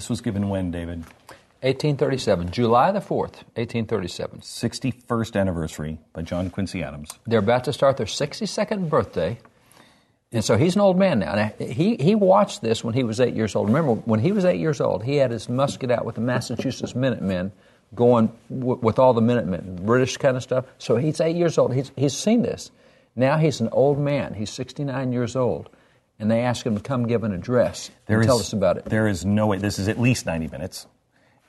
This 0.00 0.08
was 0.08 0.22
given 0.22 0.48
when, 0.48 0.70
David? 0.70 1.04
1837, 1.60 2.52
July 2.52 2.90
the 2.90 3.00
4th, 3.00 3.44
1837. 3.56 4.40
61st 4.40 5.38
anniversary 5.38 5.98
by 6.14 6.22
John 6.22 6.48
Quincy 6.48 6.82
Adams. 6.82 7.10
They're 7.26 7.40
about 7.40 7.64
to 7.64 7.72
start 7.74 7.98
their 7.98 8.06
62nd 8.06 8.88
birthday. 8.88 9.38
And 10.32 10.44
so 10.44 10.56
he's 10.56 10.76
an 10.76 10.80
old 10.80 10.96
man 10.96 11.18
now. 11.18 11.34
now. 11.34 11.52
He, 11.58 11.96
he 11.96 12.14
watched 12.14 12.60
this 12.62 12.84
when 12.84 12.94
he 12.94 13.02
was 13.02 13.18
eight 13.18 13.34
years 13.34 13.56
old. 13.56 13.66
Remember, 13.66 13.94
when 13.94 14.20
he 14.20 14.30
was 14.30 14.44
eight 14.44 14.60
years 14.60 14.80
old, 14.80 15.02
he 15.02 15.16
had 15.16 15.32
his 15.32 15.48
musket 15.48 15.90
out 15.90 16.04
with 16.04 16.14
the 16.14 16.20
Massachusetts 16.20 16.94
Minutemen 16.94 17.50
going 17.96 18.30
w- 18.48 18.78
with 18.80 19.00
all 19.00 19.12
the 19.12 19.20
Minutemen, 19.20 19.80
British 19.84 20.16
kind 20.18 20.36
of 20.36 20.42
stuff. 20.44 20.66
So 20.78 20.96
he's 20.96 21.20
eight 21.20 21.34
years 21.34 21.58
old. 21.58 21.74
He's, 21.74 21.90
he's 21.96 22.16
seen 22.16 22.42
this. 22.42 22.70
Now 23.16 23.38
he's 23.38 23.60
an 23.60 23.70
old 23.72 23.98
man. 23.98 24.34
He's 24.34 24.50
69 24.50 25.12
years 25.12 25.34
old. 25.34 25.68
And 26.20 26.30
they 26.30 26.42
ask 26.42 26.64
him 26.64 26.76
to 26.76 26.82
come 26.82 27.08
give 27.08 27.24
an 27.24 27.32
address 27.32 27.90
There 28.06 28.18
and 28.18 28.24
is- 28.24 28.26
tell 28.28 28.38
us 28.38 28.52
about 28.52 28.76
it. 28.76 28.84
There 28.84 29.08
is 29.08 29.24
no 29.24 29.48
way. 29.48 29.58
This 29.58 29.80
is 29.80 29.88
at 29.88 29.98
least 29.98 30.26
90 30.26 30.46
minutes. 30.48 30.86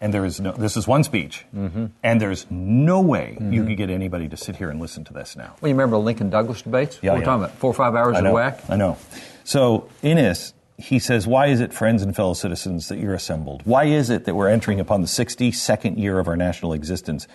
And 0.01 0.11
there 0.11 0.25
is 0.25 0.41
no, 0.41 0.51
this 0.51 0.75
is 0.75 0.87
one 0.87 1.03
speech. 1.03 1.45
Mm-hmm. 1.55 1.85
And 2.01 2.19
there's 2.19 2.47
no 2.49 3.01
way 3.01 3.37
you 3.39 3.63
could 3.63 3.77
get 3.77 3.91
anybody 3.91 4.27
to 4.29 4.35
sit 4.35 4.55
here 4.55 4.71
and 4.71 4.79
listen 4.79 5.03
to 5.05 5.13
this 5.13 5.35
now. 5.35 5.55
Well, 5.61 5.69
you 5.69 5.75
remember 5.75 5.97
the 5.97 6.01
Lincoln 6.01 6.31
Douglas 6.31 6.63
debates? 6.63 6.97
Yeah, 7.03 7.11
we're 7.11 7.19
yeah. 7.19 7.25
talking 7.25 7.43
about? 7.43 7.55
Four 7.57 7.69
or 7.69 7.75
five 7.75 7.93
hours 7.93 8.17
of 8.17 8.25
whack? 8.33 8.61
I 8.67 8.77
know. 8.77 8.97
So 9.43 9.89
in 10.01 10.17
this, 10.17 10.55
he 10.77 10.97
says, 10.97 11.27
Why 11.27 11.47
is 11.47 11.61
it, 11.61 11.71
friends 11.71 12.01
and 12.01 12.15
fellow 12.15 12.33
citizens, 12.33 12.87
that 12.87 12.97
you're 12.97 13.13
assembled? 13.13 13.61
Why 13.65 13.85
is 13.85 14.09
it 14.09 14.25
that 14.25 14.35
we're 14.35 14.49
entering 14.49 14.79
upon 14.79 15.01
the 15.01 15.07
62nd 15.07 15.99
year 15.99 16.19
of 16.19 16.27
our 16.27 16.35
national 16.35 16.73
existence? 16.73 17.27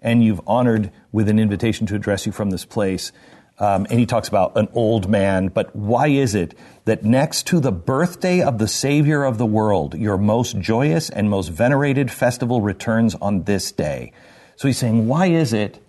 And 0.00 0.24
you've 0.24 0.40
honored 0.46 0.90
with 1.12 1.28
an 1.28 1.38
invitation 1.38 1.86
to 1.88 1.94
address 1.94 2.26
you 2.26 2.32
from 2.32 2.50
this 2.50 2.64
place. 2.64 3.12
Um, 3.58 3.86
and 3.88 3.98
he 3.98 4.04
talks 4.04 4.28
about 4.28 4.52
an 4.56 4.68
old 4.74 5.08
man, 5.08 5.48
but 5.48 5.74
why 5.74 6.08
is 6.08 6.34
it 6.34 6.54
that 6.84 7.04
next 7.04 7.46
to 7.46 7.58
the 7.60 7.72
birthday 7.72 8.42
of 8.42 8.58
the 8.58 8.68
Savior 8.68 9.24
of 9.24 9.38
the 9.38 9.46
world, 9.46 9.94
your 9.94 10.18
most 10.18 10.58
joyous 10.58 11.08
and 11.08 11.30
most 11.30 11.48
venerated 11.48 12.10
festival 12.10 12.60
returns 12.60 13.14
on 13.14 13.44
this 13.44 13.72
day? 13.72 14.12
So 14.56 14.68
he's 14.68 14.76
saying, 14.78 15.08
why 15.08 15.26
is 15.26 15.54
it 15.54 15.82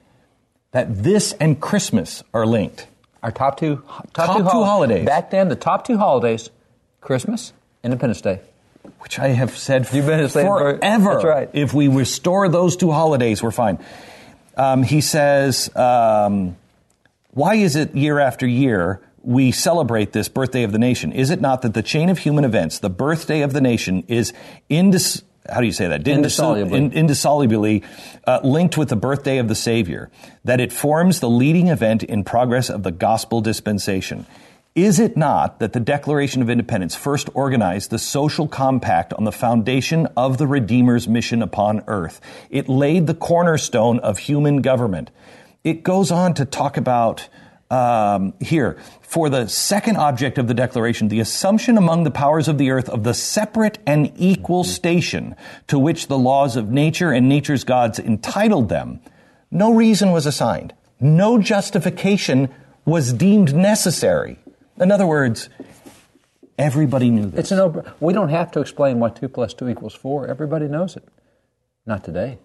that 0.71 1.03
this 1.03 1.33
and 1.33 1.59
Christmas 1.59 2.23
are 2.33 2.45
linked? 2.45 2.87
Our 3.21 3.31
top 3.31 3.59
two 3.59 3.83
top, 4.13 4.13
Top 4.13 4.37
two 4.37 4.43
hol- 4.43 4.63
holidays. 4.63 5.05
Back 5.05 5.31
then, 5.31 5.49
the 5.49 5.55
top 5.55 5.85
two 5.85 5.97
holidays: 5.97 6.49
Christmas, 7.02 7.52
Independence 7.83 8.21
Day. 8.21 8.39
which 8.99 9.19
I 9.19 9.29
have 9.29 9.57
said 9.57 9.89
You've 9.91 10.05
been 10.05 10.29
forever. 10.29 10.79
That's 11.13 11.25
right. 11.25 11.49
If 11.52 11.73
we 11.73 11.87
restore 11.89 12.47
those 12.47 12.77
two 12.77 12.91
holidays, 12.91 13.43
we're 13.43 13.52
fine. 13.52 13.79
Um, 14.55 14.83
he 14.83 15.02
says, 15.02 15.75
um, 15.75 16.55
why 17.37 17.53
is 17.53 17.75
it 17.75 17.95
year 17.95 18.17
after 18.17 18.48
year 18.48 18.99
we 19.21 19.52
celebrate 19.52 20.11
this 20.11 20.27
birthday 20.27 20.64
of 20.64 20.71
the 20.71 20.80
nation? 20.80 21.11
Is 21.11 21.30
it 21.30 21.39
not 21.39 21.61
that 21.61 21.75
the 21.75 21.83
chain 21.83 22.09
of 22.09 22.17
human 22.17 22.43
events, 22.43 22.80
the 22.80 22.89
birthday 22.89 23.42
of 23.42 23.53
the 23.53 23.61
nation, 23.61 24.03
is 24.08 24.33
indis- 24.71 25.21
how 25.48 25.59
do 25.59 25.67
you 25.67 25.71
say 25.71 25.87
that? 25.87 26.08
Indissolubly. 26.08 26.92
indissolubly 26.92 27.83
uh, 28.25 28.39
linked 28.43 28.75
with 28.75 28.89
the 28.89 28.95
birthday 28.95 29.37
of 29.37 29.49
the 29.49 29.55
Savior, 29.55 30.09
that 30.45 30.59
it 30.59 30.73
forms 30.73 31.20
the 31.20 31.30
leading 31.30 31.67
event 31.67 32.02
in 32.02 32.23
progress 32.23 32.71
of 32.71 32.81
the 32.81 32.92
gospel 32.92 33.39
dispensation. 33.39 34.25
Is 34.73 34.99
it 34.99 35.15
not 35.15 35.59
that 35.59 35.73
the 35.73 35.80
Declaration 35.80 36.42
of 36.42 36.49
Independence 36.49 36.95
first 36.95 37.30
organized 37.36 37.92
the 37.92 37.99
social 37.99 38.48
compact 38.48 39.14
on 39.14 39.25
the 39.25 39.31
foundation 39.31 40.08
of 40.17 40.39
the 40.39 40.48
Redeemer's 40.48 41.08
mission 41.08 41.43
upon 41.43 41.83
earth? 41.87 42.19
It 42.49 42.67
laid 42.67 43.05
the 43.05 43.14
cornerstone 43.14 43.99
of 43.99 44.17
human 44.17 44.61
government. 44.61 45.11
It 45.63 45.83
goes 45.83 46.11
on 46.11 46.33
to 46.35 46.45
talk 46.45 46.77
about 46.77 47.27
um, 47.69 48.33
here 48.39 48.77
for 49.01 49.29
the 49.29 49.47
second 49.47 49.97
object 49.97 50.37
of 50.37 50.47
the 50.47 50.53
declaration, 50.53 51.07
the 51.07 51.19
assumption 51.19 51.77
among 51.77 52.03
the 52.03 52.11
powers 52.11 52.47
of 52.47 52.57
the 52.57 52.71
earth 52.71 52.89
of 52.89 53.03
the 53.03 53.13
separate 53.13 53.77
and 53.85 54.11
equal 54.15 54.63
station 54.63 55.35
to 55.67 55.77
which 55.77 56.07
the 56.07 56.17
laws 56.17 56.55
of 56.55 56.69
nature 56.69 57.11
and 57.11 57.27
nature's 57.27 57.63
gods 57.63 57.99
entitled 57.99 58.69
them. 58.69 58.99
No 59.51 59.73
reason 59.73 60.11
was 60.11 60.25
assigned. 60.25 60.73
No 60.99 61.39
justification 61.39 62.49
was 62.85 63.13
deemed 63.13 63.53
necessary. 63.53 64.39
In 64.79 64.91
other 64.91 65.05
words, 65.05 65.49
everybody 66.57 67.09
knew 67.09 67.29
this. 67.29 67.39
It's 67.39 67.51
an. 67.51 67.83
We 67.99 68.13
don't 68.13 68.29
have 68.29 68.51
to 68.51 68.61
explain 68.61 68.99
why 68.99 69.09
two 69.09 69.27
plus 69.27 69.53
two 69.53 69.67
equals 69.67 69.93
four. 69.93 70.27
Everybody 70.27 70.67
knows 70.67 70.95
it. 70.95 71.07
Not 71.85 72.03
today. 72.03 72.39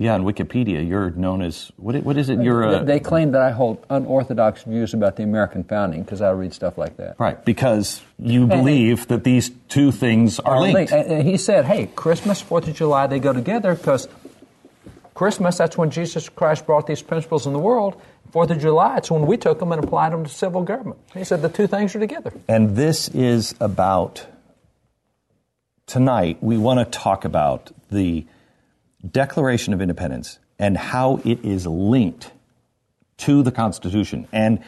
Yeah, 0.00 0.14
on 0.14 0.22
Wikipedia, 0.22 0.86
you're 0.86 1.10
known 1.10 1.42
as 1.42 1.72
what? 1.76 1.96
What 2.04 2.16
is 2.16 2.28
it? 2.30 2.40
You're 2.40 2.62
a, 2.62 2.84
they 2.84 3.00
claim 3.00 3.32
that 3.32 3.42
I 3.42 3.50
hold 3.50 3.84
unorthodox 3.90 4.62
views 4.62 4.94
about 4.94 5.16
the 5.16 5.24
American 5.24 5.64
founding 5.64 6.02
because 6.04 6.20
I 6.22 6.30
read 6.30 6.54
stuff 6.54 6.78
like 6.78 6.96
that. 6.98 7.16
right 7.18 7.44
because 7.44 8.00
you 8.18 8.46
believe 8.46 9.08
that 9.08 9.24
these 9.24 9.50
two 9.68 9.90
things 9.90 10.38
are, 10.40 10.54
Are 10.56 10.60
linked. 10.60 10.74
linked. 10.74 10.92
And- 10.92 11.12
and 11.18 11.28
he 11.28 11.36
said, 11.36 11.64
"Hey, 11.64 11.86
Christmas, 11.96 12.40
Fourth 12.40 12.68
of 12.68 12.74
July, 12.74 13.08
they 13.08 13.18
go 13.18 13.32
together 13.32 13.74
because 13.74 14.06
Christmas, 15.14 15.58
that's 15.58 15.76
when 15.76 15.90
Jesus 15.90 16.28
Christ 16.28 16.64
brought 16.64 16.86
these 16.86 17.02
principles 17.02 17.44
in 17.46 17.52
the 17.52 17.58
world. 17.58 18.00
Fourth 18.30 18.50
of 18.50 18.60
July, 18.60 18.98
it's 18.98 19.10
when 19.10 19.26
we 19.26 19.36
took 19.36 19.58
them 19.58 19.72
and 19.72 19.82
applied 19.82 20.12
them 20.12 20.22
to 20.22 20.30
civil 20.30 20.62
government." 20.62 21.00
He 21.12 21.24
said 21.24 21.42
the 21.42 21.48
two 21.48 21.66
things 21.66 21.96
are 21.96 21.98
together. 21.98 22.32
And 22.46 22.76
this 22.76 23.08
is 23.08 23.54
about 23.60 24.26
tonight. 25.86 26.38
We 26.40 26.56
want 26.58 26.78
to 26.78 26.84
talk 26.98 27.24
about 27.24 27.70
the 27.90 28.26
Declaration 29.08 29.72
of 29.74 29.80
Independence 29.80 30.38
and 30.58 30.76
how 30.76 31.20
it 31.24 31.44
is 31.44 31.66
linked 31.66 32.32
to 33.18 33.42
the 33.42 33.52
Constitution 33.52 34.26
and. 34.32 34.60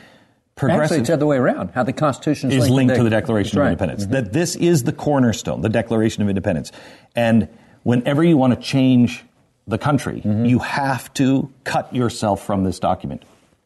Actually, 0.62 0.98
it's 0.98 1.08
the 1.08 1.14
other 1.14 1.24
way 1.26 1.38
around. 1.38 1.70
How 1.70 1.84
the 1.84 1.92
Constitution 1.94 2.52
is 2.52 2.68
linked 2.68 2.94
to 2.94 3.02
the 3.02 3.08
Declaration 3.08 3.48
That's 3.48 3.54
of 3.56 3.60
right. 3.60 3.68
Independence. 3.68 4.04
Mhm. 4.06 4.10
That 4.10 4.32
this 4.34 4.56
is 4.56 4.82
the 4.82 4.92
cornerstone, 4.92 5.62
the 5.62 5.70
Declaration 5.70 6.22
of 6.22 6.28
Independence. 6.28 6.70
And 7.16 7.48
whenever 7.82 8.22
you 8.22 8.36
want 8.36 8.54
to 8.54 8.60
change 8.60 9.24
the 9.66 9.78
country, 9.78 10.20
Mm-hmm. 10.20 10.44
you 10.44 10.58
have 10.58 11.12
to 11.14 11.48
cut 11.64 11.94
yourself 11.94 12.42
from 12.44 12.64
this 12.64 12.78
document. 12.78 13.24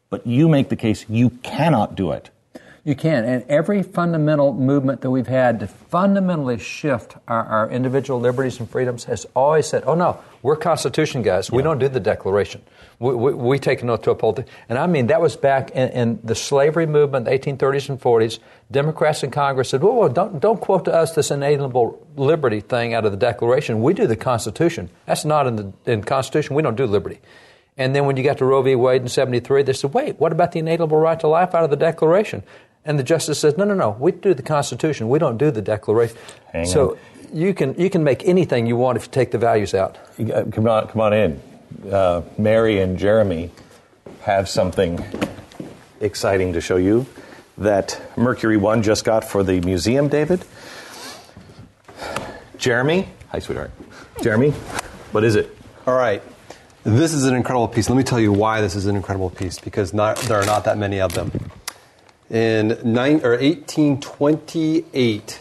But 0.09 0.25
you 0.25 0.47
make 0.47 0.69
the 0.69 0.77
case 0.77 1.05
you 1.09 1.31
cannot 1.43 1.95
do 1.95 2.11
it. 2.11 2.29
You 2.85 2.95
can. 2.95 3.25
And 3.25 3.43
every 3.49 3.81
fundamental 3.81 4.53
movement 4.53 5.01
that 5.01 5.09
we've 5.09 5.25
had 5.25 5.59
to 5.61 5.67
fundamentally 5.67 6.59
shift 6.59 7.15
our, 7.27 7.43
our 7.43 7.71
individual 7.71 8.19
liberties 8.19 8.59
and 8.59 8.69
freedoms 8.69 9.05
has 9.05 9.25
always 9.35 9.65
said, 9.65 9.83
oh, 9.87 9.95
no, 9.95 10.19
we're 10.43 10.55
Constitution 10.55 11.23
guys. 11.23 11.51
We 11.51 11.63
don't 11.63 11.79
do 11.79 11.89
the 11.89 11.99
Declaration. 11.99 12.61
We, 12.99 13.15
we, 13.15 13.33
we 13.33 13.57
take 13.57 13.81
an 13.81 13.89
oath 13.89 14.03
to 14.03 14.11
uphold 14.11 14.37
it. 14.37 14.47
And 14.69 14.77
I 14.77 14.85
mean, 14.85 15.07
that 15.07 15.19
was 15.19 15.35
back 15.35 15.71
in, 15.71 15.89
in 15.89 16.19
the 16.23 16.35
slavery 16.35 16.85
movement, 16.85 17.25
the 17.25 17.31
1830s 17.31 17.89
and 17.89 17.99
40s. 17.99 18.37
Democrats 18.69 19.23
in 19.23 19.31
Congress 19.31 19.69
said, 19.69 19.81
whoa, 19.81 19.93
whoa, 19.93 20.09
don't, 20.09 20.39
don't 20.39 20.61
quote 20.61 20.85
to 20.85 20.93
us 20.93 21.15
this 21.15 21.31
inalienable 21.31 22.07
liberty 22.15 22.59
thing 22.59 22.93
out 22.93 23.03
of 23.03 23.11
the 23.11 23.17
Declaration. 23.17 23.81
We 23.81 23.95
do 23.95 24.05
the 24.05 24.15
Constitution. 24.15 24.91
That's 25.07 25.25
not 25.25 25.47
in 25.47 25.55
the 25.55 25.73
in 25.87 26.03
Constitution. 26.03 26.55
We 26.55 26.61
don't 26.61 26.77
do 26.77 26.85
liberty. 26.85 27.19
And 27.77 27.95
then 27.95 28.05
when 28.05 28.15
you 28.15 28.23
got 28.23 28.37
to 28.37 28.45
Roe 28.45 28.61
v. 28.61 28.75
Wade 28.75 29.01
in 29.01 29.07
73, 29.07 29.63
they 29.63 29.73
said, 29.73 29.93
wait, 29.93 30.19
what 30.19 30.31
about 30.31 30.51
the 30.51 30.59
inalienable 30.59 30.97
right 30.97 31.19
to 31.19 31.27
life 31.27 31.53
out 31.53 31.63
of 31.63 31.71
the 31.71 31.75
Declaration? 31.75 32.43
And 32.85 32.99
the 32.99 33.03
justice 33.03 33.39
says, 33.39 33.57
no, 33.57 33.65
no, 33.65 33.73
no, 33.73 33.97
we 33.99 34.11
do 34.11 34.33
the 34.33 34.43
Constitution. 34.43 35.09
We 35.09 35.17
don't 35.17 35.37
do 35.37 35.49
the 35.49 35.61
Declaration. 35.61 36.17
Hang 36.53 36.65
so 36.67 36.91
on. 36.91 36.97
you 37.33 37.53
can, 37.53 37.73
you 37.79 37.89
can 37.89 38.03
make 38.03 38.23
anything 38.25 38.67
you 38.67 38.77
want 38.77 38.97
if 38.97 39.05
you 39.05 39.11
take 39.11 39.31
the 39.31 39.39
values 39.39 39.73
out. 39.73 39.97
Come 40.17 40.67
on, 40.67 40.87
come 40.87 41.01
on 41.01 41.13
in. 41.13 41.41
Uh, 41.91 42.21
Mary 42.37 42.79
and 42.79 42.97
Jeremy 42.97 43.49
have 44.21 44.47
something 44.47 45.03
exciting 45.99 46.53
to 46.53 46.61
show 46.61 46.77
you 46.77 47.05
that 47.57 47.99
Mercury 48.17 48.57
One 48.57 48.83
just 48.83 49.03
got 49.03 49.23
for 49.23 49.43
the 49.43 49.61
museum, 49.61 50.07
David. 50.07 50.45
Jeremy, 52.57 53.07
hi, 53.29 53.39
sweetheart. 53.39 53.71
Jeremy, 54.21 54.51
what 55.11 55.23
is 55.23 55.35
it? 55.35 55.55
All 55.87 55.95
right. 55.95 56.21
This 56.83 57.13
is 57.13 57.25
an 57.25 57.33
incredible 57.33 57.67
piece. 57.67 57.89
Let 57.89 57.95
me 57.95 58.03
tell 58.03 58.19
you 58.19 58.31
why 58.31 58.61
this 58.61 58.75
is 58.75 58.85
an 58.85 58.95
incredible 58.95 59.31
piece 59.31 59.59
because 59.59 59.93
not, 59.93 60.17
there 60.17 60.39
are 60.39 60.45
not 60.45 60.65
that 60.65 60.77
many 60.77 61.01
of 61.01 61.13
them. 61.13 61.31
In 62.29 62.77
nine, 62.83 63.21
or 63.23 63.37
1828, 63.37 65.39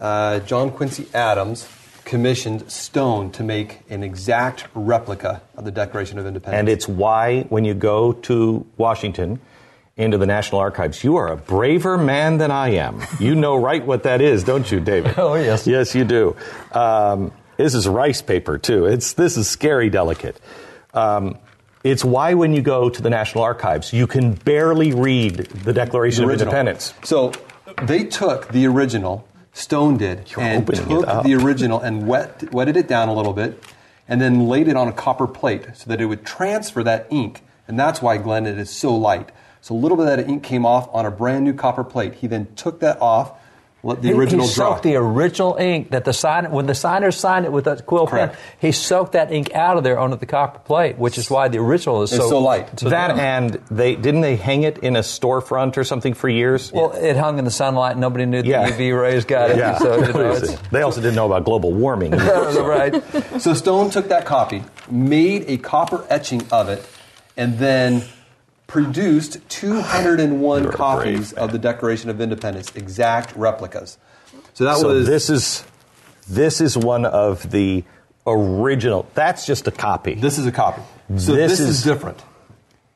uh, 0.00 0.40
John 0.40 0.70
Quincy 0.70 1.06
Adams 1.14 1.68
commissioned 2.04 2.70
Stone 2.70 3.32
to 3.32 3.42
make 3.42 3.80
an 3.90 4.02
exact 4.02 4.66
replica 4.74 5.42
of 5.56 5.64
the 5.64 5.70
Declaration 5.70 6.18
of 6.18 6.26
Independence. 6.26 6.58
And 6.58 6.68
it's 6.68 6.88
why 6.88 7.42
when 7.44 7.64
you 7.64 7.74
go 7.74 8.12
to 8.12 8.66
Washington 8.76 9.40
into 9.96 10.18
the 10.18 10.26
National 10.26 10.60
Archives, 10.60 11.02
you 11.04 11.16
are 11.16 11.32
a 11.32 11.36
braver 11.36 11.98
man 11.98 12.38
than 12.38 12.50
I 12.50 12.70
am. 12.70 13.02
You 13.18 13.34
know 13.34 13.56
right 13.56 13.84
what 13.84 14.04
that 14.04 14.20
is, 14.20 14.44
don't 14.44 14.70
you, 14.70 14.80
David? 14.80 15.14
Oh, 15.18 15.34
yes. 15.34 15.66
Yes, 15.66 15.94
you 15.94 16.04
do. 16.04 16.36
Um, 16.72 17.32
this 17.56 17.74
is 17.74 17.88
rice 17.88 18.22
paper 18.22 18.58
too. 18.58 18.84
It's 18.84 19.14
this 19.14 19.36
is 19.36 19.48
scary 19.48 19.90
delicate. 19.90 20.38
Um, 20.92 21.38
it's 21.86 22.04
why 22.04 22.34
when 22.34 22.52
you 22.52 22.62
go 22.62 22.88
to 22.90 23.00
the 23.00 23.10
National 23.10 23.44
Archives, 23.44 23.92
you 23.92 24.06
can 24.06 24.34
barely 24.34 24.92
read 24.92 25.36
the 25.36 25.72
Declaration 25.72 26.26
The 26.26 26.32
of. 26.32 26.40
Independence. 26.40 26.94
So 27.04 27.32
they 27.82 28.04
took 28.04 28.48
the 28.48 28.66
original, 28.66 29.26
Stone 29.52 29.98
did, 29.98 30.30
You're 30.30 30.40
and 30.40 30.66
took 30.66 31.22
the 31.22 31.34
original 31.34 31.80
and 31.80 32.06
wet, 32.08 32.52
wetted 32.52 32.76
it 32.76 32.88
down 32.88 33.08
a 33.08 33.14
little 33.14 33.32
bit, 33.32 33.62
and 34.08 34.20
then 34.20 34.48
laid 34.48 34.68
it 34.68 34.76
on 34.76 34.88
a 34.88 34.92
copper 34.92 35.26
plate 35.26 35.68
so 35.74 35.88
that 35.88 36.00
it 36.00 36.06
would 36.06 36.24
transfer 36.24 36.82
that 36.82 37.06
ink. 37.10 37.42
And 37.68 37.78
that's 37.78 38.02
why, 38.02 38.18
Glenn, 38.18 38.46
it 38.46 38.58
is 38.58 38.70
so 38.70 38.94
light. 38.94 39.30
So 39.60 39.74
a 39.74 39.78
little 39.78 39.96
bit 39.96 40.08
of 40.08 40.16
that 40.16 40.28
ink 40.28 40.42
came 40.42 40.66
off 40.66 40.88
on 40.92 41.06
a 41.06 41.10
brand 41.10 41.44
new 41.44 41.54
copper 41.54 41.84
plate. 41.84 42.14
He 42.14 42.26
then 42.26 42.48
took 42.54 42.80
that 42.80 43.00
off, 43.00 43.38
let 43.82 44.02
the 44.02 44.08
He- 44.08 44.14
original 44.14 44.46
he, 44.48 44.54
dry. 44.54 44.68
soaked 44.70 44.82
the 44.82 44.96
original 44.96 45.54
ink 45.56 45.90
that 45.90 46.04
the 46.04 46.12
sign 46.12 46.50
when 46.50 46.66
the 46.66 46.74
signers 46.74 47.16
signed 47.16 47.44
it 47.44 47.52
with 47.52 47.66
that 47.66 47.86
quill 47.86 48.06
Correct. 48.06 48.32
pen. 48.34 48.42
He 48.58 48.72
soaked 48.72 49.12
that 49.12 49.30
ink 49.30 49.54
out 49.54 49.76
of 49.76 49.84
there 49.84 49.98
onto 49.98 50.16
the 50.16 50.26
copper 50.26 50.58
plate, 50.60 50.98
which 50.98 51.18
is 51.18 51.30
why 51.30 51.46
the 51.48 51.58
original 51.58 52.02
is 52.02 52.10
so, 52.10 52.28
so 52.28 52.38
light. 52.40 52.80
so 52.80 52.88
that 52.88 53.10
thin. 53.12 53.20
and 53.20 53.52
they 53.70 53.94
didn't 53.94 54.22
they 54.22 54.34
hang 54.36 54.64
it 54.64 54.78
in 54.78 54.96
a 54.96 55.00
storefront 55.00 55.76
or 55.76 55.84
something 55.84 56.14
for 56.14 56.28
years. 56.28 56.72
well, 56.72 56.90
it 56.92 57.16
hung 57.16 57.38
in 57.38 57.44
the 57.44 57.50
sunlight. 57.50 57.96
Nobody 57.96 58.26
knew 58.26 58.42
the 58.42 58.48
Yeah. 58.48 58.68
UV 58.70 59.00
rays 59.00 59.24
got 59.24 59.50
it. 59.50 59.58
yeah. 59.58 59.78
So, 59.78 59.96
you 60.04 60.12
know, 60.12 60.34
they 60.72 60.82
also 60.82 61.00
didn't 61.00 61.14
know 61.16 61.26
about 61.26 61.44
global 61.44 61.72
warming. 61.72 62.10
right. 62.12 63.02
So 63.40 63.54
Stone 63.54 63.90
took 63.90 64.08
that 64.08 64.24
copy, 64.24 64.64
made 64.90 65.44
a 65.48 65.58
copper 65.58 66.04
etching 66.10 66.42
of 66.50 66.68
it, 66.68 66.84
and 67.36 67.58
then 67.58 68.02
produced 68.66 69.38
201 69.48 70.72
copies 70.72 71.32
brave 71.32 71.42
of 71.42 71.52
the 71.52 71.58
Declaration 71.58 72.10
of 72.10 72.20
Independence, 72.20 72.74
exact 72.74 73.34
replicas. 73.36 73.98
So 74.54 74.64
that 74.64 74.78
so 74.78 74.88
was 74.88 75.06
this 75.06 75.30
is 75.30 75.64
this 76.28 76.60
is 76.60 76.76
one 76.76 77.04
of 77.04 77.50
the 77.50 77.84
original. 78.26 79.08
That's 79.14 79.46
just 79.46 79.68
a 79.68 79.70
copy. 79.70 80.14
this 80.14 80.38
is 80.38 80.46
a 80.46 80.52
copy. 80.52 80.82
So 81.16 81.34
This 81.34 81.52
this, 81.52 81.60
is, 81.60 81.68
is- 81.68 81.84
different. 81.84 82.22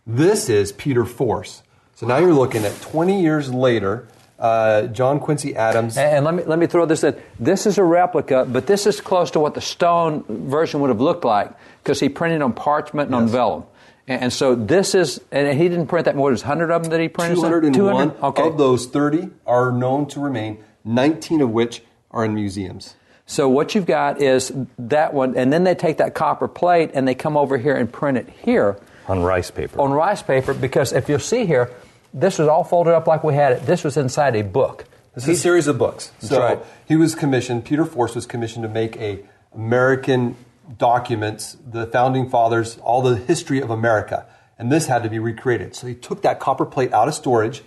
This 0.06 0.48
is 0.48 0.72
Peter 0.72 1.04
Force. 1.04 1.62
So 1.94 2.06
now 2.06 2.16
you're 2.18 2.32
looking 2.32 2.64
at 2.64 2.80
20 2.80 3.22
years 3.22 3.52
later, 3.52 4.08
uh, 4.38 4.86
John 4.86 5.20
Quincy 5.20 5.54
Adams. 5.54 5.98
And, 5.98 6.16
and 6.16 6.24
let 6.24 6.34
me 6.34 6.42
let 6.44 6.58
me 6.58 6.66
throw 6.66 6.86
this 6.86 7.04
in. 7.04 7.14
This 7.38 7.66
is 7.66 7.76
a 7.76 7.84
replica, 7.84 8.46
but 8.50 8.66
this 8.66 8.86
is 8.86 9.00
close 9.00 9.30
to 9.32 9.38
what 9.40 9.54
the 9.54 9.60
stone 9.60 10.24
version 10.28 10.80
would 10.80 10.88
have 10.88 11.00
looked 11.00 11.24
like 11.24 11.52
because 11.82 12.00
he 12.00 12.08
printed 12.08 12.40
on 12.40 12.54
parchment 12.54 13.08
and 13.08 13.14
on 13.14 13.28
vellum. 13.28 13.64
And, 14.10 14.24
and 14.24 14.32
so 14.32 14.56
this 14.56 14.96
is, 14.96 15.20
and 15.30 15.56
he 15.56 15.68
didn't 15.68 15.86
print 15.86 16.06
that. 16.06 16.16
What 16.16 16.32
was 16.32 16.42
hundred 16.42 16.72
of 16.72 16.82
them 16.82 16.90
that 16.90 17.00
he 17.00 17.08
printed? 17.08 17.36
201 17.36 17.72
200? 17.72 18.22
Okay. 18.24 18.42
of 18.42 18.58
those 18.58 18.86
30 18.86 19.30
are 19.46 19.70
known 19.70 20.06
to 20.08 20.20
remain, 20.20 20.62
19 20.84 21.40
of 21.40 21.50
which 21.50 21.82
are 22.10 22.24
in 22.24 22.34
museums. 22.34 22.96
So 23.26 23.48
what 23.48 23.76
you've 23.76 23.86
got 23.86 24.20
is 24.20 24.52
that 24.80 25.14
one, 25.14 25.36
and 25.36 25.52
then 25.52 25.62
they 25.62 25.76
take 25.76 25.98
that 25.98 26.16
copper 26.16 26.48
plate 26.48 26.90
and 26.94 27.06
they 27.06 27.14
come 27.14 27.36
over 27.36 27.56
here 27.56 27.76
and 27.76 27.90
print 27.90 28.18
it 28.18 28.28
here 28.42 28.80
on 29.06 29.22
rice 29.22 29.52
paper. 29.52 29.80
on 29.80 29.92
rice 29.92 30.22
paper 30.22 30.52
because 30.54 30.92
if 30.92 31.08
you'll 31.08 31.20
see 31.20 31.46
here, 31.46 31.70
this 32.12 32.40
was 32.40 32.48
all 32.48 32.64
folded 32.64 32.92
up 32.92 33.06
like 33.06 33.22
we 33.22 33.34
had 33.34 33.52
it. 33.52 33.66
This 33.66 33.84
was 33.84 33.96
inside 33.96 34.34
a 34.34 34.42
book. 34.42 34.86
This 35.14 35.28
is 35.28 35.38
a 35.38 35.42
series 35.42 35.68
of 35.68 35.78
books. 35.78 36.10
So 36.18 36.40
right. 36.40 36.58
he 36.88 36.96
was 36.96 37.14
commissioned. 37.14 37.64
Peter 37.64 37.84
Force 37.84 38.16
was 38.16 38.26
commissioned 38.26 38.64
to 38.64 38.68
make 38.68 38.96
a 38.96 39.20
American 39.54 40.34
documents, 40.76 41.56
the 41.66 41.86
founding 41.86 42.28
fathers, 42.28 42.78
all 42.78 43.02
the 43.02 43.16
history 43.16 43.60
of 43.60 43.70
America, 43.70 44.26
and 44.58 44.70
this 44.70 44.86
had 44.86 45.02
to 45.02 45.08
be 45.08 45.18
recreated. 45.18 45.74
So 45.74 45.86
he 45.86 45.94
took 45.94 46.22
that 46.22 46.40
copper 46.40 46.66
plate 46.66 46.92
out 46.92 47.08
of 47.08 47.14
storage 47.14 47.62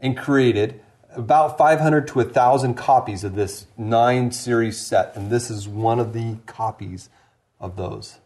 and 0.00 0.16
created 0.16 0.80
about 1.10 1.58
500 1.58 2.06
to 2.08 2.14
1,000 2.18 2.74
copies 2.74 3.24
of 3.24 3.34
this 3.34 3.66
nine 3.76 4.30
series 4.30 4.78
set, 4.78 5.16
and 5.16 5.30
this 5.30 5.50
is 5.50 5.68
one 5.68 5.98
of 5.98 6.12
the 6.12 6.36
copies 6.46 7.08
of 7.60 7.76
those. 7.76 8.18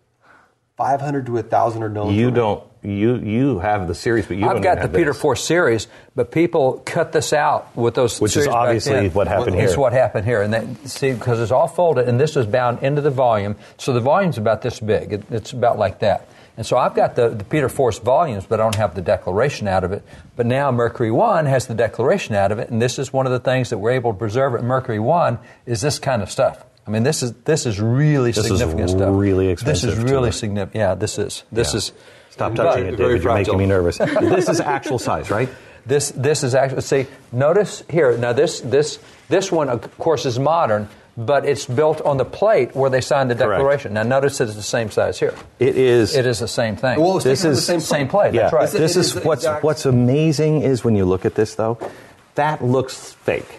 500 0.77 1.27
to 1.27 1.33
1,000 1.33 1.83
are 1.83 1.89
known. 1.89 2.15
you 2.15 2.31
to- 2.31 2.37
don't. 2.37 2.65
You 2.85 3.15
you 3.15 3.61
have 3.61 3.87
the 3.87 3.95
series, 3.95 4.27
but 4.27 4.39
you 4.39 4.45
I've 4.45 4.55
don't 4.55 4.63
got 4.63 4.71
even 4.73 4.83
the 4.83 4.89
have 4.89 4.93
Peter 4.97 5.13
this. 5.13 5.21
Force 5.23 5.45
series, 5.45 5.87
but 6.17 6.33
people 6.33 6.83
cut 6.85 7.13
this 7.13 7.33
out 7.33 7.77
with 7.77 7.95
those. 7.95 8.21
Which 8.21 8.31
is 8.31 8.43
series 8.43 8.49
back 8.49 8.57
obviously 8.57 8.93
then. 8.95 9.11
what 9.13 9.29
happened 9.29 9.55
It's 9.61 9.75
here. 9.75 9.81
what 9.81 9.93
happened 9.93 10.25
here, 10.25 10.43
and 10.43 10.53
that, 10.53 10.89
see 10.89 11.13
because 11.13 11.39
it's 11.39 11.53
all 11.53 11.69
folded, 11.69 12.09
and 12.09 12.19
this 12.19 12.37
is 12.37 12.45
bound 12.45 12.83
into 12.83 13.01
the 13.01 13.13
volume. 13.13 13.55
So 13.79 13.93
the 13.93 14.01
volume's 14.01 14.37
about 14.37 14.63
this 14.63 14.81
big. 14.81 15.13
It, 15.13 15.23
it's 15.31 15.53
about 15.53 15.79
like 15.79 16.01
that. 16.01 16.27
And 16.57 16.67
so 16.67 16.77
I've 16.77 16.97
got 16.97 17.15
the, 17.15 17.29
the 17.29 17.45
Peter 17.45 17.69
Force 17.69 18.01
volumes, 18.01 18.47
but 18.47 18.59
I 18.59 18.65
don't 18.65 18.75
have 18.75 18.97
the 18.97 19.01
declaration 19.01 19.69
out 19.69 19.85
of 19.85 19.93
it. 19.93 20.03
But 20.35 20.47
now 20.47 20.73
Mercury 20.73 21.13
One 21.13 21.47
has 21.47 21.69
the 21.69 21.75
declaration 21.75 22.35
out 22.35 22.51
of 22.51 22.59
it, 22.59 22.69
and 22.69 22.83
this 22.83 22.99
is 22.99 23.13
one 23.13 23.27
of 23.27 23.33
the 23.33 23.39
things 23.39 23.71
that 23.71 23.79
we're 23.79 23.93
able 23.93 24.13
to 24.13 24.19
preserve 24.19 24.57
at 24.57 24.65
Mercury 24.65 24.99
One 24.99 25.39
is 25.67 25.83
this 25.83 26.01
kind 26.01 26.21
of 26.21 26.33
stuff. 26.33 26.65
I 26.87 26.90
mean, 26.90 27.02
this 27.05 27.23
is 27.23 27.32
this 27.44 27.64
is 27.67 27.81
really 27.81 28.32
significant 28.32 28.58
stuff. 28.61 28.76
This 28.76 28.90
is 28.93 28.96
stuff. 28.96 29.11
really 29.14 29.49
expensive. 29.49 29.90
This 29.90 29.99
is 29.99 30.05
really 30.11 30.32
significant. 30.32 30.75
Yeah, 30.81 30.94
this 30.94 31.19
is 31.19 31.44
this 31.52 31.73
Yeah. 31.73 31.79
is. 31.79 31.93
Stop 32.31 32.55
touching 32.55 32.87
it, 32.87 32.96
very 32.96 33.19
David. 33.19 33.25
You're 33.25 33.34
making 33.34 33.58
me 33.58 33.67
nervous. 33.67 33.99
this 33.99 34.49
is 34.49 34.58
actual 34.61 34.99
size, 34.99 35.31
right? 35.31 35.49
This 35.84 36.12
this 36.12 36.44
is 36.44 36.55
actually 36.55 36.82
see 36.82 37.06
notice 37.32 37.82
here 37.90 38.17
now 38.17 38.32
this 38.32 38.61
this 38.61 39.00
this 39.29 39.50
one 39.50 39.69
of 39.69 39.99
course 39.99 40.25
is 40.26 40.38
modern, 40.38 40.88
but 41.17 41.44
it's 41.44 41.67
built 41.67 42.00
on 42.02 42.19
the 42.19 42.25
plate 42.25 42.73
where 42.76 42.88
they 42.88 43.00
signed 43.00 43.32
the 43.32 43.35
Correct. 43.35 43.58
declaration. 43.58 43.93
Now 43.94 44.05
notice 44.05 44.38
that 44.38 44.44
it's 44.46 44.55
the 44.55 44.62
same 44.62 44.93
size 44.93 45.19
here. 45.19 45.35
It 45.58 45.76
is. 45.76 46.14
It 46.14 46.25
is 46.25 46.38
the 46.38 46.46
same 46.46 46.76
thing. 46.76 47.00
Well, 47.00 47.17
it's 47.17 47.25
This 47.25 47.44
is 47.44 47.56
the 47.56 47.62
same 47.62 47.81
same 47.81 48.06
plate. 48.06 48.32
Yeah, 48.32 48.43
That's 48.43 48.52
right. 48.55 48.70
this 48.70 48.94
It 48.96 49.00
is, 49.00 49.17
is 49.17 49.25
what's 49.25 49.43
exact- 49.43 49.64
what's 49.64 49.85
amazing 49.85 50.62
is 50.62 50.85
when 50.85 50.94
you 50.94 51.05
look 51.05 51.25
at 51.25 51.35
this 51.35 51.56
though, 51.56 51.76
that 52.37 52.62
looks 52.64 53.14
fake. 53.25 53.58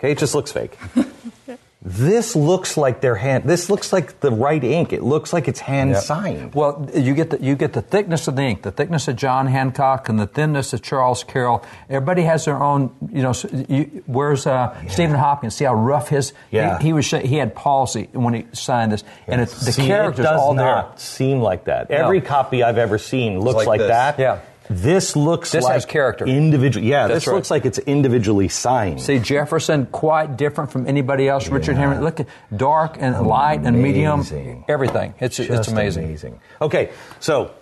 Okay, 0.00 0.12
it 0.12 0.18
just 0.18 0.34
looks 0.34 0.50
fake. 0.50 0.78
this 1.80 2.34
looks 2.34 2.76
like 2.76 3.00
their 3.00 3.14
hand. 3.14 3.44
This 3.44 3.70
looks 3.70 3.92
like 3.92 4.18
the 4.18 4.32
right 4.32 4.62
ink. 4.62 4.92
It 4.92 5.02
looks 5.04 5.32
like 5.32 5.46
it's 5.46 5.60
hand 5.60 5.90
Yep. 5.90 6.02
signed. 6.02 6.54
Well, 6.54 6.88
you 6.92 7.14
get 7.14 7.30
the 7.30 7.40
you 7.40 7.54
get 7.54 7.72
the 7.72 7.82
thickness 7.82 8.26
of 8.26 8.34
the 8.34 8.42
ink, 8.42 8.62
the 8.62 8.72
thickness 8.72 9.06
of 9.06 9.14
John 9.14 9.46
Hancock, 9.46 10.08
and 10.08 10.18
the 10.18 10.26
thinness 10.26 10.72
of 10.72 10.82
Charles 10.82 11.22
Carroll. 11.22 11.62
Everybody 11.88 12.22
has 12.22 12.46
their 12.46 12.60
own. 12.60 12.90
You 13.12 13.22
know, 13.22 13.32
you, 13.68 14.02
where's 14.06 14.44
uh, 14.44 14.76
Stephen 14.88 15.14
Hopkins? 15.14 15.54
See 15.54 15.64
how 15.66 15.74
rough 15.74 16.08
his. 16.08 16.32
Yeah. 16.50 16.78
He, 16.78 16.86
he 16.88 16.92
was. 16.92 17.08
He 17.08 17.36
had 17.36 17.54
palsy 17.54 18.08
when 18.12 18.34
he 18.34 18.46
signed 18.52 18.90
this, 18.90 19.04
and 19.28 19.40
it's 19.40 19.64
the 19.64 19.70
See, 19.72 19.86
characters 19.86 20.24
it 20.24 20.28
does 20.28 20.40
all 20.40 20.54
not 20.54 20.96
there. 20.96 20.98
seem 20.98 21.40
like 21.40 21.66
that. 21.66 21.92
Every 21.92 22.20
copy 22.20 22.64
I've 22.64 22.78
ever 22.78 22.98
seen 22.98 23.38
looks 23.38 23.58
like 23.66 23.68
like, 23.68 23.80
that. 23.82 24.18
Yeah. 24.18 24.40
This 24.70 25.16
looks 25.16 25.52
This 25.52 25.64
like 25.64 25.74
has 25.74 25.86
character. 25.86 26.26
Individual. 26.26 26.84
Yeah, 26.86 27.06
That's 27.06 27.20
this 27.20 27.26
right. 27.28 27.34
looks 27.34 27.50
like 27.50 27.64
it's 27.64 27.78
individually 27.78 28.48
signed. 28.48 29.00
See 29.00 29.18
Jefferson, 29.18 29.86
quite 29.86 30.36
different 30.36 30.70
from 30.70 30.86
anybody 30.86 31.28
else. 31.28 31.48
Richard 31.48 31.76
Henry, 31.76 31.98
look 31.98 32.20
at 32.20 32.26
dark 32.54 32.96
and 33.00 33.26
light 33.26 33.60
and 33.62 33.82
medium, 33.82 34.20
everything. 34.68 35.14
It's 35.20 35.38
it's 35.38 35.48
Just 35.48 35.70
amazing. 35.70 36.40
Okay, 36.60 36.90
so 37.20 37.52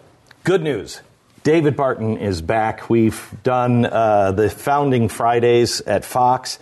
good 0.45 0.63
news. 0.63 1.01
David 1.45 1.77
Barton 1.77 2.17
is 2.19 2.43
back. 2.43 2.91
We've 2.91 3.23
done 3.45 3.85
uh, 3.85 4.33
the 4.33 4.51
Founding 4.51 5.09
Fridays 5.09 5.81
at 5.83 6.05
Fox. 6.05 6.59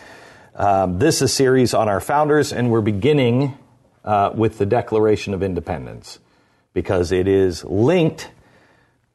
Um, 0.55 0.99
this 0.99 1.17
is 1.17 1.23
a 1.23 1.29
series 1.29 1.73
on 1.73 1.89
our 1.89 2.01
founders, 2.01 2.53
and 2.53 2.71
we're 2.71 2.83
beginning 2.83 3.57
uh, 4.05 4.33
with 4.35 4.59
the 4.59 4.67
Declaration 4.67 5.33
of 5.33 5.43
Independence 5.43 6.19
because 6.75 7.13
it 7.13 7.27
is 7.27 7.65
linked. 7.65 8.29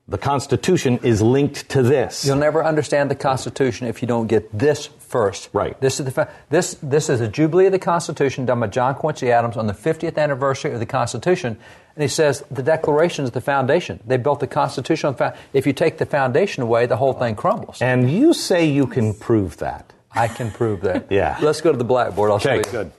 The 0.09 0.17
Constitution 0.17 0.99
is 1.03 1.21
linked 1.21 1.69
to 1.69 1.83
this. 1.83 2.25
You'll 2.25 2.35
never 2.37 2.63
understand 2.65 3.11
the 3.11 3.15
Constitution 3.15 3.85
if 3.87 4.01
you 4.01 4.07
don't 4.07 4.25
get 4.27 4.57
this 4.57 4.87
first. 4.87 5.49
Right. 5.53 5.79
This 5.79 5.99
is 5.99 6.05
the 6.07 6.11
fa- 6.11 6.29
this 6.49 6.73
this 6.81 7.09
is 7.09 7.21
a 7.21 7.27
jubilee 7.27 7.67
of 7.67 7.71
the 7.73 7.79
Constitution 7.79 8.45
done 8.45 8.59
by 8.59 8.67
John 8.67 8.95
Quincy 8.95 9.31
Adams 9.31 9.55
on 9.55 9.67
the 9.67 9.73
50th 9.73 10.17
anniversary 10.17 10.71
of 10.73 10.79
the 10.79 10.87
Constitution, 10.87 11.57
and 11.95 12.01
he 12.01 12.07
says 12.07 12.43
the 12.49 12.63
Declaration 12.63 13.23
is 13.23 13.31
the 13.31 13.41
foundation. 13.41 13.99
They 14.05 14.17
built 14.17 14.39
the 14.39 14.47
Constitution 14.47 15.09
on 15.09 15.15
fa- 15.15 15.37
If 15.53 15.67
you 15.67 15.73
take 15.73 15.99
the 15.99 16.07
foundation 16.07 16.63
away, 16.63 16.87
the 16.87 16.97
whole 16.97 17.13
thing 17.13 17.35
crumbles. 17.35 17.79
and 17.79 18.09
you 18.11 18.33
say 18.33 18.65
you 18.65 18.87
can 18.87 19.13
prove 19.13 19.57
that. 19.57 19.93
I 20.11 20.27
can 20.27 20.49
prove 20.49 20.81
that. 20.81 21.05
Yeah. 21.11 21.37
Let's 21.39 21.61
go 21.61 21.71
to 21.71 21.77
the 21.77 21.83
blackboard. 21.83 22.31
I'll 22.31 22.39
show 22.39 22.49
Okay, 22.49 22.67
you. 22.67 22.71
good. 22.71 22.91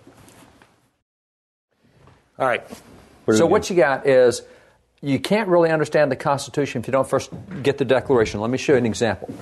All 2.39 2.47
right. 2.47 2.63
So 3.35 3.47
what 3.47 3.69
you 3.69 3.75
got 3.77 4.07
is 4.07 4.43
you 5.03 5.19
can't 5.19 5.49
really 5.49 5.71
understand 5.71 6.11
the 6.11 6.17
Constitution 6.17 6.81
if 6.81 6.87
you 6.87 6.93
don't 6.93 7.09
first 7.09 7.31
get 7.63 7.79
the 7.79 7.85
Declaration. 7.85 8.41
Let 8.41 8.51
me 8.51 8.59
show 8.59 8.73
you 8.73 8.79
an 8.79 8.87
example. 8.87 9.33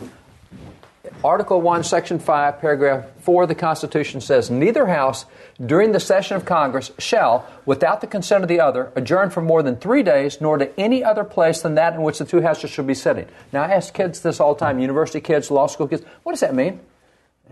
Article 1.25 1.61
1, 1.61 1.83
Section 1.83 2.21
5, 2.21 2.61
Paragraph 2.61 3.07
4 3.23 3.43
of 3.43 3.49
the 3.49 3.55
Constitution 3.57 4.21
says 4.21 4.51
Neither 4.51 4.87
House 4.87 5.27
during 5.65 5.91
the 5.91 5.99
session 5.99 6.37
of 6.37 6.45
Congress 6.45 6.93
shall, 6.99 7.45
without 7.67 8.01
the 8.01 8.07
consent 8.07 8.45
of 8.45 8.49
the 8.49 8.61
other, 8.61 8.93
adjourn 8.95 9.31
for 9.31 9.41
more 9.41 9.65
than 9.65 9.77
three 9.77 10.05
days, 10.05 10.41
nor 10.41 10.59
to 10.59 10.79
any 10.79 11.03
other 11.03 11.25
place 11.25 11.61
than 11.61 11.75
that 11.75 11.95
in 11.95 12.03
which 12.03 12.19
the 12.19 12.25
two 12.25 12.41
houses 12.41 12.71
shall 12.71 12.85
be 12.85 12.95
sitting. 12.95 13.27
Now, 13.53 13.65
I 13.65 13.73
ask 13.73 13.93
kids 13.93 14.21
this 14.21 14.39
all 14.39 14.55
the 14.55 14.61
time 14.61 14.79
university 14.79 15.21
kids, 15.21 15.51
law 15.51 15.67
school 15.67 15.89
kids, 15.89 16.05
what 16.23 16.33
does 16.33 16.41
that 16.41 16.55
mean? 16.55 16.79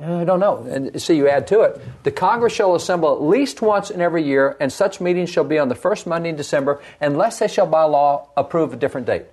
I 0.01 0.25
don't 0.25 0.41
know. 0.41 0.59
And 0.69 1.01
see, 1.01 1.17
you 1.17 1.29
add 1.29 1.47
to 1.49 1.63
it. 1.63 1.81
The 2.03 2.11
Congress 2.11 2.53
shall 2.53 2.75
assemble 2.75 3.15
at 3.15 3.23
least 3.23 3.63
once 3.63 3.91
in 3.91 4.01
every 4.01 4.23
year, 4.23 4.57
and 4.61 4.73
such 4.73 5.01
meetings 5.01 5.31
shall 5.31 5.45
be 5.45 5.59
on 5.59 5.69
the 5.69 5.75
first 5.75 6.07
Monday 6.07 6.29
in 6.29 6.37
December, 6.37 6.83
unless 7.01 7.39
they 7.39 7.49
shall 7.49 7.67
by 7.67 7.85
law 7.85 8.29
approve 8.37 8.73
a 8.73 8.77
different 8.77 9.07
date. 9.07 9.25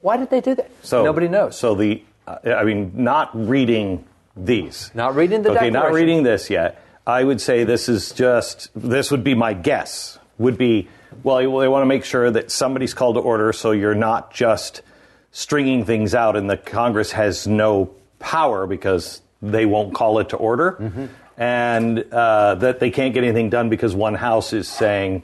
Why 0.00 0.16
did 0.16 0.30
they 0.30 0.40
do 0.40 0.54
that? 0.54 0.70
So 0.82 1.04
Nobody 1.04 1.28
knows. 1.28 1.56
So 1.58 1.74
the, 1.74 2.02
uh, 2.26 2.36
I 2.44 2.64
mean, 2.64 2.92
not 2.94 3.30
reading 3.34 4.04
these. 4.36 4.90
Not 4.94 5.14
reading 5.14 5.42
the 5.42 5.52
Okay, 5.52 5.70
not 5.70 5.92
reading 5.92 6.22
this 6.22 6.50
yet. 6.50 6.80
I 7.06 7.22
would 7.22 7.40
say 7.40 7.64
this 7.64 7.88
is 7.88 8.12
just, 8.12 8.70
this 8.74 9.10
would 9.10 9.24
be 9.24 9.34
my 9.34 9.52
guess, 9.54 10.18
would 10.38 10.58
be, 10.58 10.88
well, 11.22 11.36
they 11.36 11.68
want 11.68 11.82
to 11.82 11.86
make 11.86 12.04
sure 12.04 12.30
that 12.30 12.50
somebody's 12.50 12.94
called 12.94 13.16
to 13.16 13.20
order 13.20 13.52
so 13.52 13.70
you're 13.70 13.94
not 13.94 14.32
just 14.32 14.82
stringing 15.30 15.84
things 15.84 16.14
out 16.14 16.36
and 16.36 16.48
the 16.48 16.56
Congress 16.56 17.12
has 17.12 17.46
no 17.46 17.94
power 18.24 18.66
because 18.66 19.20
they 19.42 19.66
won't 19.66 19.94
call 19.94 20.18
it 20.18 20.30
to 20.30 20.36
order. 20.36 20.72
Mm-hmm. 20.80 21.06
And 21.36 22.04
uh, 22.12 22.54
that 22.56 22.80
they 22.80 22.90
can't 22.90 23.12
get 23.12 23.24
anything 23.24 23.50
done 23.50 23.68
because 23.68 23.94
one 23.94 24.14
house 24.14 24.52
is 24.52 24.68
saying, 24.68 25.22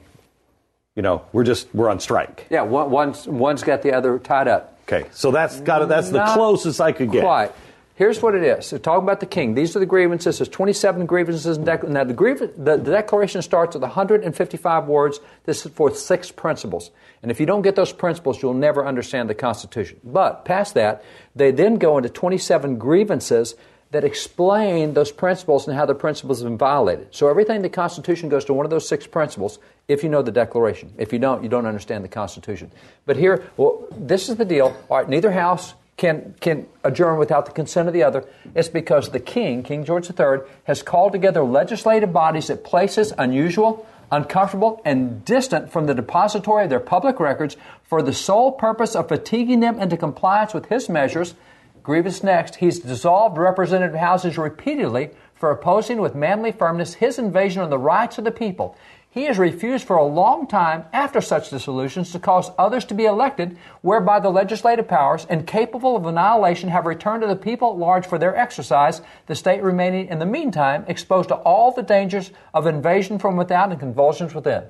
you 0.95 1.01
know, 1.01 1.23
we're 1.31 1.45
just, 1.45 1.73
we're 1.73 1.89
on 1.89 1.99
strike. 1.99 2.47
yeah, 2.49 2.63
one, 2.63 2.91
one's, 2.91 3.27
one's 3.27 3.63
got 3.63 3.81
the 3.81 3.93
other 3.93 4.19
tied 4.19 4.47
up. 4.47 4.77
Okay, 4.83 5.07
so 5.13 5.31
that's 5.31 5.61
got 5.61 5.81
it. 5.81 5.87
that's 5.87 6.09
the 6.09 6.23
closest 6.33 6.81
I 6.81 6.91
could 6.91 7.11
get. 7.11 7.23
Quite. 7.23 7.53
Here's 7.95 8.21
what 8.21 8.35
it 8.35 8.43
is. 8.43 8.65
So 8.65 8.77
talking 8.77 9.03
about 9.03 9.19
the 9.19 9.25
king, 9.25 9.53
these 9.53 9.75
are 9.75 9.79
the 9.79 9.85
grievances. 9.85 10.39
There's 10.39 10.49
27 10.49 11.05
grievances. 11.05 11.57
In 11.57 11.63
dec- 11.63 11.87
now, 11.87 12.03
the, 12.03 12.13
griev- 12.13 12.39
the, 12.57 12.77
the 12.77 12.91
declaration 12.91 13.41
starts 13.41 13.75
with 13.75 13.83
155 13.83 14.87
words. 14.87 15.19
This 15.45 15.65
is 15.65 15.71
for 15.71 15.93
six 15.93 16.31
principles. 16.31 16.91
And 17.21 17.29
if 17.29 17.39
you 17.39 17.45
don't 17.45 17.61
get 17.61 17.75
those 17.75 17.93
principles, 17.93 18.41
you'll 18.41 18.53
never 18.53 18.85
understand 18.85 19.29
the 19.29 19.35
Constitution. 19.35 19.99
But 20.03 20.43
past 20.43 20.73
that, 20.73 21.03
they 21.35 21.51
then 21.51 21.75
go 21.75 21.97
into 21.97 22.09
27 22.09 22.77
grievances 22.77 23.55
that 23.91 24.03
explain 24.03 24.93
those 24.93 25.11
principles 25.11 25.67
and 25.67 25.75
how 25.75 25.85
the 25.85 25.93
principles 25.93 26.39
have 26.39 26.49
been 26.49 26.57
violated. 26.57 27.07
So 27.11 27.27
everything 27.27 27.57
in 27.57 27.61
the 27.61 27.69
Constitution 27.69 28.29
goes 28.29 28.45
to 28.45 28.53
one 28.53 28.65
of 28.65 28.69
those 28.69 28.87
six 28.87 29.05
principles 29.05 29.59
if 29.87 30.01
you 30.01 30.09
know 30.09 30.21
the 30.21 30.31
Declaration. 30.31 30.93
If 30.97 31.11
you 31.11 31.19
don't, 31.19 31.43
you 31.43 31.49
don't 31.49 31.65
understand 31.65 32.03
the 32.03 32.09
Constitution. 32.09 32.71
But 33.05 33.17
here, 33.17 33.49
well, 33.57 33.85
this 33.91 34.29
is 34.29 34.37
the 34.37 34.45
deal. 34.45 34.75
All 34.89 34.97
right, 34.97 35.09
neither 35.09 35.31
house 35.31 35.73
can, 35.97 36.33
can 36.39 36.67
adjourn 36.85 37.19
without 37.19 37.45
the 37.45 37.51
consent 37.51 37.89
of 37.89 37.93
the 37.93 38.03
other. 38.03 38.25
It's 38.55 38.69
because 38.69 39.09
the 39.09 39.19
king, 39.19 39.61
King 39.61 39.83
George 39.83 40.09
III, 40.09 40.39
has 40.63 40.81
called 40.81 41.11
together 41.11 41.43
legislative 41.43 42.13
bodies 42.13 42.49
at 42.49 42.63
places 42.63 43.13
unusual, 43.17 43.85
uncomfortable, 44.11 44.81
and 44.83 45.23
distant 45.25 45.71
from 45.71 45.85
the 45.85 45.95
depository 45.95 46.65
of 46.65 46.69
their 46.69 46.79
public 46.79 47.19
records 47.19 47.57
for 47.83 48.01
the 48.01 48.13
sole 48.13 48.51
purpose 48.51 48.95
of 48.95 49.07
fatiguing 49.07 49.61
them 49.61 49.79
into 49.79 49.97
compliance 49.97 50.53
with 50.53 50.65
his 50.67 50.89
measures. 50.89 51.33
Grievous 51.81 52.21
next, 52.21 52.55
he's 52.55 52.79
dissolved 52.79 53.37
representative 53.37 53.95
houses 53.95 54.37
repeatedly 54.37 55.09
for 55.33 55.49
opposing 55.49 55.99
with 55.99 56.13
manly 56.13 56.51
firmness 56.51 56.95
his 56.95 57.17
invasion 57.17 57.63
of 57.63 57.69
the 57.71 57.77
rights 57.77 58.17
of 58.17 58.23
the 58.23 58.31
people. 58.31 58.75
He 59.13 59.25
has 59.25 59.37
refused 59.37 59.85
for 59.85 59.97
a 59.97 60.05
long 60.05 60.47
time 60.47 60.85
after 60.93 61.19
such 61.19 61.49
dissolutions 61.49 62.13
to 62.13 62.19
cause 62.19 62.49
others 62.57 62.85
to 62.85 62.93
be 62.93 63.03
elected, 63.03 63.57
whereby 63.81 64.21
the 64.21 64.29
legislative 64.29 64.87
powers, 64.87 65.27
incapable 65.29 65.97
of 65.97 66.05
annihilation, 66.05 66.69
have 66.69 66.85
returned 66.85 67.21
to 67.21 67.27
the 67.27 67.35
people 67.35 67.71
at 67.71 67.77
large 67.77 68.05
for 68.07 68.17
their 68.17 68.33
exercise, 68.37 69.01
the 69.27 69.35
state 69.35 69.61
remaining 69.61 70.07
in 70.07 70.19
the 70.19 70.25
meantime 70.25 70.85
exposed 70.87 71.27
to 71.27 71.35
all 71.35 71.73
the 71.73 71.83
dangers 71.83 72.31
of 72.53 72.65
invasion 72.65 73.19
from 73.19 73.35
without 73.35 73.69
and 73.69 73.81
convulsions 73.81 74.33
within. 74.33 74.63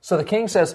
So 0.00 0.16
the 0.16 0.24
king 0.24 0.48
says, 0.48 0.74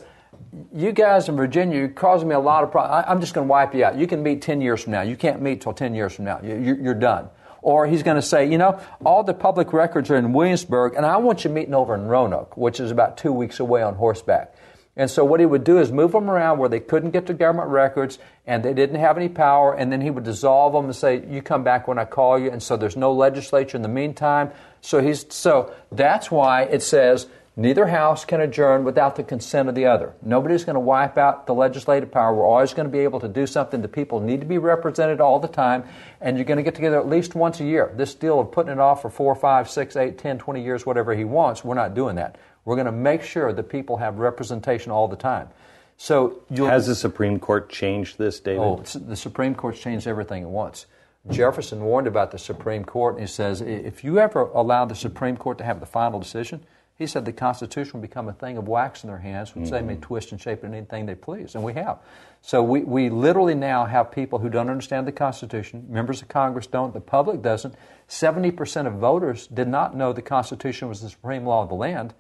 you 0.74 0.94
guys 0.94 1.28
in 1.28 1.36
Virginia, 1.36 1.78
you're 1.78 1.90
causing 1.90 2.30
me 2.30 2.36
a 2.36 2.40
lot 2.40 2.64
of 2.64 2.72
problems. 2.72 3.04
I'm 3.06 3.20
just 3.20 3.34
going 3.34 3.46
to 3.46 3.52
wipe 3.52 3.76
you 3.76 3.84
out. 3.84 3.98
You 3.98 4.08
can 4.08 4.24
meet 4.24 4.42
10 4.42 4.62
years 4.62 4.82
from 4.84 4.94
now. 4.94 5.02
You 5.02 5.18
can't 5.18 5.42
meet 5.42 5.60
till 5.60 5.74
10 5.74 5.94
years 5.94 6.14
from 6.14 6.24
now. 6.24 6.40
You- 6.42 6.56
you- 6.56 6.76
You're 6.82 6.94
done. 6.94 7.30
Or 7.62 7.88
he's 7.88 8.04
going 8.04 8.16
to 8.16 8.22
say, 8.22 8.50
you 8.50 8.58
know, 8.58 8.80
all 9.04 9.24
the 9.24 9.34
public 9.34 9.74
records 9.74 10.10
are 10.10 10.16
in 10.16 10.34
Williamsburg, 10.34 10.94
and 10.96 11.06
I 11.06 11.18
want 11.18 11.44
you 11.44 11.50
meeting 11.50 11.74
over 11.74 11.94
in 11.94 12.08
Roanoke, 12.08 12.56
which 12.56 12.80
is 12.80 12.92
about 12.92 13.18
two 13.18 13.34
weeks 13.34 13.60
away 13.60 13.82
on 13.82 13.96
horseback. 13.96 14.56
And 14.96 15.10
so 15.10 15.24
what 15.24 15.40
he 15.40 15.46
would 15.46 15.64
do 15.64 15.80
is 15.80 15.94
move 15.94 16.12
them 16.12 16.30
around 16.30 16.58
where 16.58 16.68
they 16.68 16.82
couldn't 16.82 17.12
get 17.12 17.26
to 17.28 17.34
government 17.34 17.70
records 17.70 18.20
and 18.46 18.64
they 18.64 18.74
didn't 18.74 19.00
have 19.00 19.16
any 19.16 19.30
power, 19.30 19.74
and 19.74 19.92
then 19.94 20.02
he 20.02 20.10
would 20.10 20.26
dissolve 20.26 20.74
them 20.74 20.86
and 20.86 20.96
say, 20.96 21.24
"You 21.26 21.42
come 21.42 21.64
back 21.64 21.88
when 21.88 21.98
I 21.98 22.04
call 22.04 22.38
you." 22.38 22.52
And 22.52 22.62
so 22.62 22.76
there's 22.76 22.98
no 22.98 23.14
legislature 23.14 23.78
in 23.78 23.82
the 23.82 23.88
meantime. 23.88 24.52
So 24.82 25.02
he's 25.02 25.26
so 25.30 25.72
that's 25.92 26.30
why 26.30 26.64
it 26.64 26.82
says 26.82 27.28
neither 27.60 27.88
house 27.88 28.24
can 28.24 28.40
adjourn 28.40 28.86
without 28.86 29.18
the 29.18 29.24
consent 29.24 29.68
of 29.68 29.76
the 29.76 29.86
other. 29.86 30.14
Nobody's 30.22 30.64
going 30.64 30.76
to 30.76 30.80
wipe 30.80 31.18
out 31.18 31.46
the 31.46 31.54
legislative 31.54 32.10
power. 32.10 32.34
We're 32.34 32.48
always 32.48 32.74
going 32.74 32.88
to 32.88 32.92
be 32.92 33.00
able 33.00 33.20
to 33.20 33.28
do 33.28 33.46
something. 33.46 33.82
The 33.82 33.90
people 33.90 34.22
need 34.22 34.40
to 34.40 34.48
be 34.48 34.58
represented 34.58 35.20
all 35.20 35.40
the 35.40 35.50
time, 35.50 35.84
and 36.22 36.38
you're 36.38 36.46
going 36.46 36.58
to 36.58 36.64
get 36.64 36.76
together 36.76 36.98
at 36.98 37.08
least 37.08 37.36
once 37.36 37.60
a 37.60 37.66
year. 37.66 37.92
This 37.96 38.16
deal 38.16 38.40
of 38.40 38.52
putting 38.52 38.72
it 38.72 38.80
off 38.80 39.02
for 39.02 39.10
four, 39.10 39.36
five, 39.36 39.70
six, 39.70 39.96
eight, 39.96 40.18
ten, 40.18 40.40
twenty 40.40 40.64
years, 40.64 40.86
whatever 40.86 41.14
he 41.14 41.26
wants, 41.26 41.64
we're 41.64 41.76
not 41.76 41.94
doing 41.94 42.16
that. 42.16 42.38
We're 42.64 42.76
going 42.76 42.86
to 42.86 42.92
make 42.92 43.24
sure 43.24 43.52
that 43.52 43.64
people 43.64 43.98
have 43.98 44.20
representation 44.20 44.92
all 44.92 45.08
the 45.08 45.18
time. 45.18 45.50
So 45.98 46.44
you'll, 46.50 46.68
Has 46.68 46.88
the 46.88 46.96
Supreme 46.96 47.40
Court 47.40 47.70
changed 47.70 48.18
this, 48.18 48.40
David? 48.40 48.62
Oh, 48.62 48.84
the 48.96 49.18
Supreme 49.18 49.54
Court's 49.54 49.80
changed 49.80 50.08
everything 50.08 50.44
at 50.44 50.50
once. 50.50 50.86
Jefferson 51.30 51.82
warned 51.82 52.08
about 52.08 52.32
the 52.32 52.38
Supreme 52.38 52.86
Court, 52.86 53.16
and 53.16 53.22
he 53.22 53.28
says, 53.28 53.60
if 53.60 54.06
you 54.06 54.18
ever 54.18 54.44
allow 54.44 54.86
the 54.86 54.96
Supreme 54.96 55.36
Court 55.36 55.58
to 55.58 55.66
have 55.66 55.82
the 55.82 55.86
final 55.86 56.18
decision, 56.18 56.64
he 57.00 57.08
said 57.08 57.26
the 57.26 57.32
Constitution 57.32 57.94
will 57.94 58.02
become 58.02 58.28
a 58.28 58.34
thing 58.34 58.58
of 58.58 58.68
wax 58.68 59.04
in 59.04 59.10
their 59.10 59.20
hands, 59.20 59.56
which 59.56 59.70
they 59.70 59.82
may 59.82 59.94
mm-hmm. 59.94 60.02
twist 60.02 60.32
and 60.32 60.40
shape 60.40 60.64
it 60.64 60.68
anything 60.68 61.06
they 61.06 61.16
please, 61.16 61.56
and 61.56 61.64
we 61.64 61.74
have. 61.74 61.98
So 62.42 62.62
we, 62.62 62.82
we 62.82 63.10
literally 63.10 63.56
now 63.56 63.86
have 63.86 64.12
people 64.12 64.40
who 64.40 64.50
don't 64.50 64.70
understand 64.70 65.08
the 65.08 65.12
Constitution. 65.12 65.86
Members 65.90 66.22
of 66.22 66.28
Congress 66.28 66.68
don't. 66.68 66.94
The 66.94 67.02
public 67.02 67.42
doesn't. 67.42 67.74
Seventy 68.08 68.52
percent 68.52 68.88
of 68.88 68.96
voters 68.96 69.48
did 69.48 69.68
not 69.68 69.96
know 69.96 70.14
the 70.14 70.22
Constitution 70.22 70.90
was 70.90 71.02
the 71.02 71.10
supreme 71.10 71.46
law 71.46 71.64
of 71.64 71.70
the 71.70 71.76
land. 71.76 72.14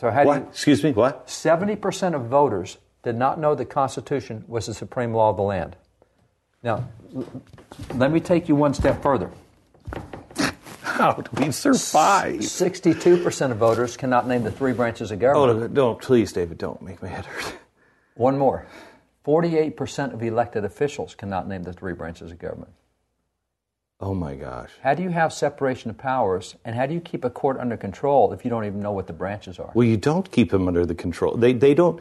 So 0.00 0.10
how 0.10 0.24
what? 0.24 0.40
you, 0.40 0.48
Excuse 0.48 0.82
me, 0.82 0.92
what? 0.92 1.28
70% 1.28 2.14
of 2.14 2.22
voters 2.26 2.78
did 3.02 3.16
not 3.16 3.38
know 3.38 3.54
the 3.54 3.64
Constitution 3.64 4.44
was 4.48 4.66
the 4.66 4.74
supreme 4.74 5.12
law 5.12 5.30
of 5.30 5.36
the 5.36 5.42
land. 5.42 5.76
Now, 6.62 6.88
let 7.94 8.10
me 8.10 8.20
take 8.20 8.48
you 8.48 8.56
one 8.56 8.74
step 8.74 9.02
further. 9.02 9.30
How 10.94 11.12
do 11.14 11.28
we 11.44 11.50
survive? 11.50 12.36
62% 12.36 13.50
of 13.50 13.56
voters 13.56 13.96
cannot 13.96 14.28
name 14.28 14.44
the 14.44 14.52
three 14.52 14.72
branches 14.72 15.10
of 15.10 15.18
government. 15.18 15.72
Oh, 15.72 15.74
don't, 15.74 16.00
please, 16.00 16.32
David, 16.32 16.56
don't 16.56 16.80
make 16.82 17.02
my 17.02 17.08
head 17.08 17.26
hurt. 17.26 17.56
One 18.14 18.38
more 18.38 18.64
48% 19.26 20.14
of 20.14 20.22
elected 20.22 20.64
officials 20.64 21.16
cannot 21.16 21.48
name 21.48 21.64
the 21.64 21.72
three 21.72 21.94
branches 21.94 22.30
of 22.30 22.38
government. 22.38 22.70
Oh 23.98 24.14
my 24.14 24.36
gosh. 24.36 24.70
How 24.82 24.94
do 24.94 25.02
you 25.02 25.08
have 25.08 25.32
separation 25.32 25.90
of 25.90 25.98
powers, 25.98 26.54
and 26.64 26.76
how 26.76 26.86
do 26.86 26.94
you 26.94 27.00
keep 27.00 27.24
a 27.24 27.30
court 27.30 27.58
under 27.58 27.76
control 27.76 28.32
if 28.32 28.44
you 28.44 28.50
don't 28.50 28.64
even 28.64 28.78
know 28.78 28.92
what 28.92 29.08
the 29.08 29.12
branches 29.12 29.58
are? 29.58 29.72
Well, 29.74 29.88
you 29.88 29.96
don't 29.96 30.30
keep 30.30 30.52
them 30.52 30.68
under 30.68 30.86
the 30.86 30.94
control. 30.94 31.36
They, 31.36 31.54
they 31.54 31.74
don't. 31.74 32.00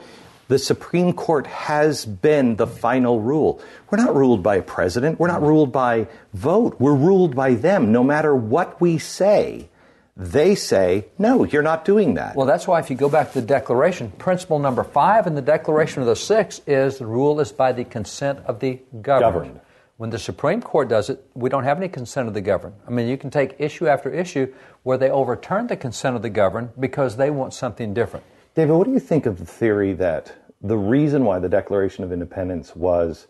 The 0.53 0.60
Supreme 0.60 1.13
Court 1.13 1.48
has 1.48 2.05
been 2.05 2.57
the 2.57 2.67
final 2.67 3.19
rule. 3.19 3.60
We're 3.89 3.98
not 3.98 4.15
ruled 4.15 4.43
by 4.43 4.57
a 4.57 4.62
president. 4.62 5.19
We're 5.19 5.25
not 5.25 5.41
ruled 5.41 5.72
by 5.72 6.07
vote. 6.36 6.79
We're 6.79 6.93
ruled 6.93 7.36
by 7.36 7.55
them. 7.55 7.91
No 7.91 8.03
matter 8.03 8.36
what 8.36 8.79
we 8.79 9.00
say, 9.00 9.69
they 10.15 10.53
say, 10.53 11.05
no, 11.17 11.43
you're 11.43 11.63
not 11.63 11.86
doing 11.86 12.13
that. 12.13 12.36
Well, 12.36 12.45
that's 12.45 12.67
why 12.67 12.77
if 12.77 12.91
you 12.91 12.95
go 12.95 13.10
back 13.10 13.31
to 13.31 13.41
the 13.41 13.48
Declaration, 13.48 14.12
principle 14.19 14.60
number 14.60 14.83
five 14.83 15.25
in 15.25 15.33
the 15.33 15.41
Declaration 15.41 16.03
of 16.03 16.07
the 16.07 16.15
Six 16.15 16.62
is 16.67 17.00
the 17.00 17.07
rule 17.07 17.39
is 17.39 17.51
by 17.51 17.72
the 17.72 17.83
consent 17.83 18.38
of 18.45 18.60
the 18.60 18.79
governed. 19.01 19.33
Governed. 19.33 19.60
When 19.98 20.12
the 20.12 20.19
Supreme 20.19 20.62
Court 20.62 20.88
does 20.88 21.10
it, 21.10 21.25
we 21.33 21.50
don't 21.50 21.63
have 21.63 21.77
any 21.77 21.89
consent 21.89 22.27
of 22.27 22.36
the 22.36 22.41
governed. 22.41 22.75
I 22.88 22.91
mean, 22.91 23.07
you 23.07 23.17
can 23.17 23.31
take 23.31 23.55
issue 23.57 23.88
after 23.88 24.12
issue 24.12 24.53
where 24.83 25.00
they 25.00 25.10
overturn 25.10 25.65
the 25.65 25.77
consent 25.77 26.15
of 26.15 26.22
the 26.22 26.29
governed 26.29 26.79
because 26.79 27.17
they 27.17 27.31
want 27.31 27.55
something 27.55 27.95
different. 27.95 28.24
David, 28.53 28.75
what 28.75 28.86
do 28.86 28.93
you 28.93 29.00
think 29.00 29.25
of 29.25 29.39
the 29.39 29.48
theory 29.48 29.93
that 29.93 30.31
the 30.63 30.77
reason 30.77 31.25
why 31.25 31.39
the 31.39 31.50
Declaration 31.50 32.05
of 32.05 32.12
Independence 32.12 32.75
was 32.75 33.27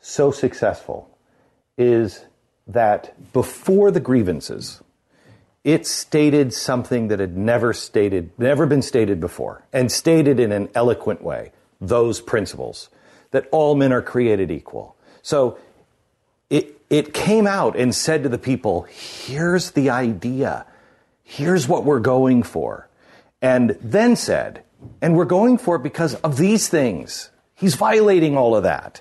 so 0.00 0.30
successful 0.30 1.10
is 1.78 2.24
that 2.66 3.32
before 3.32 3.90
the 3.90 4.00
grievances, 4.00 4.82
it 5.64 5.86
stated 5.86 6.52
something 6.52 7.08
that 7.08 7.18
had 7.18 7.36
never 7.36 7.72
stated, 7.72 8.30
never 8.38 8.66
been 8.66 8.82
stated 8.82 9.18
before, 9.18 9.64
and 9.72 9.90
stated 9.90 10.38
in 10.38 10.52
an 10.52 10.68
eloquent 10.74 11.22
way 11.22 11.52
those 11.80 12.20
principles 12.20 12.90
that 13.30 13.48
all 13.50 13.74
men 13.74 13.92
are 13.92 14.02
created 14.02 14.50
equal. 14.50 14.96
So 15.22 15.58
it, 16.50 16.80
it 16.90 17.14
came 17.14 17.46
out 17.46 17.76
and 17.76 17.94
said 17.94 18.22
to 18.22 18.28
the 18.28 18.38
people, 18.38 18.82
here's 18.82 19.72
the 19.72 19.90
idea, 19.90 20.66
here's 21.24 21.66
what 21.66 21.84
we're 21.84 22.00
going 22.00 22.42
for. 22.42 22.88
And 23.40 23.78
then 23.80 24.16
said, 24.16 24.64
and 25.00 25.16
we're 25.16 25.24
going 25.24 25.58
for 25.58 25.76
it 25.76 25.82
because 25.82 26.14
of 26.16 26.36
these 26.36 26.68
things. 26.68 27.30
He's 27.54 27.74
violating 27.74 28.36
all 28.36 28.54
of 28.54 28.62
that. 28.62 29.00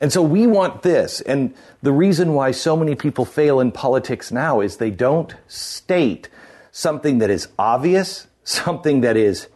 And 0.00 0.12
so 0.12 0.22
we 0.22 0.46
want 0.46 0.82
this. 0.82 1.20
And 1.20 1.54
the 1.82 1.92
reason 1.92 2.34
why 2.34 2.52
so 2.52 2.76
many 2.76 2.94
people 2.94 3.24
fail 3.24 3.60
in 3.60 3.72
politics 3.72 4.32
now 4.32 4.60
is 4.60 4.76
they 4.76 4.90
don't 4.90 5.34
state 5.46 6.28
something 6.70 7.18
that 7.18 7.30
is 7.30 7.48
obvious, 7.58 8.26
something 8.44 9.02
that 9.02 9.16
is 9.16 9.48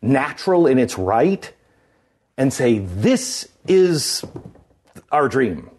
natural 0.00 0.66
in 0.66 0.78
its 0.78 0.98
right, 0.98 1.52
and 2.36 2.52
say, 2.52 2.78
this 2.78 3.48
is 3.68 4.24
our 5.12 5.28
dream. 5.28 5.70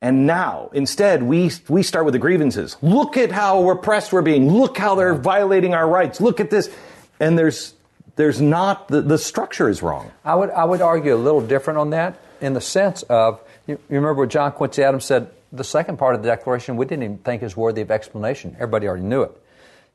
And 0.00 0.26
now, 0.26 0.68
instead, 0.74 1.22
we, 1.22 1.50
we 1.66 1.82
start 1.82 2.04
with 2.04 2.12
the 2.12 2.18
grievances. 2.18 2.76
Look 2.82 3.16
at 3.16 3.32
how 3.32 3.66
repressed 3.66 4.12
we're 4.12 4.22
being. 4.22 4.52
Look 4.52 4.76
how 4.76 4.94
they're 4.94 5.14
violating 5.14 5.72
our 5.72 5.88
rights. 5.88 6.20
Look 6.20 6.40
at 6.40 6.50
this. 6.50 6.70
And 7.18 7.38
there's, 7.38 7.74
there's 8.16 8.40
not, 8.40 8.88
the, 8.88 9.02
the 9.02 9.18
structure 9.18 9.68
is 9.68 9.82
wrong. 9.82 10.10
I 10.24 10.34
would, 10.34 10.50
I 10.50 10.64
would 10.64 10.80
argue 10.80 11.14
a 11.14 11.16
little 11.16 11.40
different 11.40 11.78
on 11.78 11.90
that 11.90 12.18
in 12.40 12.54
the 12.54 12.60
sense 12.60 13.02
of, 13.04 13.40
you, 13.66 13.74
you 13.88 13.96
remember 13.96 14.22
what 14.22 14.30
John 14.30 14.52
Quincy 14.52 14.82
Adams 14.82 15.04
said, 15.04 15.30
the 15.52 15.64
second 15.64 15.98
part 15.98 16.14
of 16.14 16.22
the 16.22 16.28
Declaration 16.28 16.76
we 16.76 16.86
didn't 16.86 17.04
even 17.04 17.18
think 17.18 17.42
is 17.42 17.56
worthy 17.56 17.80
of 17.80 17.90
explanation. 17.90 18.54
Everybody 18.54 18.88
already 18.88 19.04
knew 19.04 19.22
it. 19.22 19.32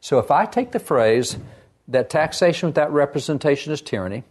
So 0.01 0.19
if 0.19 0.31
I 0.31 0.45
take 0.45 0.71
the 0.71 0.79
phrase 0.79 1.37
that 1.89 2.09
taxation 2.09 2.69
without 2.69 2.93
representation 2.93 3.73
is 3.73 3.81
tyranny, 3.81 4.23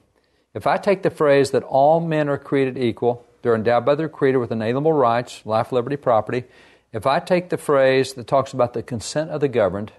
if 0.54 0.66
I 0.66 0.78
take 0.78 1.02
the 1.02 1.10
phrase 1.10 1.50
that 1.50 1.62
all 1.62 2.00
men 2.00 2.28
are 2.28 2.38
created 2.38 2.78
equal, 2.78 3.24
they're 3.42 3.54
endowed 3.54 3.84
by 3.84 3.94
their 3.94 4.08
Creator 4.08 4.40
with 4.40 4.50
inalienable 4.50 4.92
rights, 4.92 5.42
life, 5.44 5.70
liberty, 5.70 5.96
property. 5.96 6.44
If 6.92 7.06
I 7.06 7.20
take 7.20 7.50
the 7.50 7.58
phrase 7.58 8.14
that 8.14 8.26
talks 8.26 8.52
about 8.52 8.72
the 8.72 8.82
consent 8.82 9.30
of 9.30 9.40
the 9.40 9.48
governed, 9.48 9.92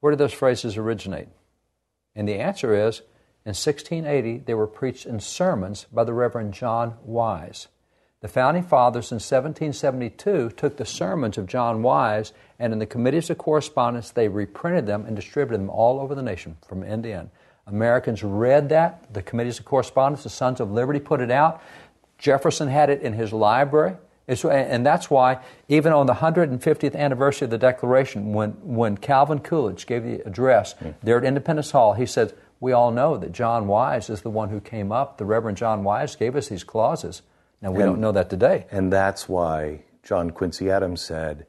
where 0.00 0.12
do 0.12 0.16
those 0.16 0.32
phrases 0.32 0.76
originate? 0.76 1.28
And 2.14 2.28
the 2.28 2.38
answer 2.38 2.74
is 2.74 3.00
in 3.44 3.50
1680, 3.50 4.38
they 4.38 4.54
were 4.54 4.66
preached 4.66 5.06
in 5.06 5.20
sermons 5.20 5.86
by 5.92 6.04
the 6.04 6.12
Reverend 6.12 6.54
John 6.54 6.94
Wise. 7.02 7.68
The 8.20 8.28
founding 8.28 8.62
fathers 8.62 9.10
in 9.10 9.16
1772 9.16 10.50
took 10.50 10.76
the 10.76 10.84
sermons 10.84 11.38
of 11.38 11.48
John 11.48 11.82
Wise 11.82 12.32
and 12.58 12.72
in 12.72 12.78
the 12.78 12.86
committees 12.86 13.30
of 13.30 13.38
correspondence, 13.38 14.12
they 14.12 14.28
reprinted 14.28 14.86
them 14.86 15.04
and 15.06 15.16
distributed 15.16 15.60
them 15.60 15.70
all 15.70 15.98
over 15.98 16.14
the 16.14 16.22
nation 16.22 16.56
from 16.68 16.84
end 16.84 17.02
to 17.02 17.12
end. 17.12 17.30
Americans 17.66 18.22
read 18.22 18.68
that. 18.68 19.12
The 19.12 19.22
committees 19.22 19.58
of 19.58 19.64
correspondence, 19.64 20.22
the 20.22 20.30
Sons 20.30 20.60
of 20.60 20.70
Liberty 20.70 21.00
put 21.00 21.20
it 21.20 21.32
out. 21.32 21.62
Jefferson 22.18 22.68
had 22.68 22.90
it 22.90 23.02
in 23.02 23.12
his 23.12 23.32
library. 23.32 23.96
It's, 24.26 24.44
and 24.44 24.86
that's 24.86 25.10
why, 25.10 25.40
even 25.68 25.92
on 25.92 26.06
the 26.06 26.14
150th 26.14 26.94
anniversary 26.94 27.46
of 27.46 27.50
the 27.50 27.58
Declaration, 27.58 28.32
when, 28.32 28.50
when 28.62 28.96
Calvin 28.96 29.40
Coolidge 29.40 29.86
gave 29.86 30.04
the 30.04 30.20
address 30.26 30.74
mm. 30.74 30.94
there 31.02 31.18
at 31.18 31.24
Independence 31.24 31.72
Hall, 31.72 31.94
he 31.94 32.06
said, 32.06 32.32
We 32.60 32.72
all 32.72 32.92
know 32.92 33.16
that 33.16 33.32
John 33.32 33.66
Wise 33.66 34.08
is 34.08 34.22
the 34.22 34.30
one 34.30 34.50
who 34.50 34.60
came 34.60 34.92
up. 34.92 35.18
The 35.18 35.24
Reverend 35.24 35.56
John 35.56 35.82
Wise 35.82 36.14
gave 36.14 36.36
us 36.36 36.48
these 36.48 36.62
clauses. 36.62 37.22
Now, 37.60 37.72
we 37.72 37.82
and, 37.82 37.92
don't 37.92 38.00
know 38.00 38.12
that 38.12 38.30
today. 38.30 38.66
And 38.70 38.92
that's 38.92 39.28
why 39.28 39.82
John 40.02 40.30
Quincy 40.30 40.70
Adams 40.70 41.00
said, 41.00 41.46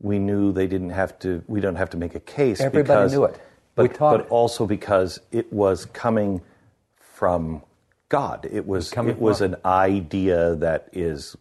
We 0.00 0.18
knew 0.18 0.52
they 0.52 0.66
didn't 0.66 0.90
have 0.90 1.16
to, 1.20 1.44
we 1.46 1.60
don't 1.60 1.76
have 1.76 1.90
to 1.90 1.96
make 1.96 2.16
a 2.16 2.20
case. 2.20 2.60
Everybody 2.60 2.82
because, 2.82 3.12
knew 3.12 3.24
it. 3.24 3.40
But, 3.76 3.98
but 3.98 4.28
also 4.28 4.66
because 4.66 5.20
it 5.30 5.52
was 5.52 5.86
coming 5.86 6.42
from 6.98 7.62
God. 8.08 8.48
It 8.50 8.66
was 8.66 8.92
it 8.92 9.18
was 9.18 9.40
an 9.40 9.56
idea 9.64 10.56
that 10.56 10.88
is 10.92 11.36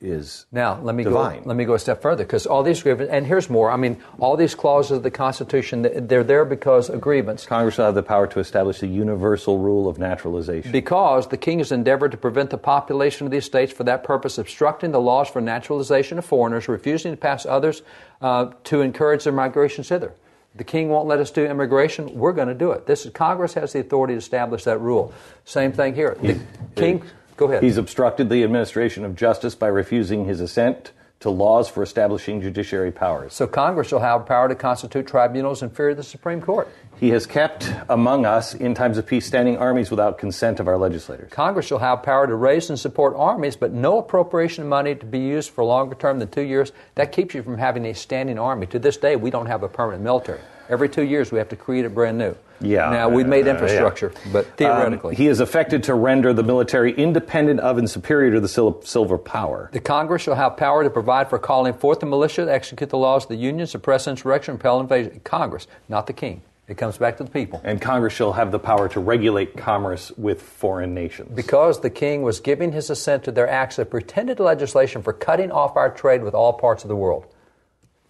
is 0.00 0.46
now 0.52 0.80
let 0.80 0.94
me 0.94 1.02
divine. 1.02 1.42
go 1.42 1.48
let 1.48 1.56
me 1.56 1.64
go 1.64 1.74
a 1.74 1.78
step 1.78 2.00
further 2.00 2.22
because 2.22 2.46
all 2.46 2.62
these 2.62 2.80
grievances 2.80 3.12
and 3.12 3.26
here's 3.26 3.50
more 3.50 3.68
i 3.68 3.76
mean 3.76 4.00
all 4.20 4.36
these 4.36 4.54
clauses 4.54 4.98
of 4.98 5.02
the 5.02 5.10
constitution 5.10 5.82
they're 6.06 6.22
there 6.22 6.44
because 6.44 6.88
of 6.88 7.00
grievance 7.00 7.44
congress 7.44 7.78
will 7.78 7.86
have 7.86 7.94
the 7.96 8.02
power 8.02 8.28
to 8.28 8.38
establish 8.38 8.78
the 8.78 8.86
universal 8.86 9.58
rule 9.58 9.88
of 9.88 9.98
naturalization 9.98 10.70
because 10.70 11.26
the 11.28 11.36
king 11.36 11.58
has 11.58 11.72
endeavored 11.72 12.12
to 12.12 12.16
prevent 12.16 12.50
the 12.50 12.58
population 12.58 13.26
of 13.26 13.32
these 13.32 13.44
states 13.44 13.72
for 13.72 13.82
that 13.82 14.04
purpose 14.04 14.38
obstructing 14.38 14.92
the 14.92 15.00
laws 15.00 15.28
for 15.28 15.40
naturalization 15.40 16.16
of 16.16 16.24
foreigners 16.24 16.68
refusing 16.68 17.12
to 17.12 17.16
pass 17.16 17.44
others 17.44 17.82
uh, 18.20 18.52
to 18.62 18.82
encourage 18.82 19.24
their 19.24 19.32
migrations 19.32 19.88
hither 19.88 20.14
the 20.54 20.64
king 20.64 20.90
won't 20.90 21.08
let 21.08 21.18
us 21.18 21.30
do 21.30 21.46
immigration. 21.46 22.12
We're 22.14 22.34
going 22.34 22.48
to 22.48 22.54
do 22.54 22.72
it. 22.72 22.84
This 22.84 23.06
is, 23.06 23.12
Congress 23.12 23.54
has 23.54 23.72
the 23.72 23.80
authority 23.80 24.12
to 24.12 24.18
establish 24.18 24.64
that 24.64 24.82
rule. 24.82 25.14
Same 25.46 25.72
thing 25.72 25.94
here. 25.94 26.14
The 26.20 26.38
king, 26.76 27.02
go 27.46 27.52
ahead. 27.52 27.62
He's 27.62 27.76
obstructed 27.76 28.28
the 28.28 28.42
administration 28.44 29.04
of 29.04 29.16
justice 29.16 29.54
by 29.54 29.68
refusing 29.68 30.24
his 30.24 30.40
assent 30.40 30.92
to 31.20 31.30
laws 31.30 31.68
for 31.68 31.84
establishing 31.84 32.40
judiciary 32.40 32.90
powers. 32.90 33.32
So 33.32 33.46
Congress 33.46 33.88
shall 33.88 34.00
have 34.00 34.26
power 34.26 34.48
to 34.48 34.56
constitute 34.56 35.06
tribunals 35.06 35.62
inferior 35.62 35.92
to 35.92 35.96
the 35.98 36.02
Supreme 36.02 36.40
Court. 36.40 36.68
He 36.98 37.10
has 37.10 37.26
kept 37.26 37.72
among 37.88 38.26
us 38.26 38.54
in 38.54 38.74
times 38.74 38.98
of 38.98 39.06
peace 39.06 39.24
standing 39.24 39.56
armies 39.56 39.90
without 39.90 40.18
consent 40.18 40.58
of 40.58 40.66
our 40.66 40.76
legislators. 40.76 41.30
Congress 41.30 41.66
shall 41.66 41.78
have 41.78 42.02
power 42.02 42.26
to 42.26 42.34
raise 42.34 42.70
and 42.70 42.78
support 42.78 43.14
armies, 43.16 43.54
but 43.54 43.72
no 43.72 43.98
appropriation 43.98 44.64
of 44.64 44.68
money 44.68 44.96
to 44.96 45.06
be 45.06 45.20
used 45.20 45.50
for 45.50 45.62
longer 45.64 45.94
term 45.94 46.18
than 46.18 46.28
two 46.28 46.42
years. 46.42 46.72
That 46.96 47.12
keeps 47.12 47.34
you 47.34 47.42
from 47.42 47.58
having 47.58 47.84
a 47.86 47.94
standing 47.94 48.38
army. 48.38 48.66
To 48.66 48.80
this 48.80 48.96
day, 48.96 49.14
we 49.14 49.30
don't 49.30 49.46
have 49.46 49.62
a 49.62 49.68
permanent 49.68 50.02
military. 50.02 50.40
Every 50.68 50.88
two 50.88 51.02
years, 51.02 51.30
we 51.30 51.38
have 51.38 51.48
to 51.50 51.56
create 51.56 51.84
a 51.84 51.90
brand 51.90 52.18
new. 52.18 52.34
Yeah. 52.62 52.90
Now, 52.90 53.08
we've 53.08 53.26
made 53.26 53.46
infrastructure, 53.46 54.10
uh, 54.10 54.20
yeah. 54.24 54.32
but 54.32 54.56
theoretically. 54.56 55.10
Um, 55.10 55.16
he 55.16 55.26
is 55.26 55.40
affected 55.40 55.82
to 55.84 55.94
render 55.94 56.32
the 56.32 56.42
military 56.42 56.92
independent 56.92 57.60
of 57.60 57.78
and 57.78 57.88
superior 57.88 58.32
to 58.32 58.40
the 58.40 58.48
silver 58.48 59.18
power. 59.18 59.70
The 59.72 59.80
Congress 59.80 60.22
shall 60.22 60.34
have 60.34 60.56
power 60.56 60.84
to 60.84 60.90
provide 60.90 61.28
for 61.28 61.38
calling 61.38 61.74
forth 61.74 62.00
the 62.00 62.06
militia 62.06 62.44
to 62.44 62.52
execute 62.52 62.90
the 62.90 62.98
laws 62.98 63.24
of 63.24 63.28
the 63.28 63.36
Union, 63.36 63.66
suppress 63.66 64.06
insurrection, 64.06 64.54
repel 64.54 64.80
invasion. 64.80 65.20
Congress, 65.24 65.66
not 65.88 66.06
the 66.06 66.12
king. 66.12 66.42
It 66.68 66.78
comes 66.78 66.96
back 66.96 67.16
to 67.18 67.24
the 67.24 67.30
people. 67.30 67.60
And 67.64 67.82
Congress 67.82 68.14
shall 68.14 68.32
have 68.32 68.52
the 68.52 68.58
power 68.58 68.88
to 68.90 69.00
regulate 69.00 69.56
commerce 69.56 70.12
with 70.16 70.40
foreign 70.40 70.94
nations. 70.94 71.30
Because 71.34 71.80
the 71.80 71.90
king 71.90 72.22
was 72.22 72.40
giving 72.40 72.72
his 72.72 72.88
assent 72.88 73.24
to 73.24 73.32
their 73.32 73.48
acts 73.48 73.78
of 73.78 73.90
pretended 73.90 74.38
legislation 74.38 75.02
for 75.02 75.12
cutting 75.12 75.50
off 75.50 75.76
our 75.76 75.90
trade 75.90 76.22
with 76.22 76.34
all 76.34 76.52
parts 76.52 76.84
of 76.84 76.88
the 76.88 76.96
world. 76.96 77.26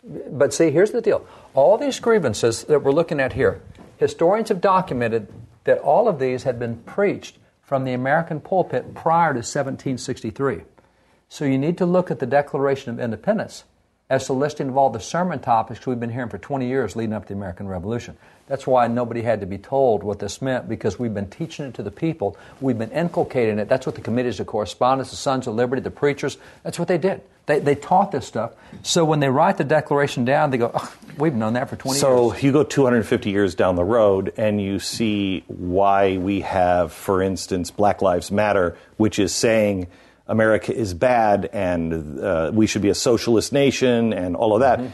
But 0.04 0.52
see, 0.52 0.70
here's 0.70 0.90
the 0.90 1.00
deal. 1.00 1.26
All 1.54 1.78
these 1.78 1.98
grievances 1.98 2.64
that 2.64 2.82
we're 2.82 2.92
looking 2.92 3.20
at 3.20 3.32
here, 3.32 3.62
historians 4.02 4.48
have 4.48 4.60
documented 4.60 5.28
that 5.64 5.78
all 5.78 6.08
of 6.08 6.18
these 6.18 6.42
had 6.42 6.58
been 6.58 6.76
preached 6.78 7.38
from 7.62 7.84
the 7.84 7.92
American 7.92 8.40
pulpit 8.40 8.94
prior 8.94 9.32
to 9.32 9.38
1763. 9.38 10.62
So 11.28 11.44
you 11.44 11.56
need 11.56 11.78
to 11.78 11.86
look 11.86 12.10
at 12.10 12.18
the 12.18 12.26
Declaration 12.26 12.90
of 12.90 13.00
Independence 13.00 13.64
as 14.12 14.26
the 14.26 14.34
listing 14.34 14.68
of 14.68 14.76
all 14.76 14.90
the 14.90 15.00
sermon 15.00 15.38
topics 15.38 15.86
we've 15.86 15.98
been 15.98 16.10
hearing 16.10 16.28
for 16.28 16.36
20 16.36 16.68
years 16.68 16.94
leading 16.94 17.14
up 17.14 17.22
to 17.22 17.28
the 17.28 17.34
American 17.34 17.66
Revolution. 17.66 18.14
That's 18.46 18.66
why 18.66 18.86
nobody 18.86 19.22
had 19.22 19.40
to 19.40 19.46
be 19.46 19.56
told 19.56 20.02
what 20.02 20.18
this 20.18 20.42
meant 20.42 20.68
because 20.68 20.98
we've 20.98 21.14
been 21.14 21.30
teaching 21.30 21.64
it 21.64 21.74
to 21.74 21.82
the 21.82 21.90
people. 21.90 22.36
We've 22.60 22.76
been 22.76 22.90
inculcating 22.90 23.58
it. 23.58 23.70
That's 23.70 23.86
what 23.86 23.94
the 23.94 24.02
committees 24.02 24.38
of 24.38 24.46
correspondence, 24.46 25.08
the 25.08 25.16
Sons 25.16 25.46
of 25.46 25.54
Liberty, 25.54 25.80
the 25.80 25.90
preachers, 25.90 26.36
that's 26.62 26.78
what 26.78 26.88
they 26.88 26.98
did. 26.98 27.22
They, 27.46 27.60
they 27.60 27.74
taught 27.74 28.12
this 28.12 28.26
stuff. 28.26 28.52
So 28.82 29.02
when 29.06 29.20
they 29.20 29.30
write 29.30 29.56
the 29.56 29.64
Declaration 29.64 30.26
down, 30.26 30.50
they 30.50 30.58
go, 30.58 30.70
oh, 30.74 30.94
we've 31.16 31.34
known 31.34 31.54
that 31.54 31.70
for 31.70 31.76
20 31.76 31.98
so 31.98 32.26
years. 32.26 32.40
So 32.40 32.46
you 32.46 32.52
go 32.52 32.64
250 32.64 33.30
years 33.30 33.54
down 33.54 33.76
the 33.76 33.82
road 33.82 34.34
and 34.36 34.60
you 34.60 34.78
see 34.78 35.42
why 35.46 36.18
we 36.18 36.42
have, 36.42 36.92
for 36.92 37.22
instance, 37.22 37.70
Black 37.70 38.02
Lives 38.02 38.30
Matter, 38.30 38.76
which 38.98 39.18
is 39.18 39.34
saying 39.34 39.86
America 40.32 40.74
is 40.74 40.94
bad 40.94 41.48
and 41.52 42.18
uh, 42.18 42.50
we 42.52 42.66
should 42.66 42.80
be 42.80 42.88
a 42.88 42.94
socialist 42.94 43.52
nation 43.52 44.14
and 44.14 44.34
all 44.34 44.54
of 44.54 44.60
that. 44.60 44.78
Mm-hmm. 44.78 44.88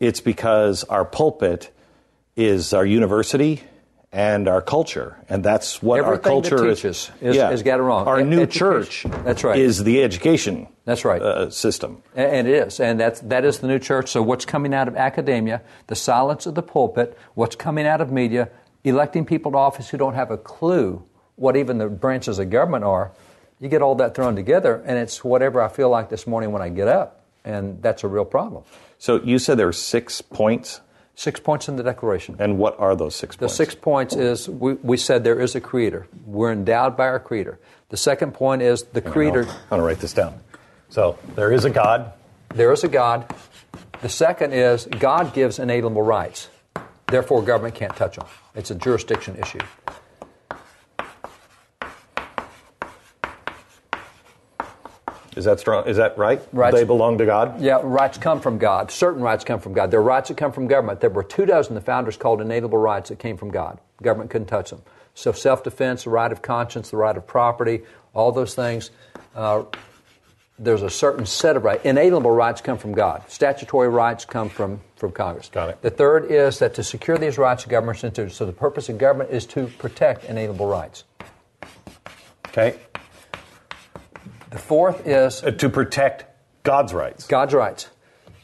It's 0.00 0.20
because 0.22 0.82
our 0.84 1.04
pulpit 1.04 1.70
is 2.36 2.72
our 2.72 2.86
university 2.86 3.62
and 4.10 4.48
our 4.48 4.62
culture, 4.62 5.18
and 5.28 5.44
that's 5.44 5.82
what 5.82 5.98
Everything 5.98 6.14
our 6.14 6.18
culture 6.18 6.66
is. 6.66 6.82
Is, 6.84 7.10
yeah, 7.20 7.50
is 7.50 7.62
got 7.62 7.78
it 7.78 7.82
wrong. 7.82 8.06
Our 8.06 8.22
new 8.22 8.46
church, 8.46 9.04
that's 9.24 9.44
right, 9.44 9.58
is 9.58 9.84
the 9.84 10.02
education. 10.02 10.66
That's 10.86 11.04
right. 11.04 11.20
Uh, 11.20 11.50
system, 11.50 12.02
and, 12.16 12.48
it 12.48 12.54
is, 12.54 12.80
and 12.80 12.98
that's 12.98 13.20
that 13.20 13.44
is 13.44 13.58
the 13.58 13.66
new 13.66 13.78
church. 13.78 14.08
So 14.08 14.22
what's 14.22 14.46
coming 14.46 14.72
out 14.72 14.88
of 14.88 14.96
academia, 14.96 15.60
the 15.88 15.94
silence 15.94 16.46
of 16.46 16.54
the 16.54 16.62
pulpit, 16.62 17.18
what's 17.34 17.54
coming 17.54 17.86
out 17.86 18.00
of 18.00 18.10
media, 18.10 18.48
electing 18.82 19.26
people 19.26 19.52
to 19.52 19.58
office 19.58 19.90
who 19.90 19.98
don't 19.98 20.14
have 20.14 20.30
a 20.30 20.38
clue 20.38 21.04
what 21.36 21.56
even 21.56 21.76
the 21.78 21.88
branches 21.88 22.38
of 22.38 22.48
government 22.50 22.84
are. 22.84 23.12
You 23.60 23.68
get 23.68 23.82
all 23.82 23.96
that 23.96 24.14
thrown 24.14 24.36
together, 24.36 24.82
and 24.84 24.98
it's 24.98 25.24
whatever 25.24 25.60
I 25.60 25.68
feel 25.68 25.88
like 25.88 26.08
this 26.08 26.26
morning 26.26 26.52
when 26.52 26.62
I 26.62 26.68
get 26.68 26.88
up, 26.88 27.24
and 27.44 27.82
that's 27.82 28.04
a 28.04 28.08
real 28.08 28.24
problem. 28.24 28.64
So 28.98 29.20
you 29.22 29.38
said 29.38 29.58
there 29.58 29.68
are 29.68 29.72
six 29.72 30.20
points 30.20 30.80
Six 31.18 31.40
points 31.40 31.68
in 31.68 31.74
the 31.74 31.82
Declaration. 31.82 32.36
And 32.38 32.58
what 32.58 32.78
are 32.78 32.94
those 32.94 33.16
six 33.16 33.34
the 33.34 33.40
points? 33.40 33.52
The 33.54 33.56
six 33.56 33.74
points 33.74 34.14
is 34.14 34.48
we, 34.48 34.74
we 34.74 34.96
said 34.96 35.24
there 35.24 35.40
is 35.40 35.56
a 35.56 35.60
Creator. 35.60 36.06
We're 36.24 36.52
endowed 36.52 36.96
by 36.96 37.08
our 37.08 37.18
Creator. 37.18 37.58
The 37.88 37.96
second 37.96 38.34
point 38.34 38.62
is 38.62 38.84
the 38.84 39.00
Creator. 39.00 39.40
I'm 39.40 39.68
going 39.68 39.80
to 39.80 39.82
write 39.82 39.98
this 39.98 40.12
down. 40.12 40.38
So 40.90 41.18
there 41.34 41.50
is 41.50 41.64
a 41.64 41.70
God. 41.70 42.12
There 42.54 42.70
is 42.70 42.84
a 42.84 42.88
God. 42.88 43.34
The 44.00 44.08
second 44.08 44.52
is 44.52 44.86
God 44.86 45.34
gives 45.34 45.58
inalienable 45.58 46.02
rights. 46.02 46.50
Therefore, 47.08 47.42
government 47.42 47.74
can't 47.74 47.96
touch 47.96 48.14
them. 48.14 48.26
It's 48.54 48.70
a 48.70 48.76
jurisdiction 48.76 49.34
issue. 49.38 49.58
Is 55.38 55.44
that 55.44 55.60
strong? 55.60 55.86
Is 55.86 55.98
that 55.98 56.18
right? 56.18 56.42
Rights, 56.52 56.76
they 56.76 56.82
belong 56.82 57.16
to 57.18 57.24
God. 57.24 57.60
Yeah, 57.60 57.78
rights 57.84 58.18
come 58.18 58.40
from 58.40 58.58
God. 58.58 58.90
Certain 58.90 59.22
rights 59.22 59.44
come 59.44 59.60
from 59.60 59.72
God. 59.72 59.92
There 59.92 60.00
are 60.00 60.02
rights 60.02 60.28
that 60.28 60.36
come 60.36 60.50
from 60.50 60.66
government. 60.66 61.00
There 61.00 61.10
were 61.10 61.22
two 61.22 61.46
dozen 61.46 61.76
the 61.76 61.80
founders 61.80 62.16
called 62.16 62.40
inalienable 62.40 62.78
rights 62.78 63.08
that 63.10 63.20
came 63.20 63.36
from 63.36 63.50
God. 63.50 63.78
Government 64.02 64.30
couldn't 64.30 64.48
touch 64.48 64.70
them. 64.70 64.82
So 65.14 65.30
self-defense, 65.30 66.04
the 66.04 66.10
right 66.10 66.32
of 66.32 66.42
conscience, 66.42 66.90
the 66.90 66.96
right 66.96 67.16
of 67.16 67.24
property, 67.24 67.82
all 68.14 68.32
those 68.32 68.56
things. 68.56 68.90
Uh, 69.36 69.62
there's 70.58 70.82
a 70.82 70.90
certain 70.90 71.24
set 71.24 71.56
of 71.56 71.62
rights. 71.62 71.84
Inalienable 71.84 72.32
rights 72.32 72.60
come 72.60 72.76
from 72.76 72.90
God. 72.90 73.22
Statutory 73.28 73.88
rights 73.88 74.24
come 74.24 74.48
from, 74.48 74.80
from 74.96 75.12
Congress. 75.12 75.50
Got 75.52 75.70
it. 75.70 75.82
The 75.82 75.90
third 75.90 76.32
is 76.32 76.58
that 76.58 76.74
to 76.74 76.82
secure 76.82 77.16
these 77.16 77.38
rights, 77.38 77.62
the 77.62 77.70
government 77.70 78.02
instituted. 78.02 78.34
So 78.34 78.44
the 78.44 78.52
purpose 78.52 78.88
of 78.88 78.98
government 78.98 79.30
is 79.30 79.46
to 79.46 79.68
protect 79.78 80.24
inalienable 80.24 80.66
rights. 80.66 81.04
Okay. 82.48 82.76
The 84.58 84.64
fourth 84.64 85.06
is 85.06 85.42
uh, 85.44 85.52
to 85.52 85.68
protect 85.68 86.24
God's 86.64 86.92
rights. 86.92 87.26
God's 87.28 87.54
rights. 87.54 87.88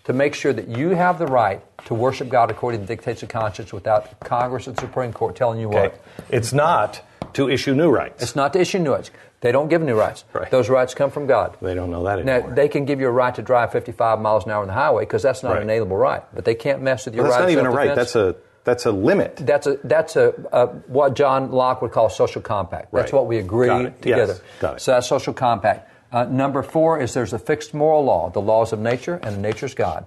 To 0.05 0.13
make 0.13 0.35
sure 0.35 0.53
that 0.53 0.69
you 0.69 0.91
have 0.91 1.19
the 1.19 1.27
right 1.27 1.61
to 1.87 1.95
worship 1.95 2.29
God 2.29 2.51
according 2.53 2.81
to 2.83 2.87
the 2.87 2.95
dictates 2.95 3.23
of 3.25 3.31
conscience 3.31 3.73
without 3.73 4.21
Congress 4.21 4.69
and 4.69 4.79
Supreme 4.79 5.13
Court 5.13 5.35
telling 5.35 5.59
you 5.59 5.69
Okay. 5.69 5.89
what. 5.89 6.01
It's 6.31 6.53
not 6.53 7.03
to 7.35 7.49
issue 7.49 7.75
new 7.75 7.91
rights. 7.91 8.23
It's 8.23 8.37
not 8.37 8.53
to 8.53 8.61
issue 8.61 8.79
new 8.79 8.93
rights. 8.93 9.11
They 9.41 9.51
don't 9.51 9.69
give 9.69 9.83
new 9.83 9.99
rights. 9.99 10.25
Right. 10.33 10.49
Those 10.53 10.69
rights 10.71 10.95
come 10.95 11.11
from 11.11 11.27
God. 11.27 11.57
They 11.61 11.75
don't 11.75 11.91
know 11.91 12.05
that 12.05 12.21
anymore. 12.21 12.49
Now, 12.49 12.55
they 12.55 12.69
can 12.69 12.85
give 12.85 13.01
you 13.01 13.09
a 13.09 13.11
right 13.11 13.35
to 13.35 13.43
drive 13.43 13.73
55 13.73 14.21
miles 14.21 14.45
an 14.45 14.53
hour 14.53 14.63
on 14.63 14.69
the 14.69 14.73
highway 14.75 15.03
because 15.03 15.23
that's 15.23 15.43
not 15.43 15.51
Right. 15.51 15.57
an 15.59 15.63
inalienable 15.65 15.97
right. 15.97 16.23
But 16.33 16.45
they 16.45 16.55
can't 16.55 16.81
mess 16.81 17.07
with 17.07 17.15
your 17.17 17.25
Well, 17.25 17.33
that's 17.33 17.41
right 17.41 17.47
not 17.47 17.53
even 17.53 17.67
a 17.67 17.71
right. 17.71 17.95
That's 17.95 18.15
a 18.15 18.37
that's 18.63 18.87
a 18.87 18.93
limit. 18.93 19.37
That's 19.37 19.67
a 19.67 19.79
that's 19.85 20.17
a, 20.17 20.33
a 20.53 20.67
what 20.87 21.15
John 21.17 21.51
Locke 21.51 21.83
would 21.83 21.91
call 21.93 22.07
a 22.07 22.11
social 22.11 22.41
compact. 22.41 22.93
That's 22.93 23.13
Right. 23.13 23.19
what 23.19 23.27
we 23.27 23.37
agree 23.39 23.69
together. 24.01 24.35
Yes. 24.35 24.41
Got 24.61 24.77
it. 24.77 24.81
So 24.81 24.93
that's 24.93 25.07
social 25.09 25.35
compact. 25.35 25.91
Uh, 26.15 26.23
number 26.27 26.63
four 26.63 27.01
is 27.01 27.13
there's 27.13 27.33
a 27.33 27.39
fixed 27.41 27.75
moral 27.75 28.05
law, 28.05 28.31
the 28.31 28.41
laws 28.41 28.73
of 28.73 28.79
nature, 28.79 29.19
and 29.25 29.43
nature's 29.43 29.75
God. 29.75 30.07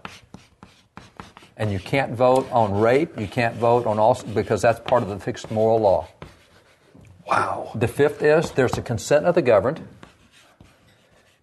And 1.58 1.70
you 1.70 1.80
can't 1.80 2.14
vote 2.14 2.50
on 2.50 2.80
rape. 2.80 3.20
You 3.20 3.28
can't 3.28 3.58
vote 3.58 3.86
on 3.86 4.00
all 4.00 4.18
because 4.34 4.62
that's 4.62 4.80
part 4.80 5.04
of 5.04 5.10
the 5.10 5.20
fixed 5.20 5.52
moral 5.52 5.82
law. 5.82 6.08
Wow. 7.28 7.72
The 7.76 7.90
fifth 7.90 8.24
is 8.24 8.52
there's 8.52 8.72
the 8.72 8.82
consent 8.82 9.26
of 9.26 9.36
the 9.36 9.42
governed, 9.42 9.86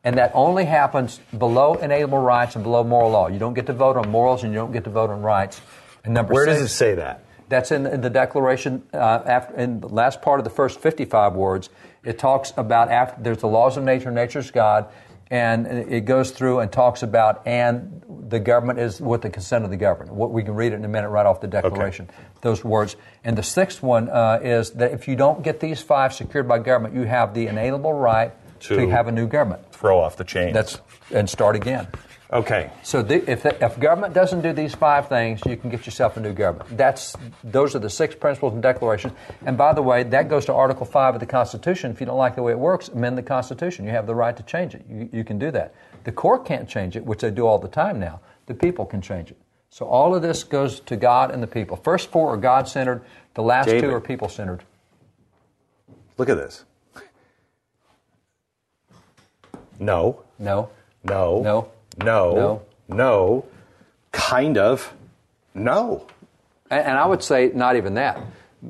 and 0.02 0.16
that 0.16 0.30
only 0.32 0.64
happens 0.64 1.20
below 1.36 1.74
inalienable 1.74 2.20
rights 2.20 2.54
and 2.54 2.64
below 2.64 2.82
moral 2.84 3.10
law. 3.10 3.28
You 3.28 3.38
don't 3.38 3.52
get 3.52 3.66
to 3.66 3.74
vote 3.74 3.98
on 3.98 4.08
morals, 4.08 4.44
and 4.44 4.52
you 4.54 4.58
don't 4.58 4.72
get 4.72 4.84
to 4.84 4.90
vote 4.90 5.10
on 5.10 5.20
rights. 5.20 5.60
And 6.04 6.14
number 6.14 6.32
Where 6.32 6.46
six, 6.46 6.60
does 6.60 6.70
it 6.70 6.74
say 6.74 6.94
that? 6.94 7.22
That's 7.50 7.70
in, 7.70 7.86
in 7.86 8.00
the 8.00 8.08
Declaration. 8.08 8.82
Uh, 8.94 9.20
after 9.26 9.56
in 9.56 9.80
the 9.80 9.88
last 9.88 10.22
part 10.22 10.40
of 10.40 10.44
the 10.44 10.50
first 10.50 10.80
55 10.80 11.34
words, 11.34 11.68
it 12.04 12.18
talks 12.18 12.52
about 12.56 12.90
after 12.90 13.22
there's 13.22 13.38
the 13.38 13.48
laws 13.48 13.76
of 13.76 13.84
nature, 13.84 14.10
nature's 14.10 14.50
God, 14.50 14.88
and 15.30 15.66
it 15.66 16.04
goes 16.04 16.30
through 16.30 16.60
and 16.60 16.70
talks 16.70 17.02
about 17.02 17.46
and 17.46 18.02
the 18.28 18.38
government 18.40 18.78
is 18.78 19.00
with 19.00 19.22
the 19.22 19.30
consent 19.30 19.64
of 19.64 19.70
the 19.70 19.76
government. 19.76 20.14
What 20.14 20.32
we 20.32 20.42
can 20.42 20.54
read 20.54 20.72
it 20.72 20.76
in 20.76 20.84
a 20.84 20.88
minute 20.88 21.08
right 21.08 21.26
off 21.26 21.40
the 21.40 21.46
Declaration. 21.46 22.08
Those 22.40 22.64
words. 22.64 22.96
And 23.22 23.36
the 23.36 23.42
sixth 23.42 23.82
one 23.82 24.08
uh, 24.08 24.40
is 24.42 24.70
that 24.72 24.92
if 24.92 25.08
you 25.08 25.16
don't 25.16 25.42
get 25.42 25.60
these 25.60 25.80
five 25.80 26.12
secured 26.14 26.48
by 26.48 26.58
government, 26.58 26.94
you 26.94 27.02
have 27.02 27.34
the 27.34 27.46
inalienable 27.46 27.92
right 27.92 28.32
to, 28.60 28.76
To- 28.76 28.88
have 28.88 29.08
a 29.08 29.12
new 29.12 29.26
government. 29.26 29.70
Throw 29.72 30.00
off 30.00 30.16
the 30.16 30.24
chains. 30.24 30.54
That's 30.54 30.80
and 31.12 31.28
start 31.28 31.56
again. 31.56 31.86
Okay. 32.34 32.70
So 32.82 33.02
the, 33.02 33.30
if, 33.30 33.42
the, 33.42 33.64
if 33.64 33.78
government 33.78 34.12
doesn't 34.12 34.42
do 34.42 34.52
these 34.52 34.74
five 34.74 35.08
things, 35.08 35.40
you 35.46 35.56
can 35.56 35.70
get 35.70 35.86
yourself 35.86 36.16
a 36.16 36.20
new 36.20 36.32
government. 36.32 36.76
That's 36.76 37.16
those 37.42 37.74
are 37.74 37.78
the 37.78 37.90
six 37.90 38.14
principles 38.14 38.52
and 38.52 38.62
declarations. 38.62 39.14
And 39.46 39.56
by 39.56 39.72
the 39.72 39.82
way, 39.82 40.02
that 40.02 40.28
goes 40.28 40.44
to 40.46 40.52
Article 40.52 40.84
Five 40.84 41.14
of 41.14 41.20
the 41.20 41.26
Constitution. 41.26 41.90
If 41.90 42.00
you 42.00 42.06
don't 42.06 42.18
like 42.18 42.34
the 42.34 42.42
way 42.42 42.52
it 42.52 42.58
works, 42.58 42.88
amend 42.88 43.16
the 43.16 43.22
Constitution. 43.22 43.84
You 43.84 43.92
have 43.92 44.06
the 44.06 44.14
right 44.14 44.36
to 44.36 44.42
change 44.42 44.74
it. 44.74 44.84
You, 44.90 45.08
you 45.12 45.24
can 45.24 45.38
do 45.38 45.50
that. 45.52 45.74
The 46.04 46.12
court 46.12 46.44
can't 46.44 46.68
change 46.68 46.96
it, 46.96 47.04
which 47.04 47.20
they 47.20 47.30
do 47.30 47.46
all 47.46 47.58
the 47.58 47.68
time 47.68 47.98
now. 47.98 48.20
The 48.46 48.54
people 48.54 48.84
can 48.84 49.00
change 49.00 49.30
it. 49.30 49.38
So 49.70 49.86
all 49.86 50.14
of 50.14 50.22
this 50.22 50.44
goes 50.44 50.78
to 50.80 50.96
God 50.96 51.32
and 51.32 51.42
the 51.42 51.48
people. 51.48 51.76
First 51.76 52.12
four 52.12 52.30
are 52.30 52.36
God 52.36 52.68
centered. 52.68 53.02
The 53.34 53.42
last 53.42 53.66
David. 53.66 53.80
two 53.80 53.90
are 53.90 54.00
people 54.00 54.28
centered. 54.28 54.62
Look 56.16 56.28
at 56.28 56.36
this. 56.36 56.64
No. 59.80 60.22
No. 60.38 60.70
No. 61.02 61.40
No. 61.42 61.68
No. 61.98 62.34
No. 62.34 62.62
No. 62.88 63.46
Kind 64.12 64.58
of. 64.58 64.92
No. 65.54 66.06
And, 66.70 66.86
and 66.86 66.98
I 66.98 67.06
would 67.06 67.22
say 67.22 67.50
not 67.54 67.76
even 67.76 67.94
that. 67.94 68.20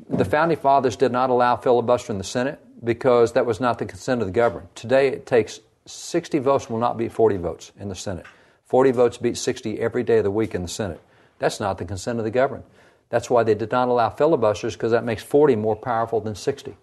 The 0.09 0.25
founding 0.25 0.57
fathers 0.57 0.95
did 0.95 1.11
not 1.11 1.29
allow 1.29 1.55
filibuster 1.55 2.11
in 2.11 2.17
the 2.17 2.23
Senate 2.23 2.59
because 2.83 3.33
that 3.33 3.45
was 3.45 3.59
not 3.59 3.79
the 3.79 3.85
consent 3.85 4.21
of 4.21 4.27
the 4.27 4.33
governed. 4.33 4.67
Today 4.75 5.07
it 5.07 5.25
takes 5.25 5.59
60 5.85 6.39
votes 6.39 6.69
will 6.69 6.79
not 6.79 6.97
beat 6.97 7.11
40 7.11 7.37
votes 7.37 7.71
in 7.79 7.89
the 7.89 7.95
Senate. 7.95 8.25
40 8.65 8.91
votes 8.91 9.17
beat 9.17 9.37
60 9.37 9.79
every 9.79 10.03
day 10.03 10.17
of 10.17 10.23
the 10.23 10.31
week 10.31 10.55
in 10.55 10.63
the 10.63 10.67
Senate. 10.67 10.99
That's 11.39 11.59
not 11.59 11.77
the 11.77 11.85
consent 11.85 12.19
of 12.19 12.25
the 12.25 12.31
governed. 12.31 12.63
That's 13.09 13.29
why 13.29 13.43
they 13.43 13.53
did 13.53 13.71
not 13.71 13.87
allow 13.87 14.09
filibusters 14.09 14.75
because 14.75 14.91
that 14.91 15.03
makes 15.03 15.23
40 15.23 15.55
more 15.55 15.75
powerful 15.75 16.19
than 16.19 16.35
60. 16.35 16.75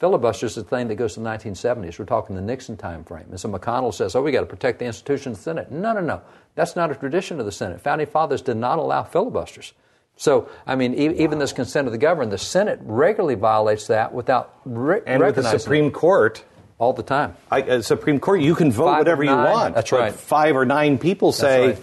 Filibusters 0.00 0.56
is 0.56 0.62
the 0.64 0.68
thing 0.70 0.88
that 0.88 0.94
goes 0.94 1.14
to 1.14 1.20
the 1.20 1.28
1970s. 1.28 1.98
We're 1.98 2.04
talking 2.04 2.36
the 2.36 2.42
Nixon 2.42 2.76
time 2.76 3.02
frame. 3.04 3.26
And 3.30 3.40
so 3.40 3.48
McConnell 3.48 3.92
says, 3.92 4.14
oh, 4.14 4.22
we 4.22 4.30
got 4.30 4.40
to 4.40 4.46
protect 4.46 4.78
the 4.78 4.84
institution 4.84 5.32
of 5.32 5.38
the 5.38 5.42
Senate. 5.42 5.72
No, 5.72 5.92
no, 5.92 6.00
no. 6.00 6.20
That's 6.54 6.76
not 6.76 6.90
a 6.90 6.94
tradition 6.94 7.40
of 7.40 7.46
the 7.46 7.52
Senate. 7.52 7.80
Founding 7.80 8.06
fathers 8.06 8.40
did 8.42 8.56
not 8.56 8.78
allow 8.78 9.02
filibusters. 9.02 9.72
So, 10.16 10.48
I 10.66 10.74
mean, 10.76 10.94
e- 10.94 11.22
even 11.22 11.38
this 11.38 11.52
consent 11.52 11.86
of 11.86 11.92
the 11.92 11.98
governed, 11.98 12.32
the 12.32 12.38
Senate 12.38 12.80
regularly 12.82 13.34
violates 13.34 13.86
that 13.88 14.12
without 14.12 14.54
re- 14.64 15.00
And 15.06 15.22
with 15.22 15.36
the 15.36 15.58
Supreme 15.58 15.86
it 15.86 15.94
Court, 15.94 16.44
all 16.78 16.92
the 16.92 17.02
time. 17.02 17.36
I, 17.50 17.62
uh, 17.62 17.82
Supreme 17.82 18.20
Court, 18.20 18.40
you 18.40 18.54
can 18.54 18.70
vote 18.70 18.86
Five 18.86 18.98
whatever 18.98 19.24
you 19.24 19.30
want. 19.30 19.74
that's 19.74 19.90
right. 19.92 20.12
Five 20.12 20.56
or 20.56 20.64
nine 20.64 20.98
people 20.98 21.32
say 21.32 21.68
right. 21.68 21.78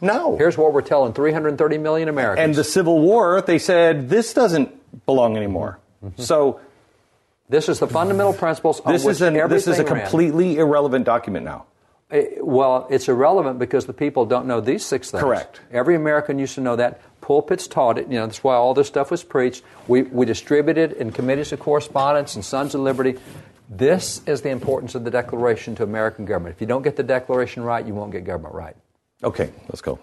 no. 0.00 0.36
Here's 0.36 0.56
what 0.56 0.72
we're 0.72 0.82
telling 0.82 1.12
330 1.12 1.78
million 1.78 2.08
Americans. 2.08 2.44
and 2.44 2.54
the 2.54 2.64
Civil 2.64 3.00
War, 3.00 3.42
they 3.42 3.58
said 3.58 4.08
this 4.08 4.32
doesn't 4.32 5.06
belong 5.06 5.36
anymore. 5.36 5.78
Mm-hmm. 6.04 6.22
So 6.22 6.60
this 7.52 7.68
is 7.68 7.78
the 7.78 7.86
fundamental 7.86 8.32
principles 8.32 8.80
this 8.86 9.04
is 9.04 9.20
an, 9.20 9.34
this 9.48 9.68
is 9.68 9.78
a 9.78 9.82
everything 9.82 9.94
ran. 9.94 10.02
completely 10.02 10.56
irrelevant 10.56 11.04
document 11.04 11.44
now. 11.44 11.66
Eh, 12.10 12.40
Well, 12.40 12.86
it's 12.90 13.08
irrelevant 13.08 13.58
because 13.58 13.84
the 13.84 13.92
people 13.92 14.24
don't 14.24 14.46
know 14.46 14.60
these 14.60 14.84
six 14.84 15.10
things. 15.10 15.22
Correct. 15.22 15.60
Every 15.70 15.94
American 15.94 16.38
used 16.38 16.54
to 16.54 16.62
know 16.62 16.76
that. 16.76 17.00
Pulpits 17.20 17.68
taught 17.68 17.98
it. 17.98 18.08
You 18.08 18.18
know, 18.18 18.26
that's 18.26 18.42
why 18.42 18.54
all 18.54 18.74
this 18.74 18.88
stuff 18.88 19.10
was 19.10 19.22
preached. 19.22 19.62
We, 19.86 20.02
we 20.02 20.24
distributed 20.26 20.92
in 20.92 21.12
committees 21.12 21.52
of 21.52 21.60
correspondence 21.60 22.34
and 22.34 22.44
Sons 22.44 22.74
of 22.74 22.80
Liberty. 22.80 23.18
This 23.68 24.22
is 24.26 24.40
the 24.42 24.50
importance 24.50 24.94
of 24.94 25.04
the 25.04 25.10
Declaration 25.10 25.74
to 25.76 25.82
American 25.84 26.24
government. 26.24 26.56
If 26.56 26.60
you 26.60 26.66
don't 26.66 26.82
get 26.82 26.96
the 26.96 27.04
Declaration 27.04 27.62
right, 27.62 27.86
you 27.86 27.94
won't 27.94 28.12
get 28.12 28.24
government 28.24 28.54
right. 28.54 28.76
Okay, 29.22 29.52
let's 29.68 29.80
go. 29.82 30.00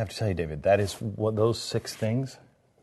I 0.00 0.04
have 0.04 0.08
to 0.08 0.16
tell 0.16 0.28
you, 0.28 0.34
David, 0.34 0.62
that 0.62 0.80
is 0.80 0.94
what 0.94 1.36
those 1.36 1.60
six 1.60 1.94
things. 1.94 2.38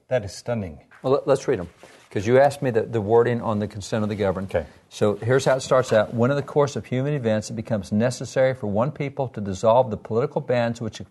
That 0.08 0.23
is 0.23 0.36
stunning. 0.36 0.82
Well, 1.01 1.13
let- 1.13 1.27
let's 1.27 1.47
read 1.47 1.58
them. 1.58 1.67
Because 2.08 2.27
you 2.27 2.39
asked 2.39 2.62
me 2.62 2.69
the, 2.69 2.84
the 2.84 3.01
wording 3.01 3.41
on 3.41 3.58
the 3.58 3.67
consent 3.67 4.03
of 4.03 4.10
the 4.10 4.15
governed. 4.15 4.53
Okay. 4.53 4.67
So 4.89 5.15
here's 5.15 5.43
how 5.43 5.56
it 5.56 5.62
starts 5.62 5.91
out. 5.91 6.13
When 6.13 6.30
in 6.30 6.38
the 6.38 6.43
course 6.43 6.75
of 6.75 6.86
human 6.86 7.15
events 7.15 7.49
it 7.49 7.53
becomes 7.56 7.91
necessary 7.91 8.53
for 8.53 8.67
one 8.67 8.91
people 8.91 9.30
to 9.30 9.41
dissolve 9.41 9.89
the 9.89 9.97
political 9.97 10.41
bands 10.41 10.80
which, 10.80 11.01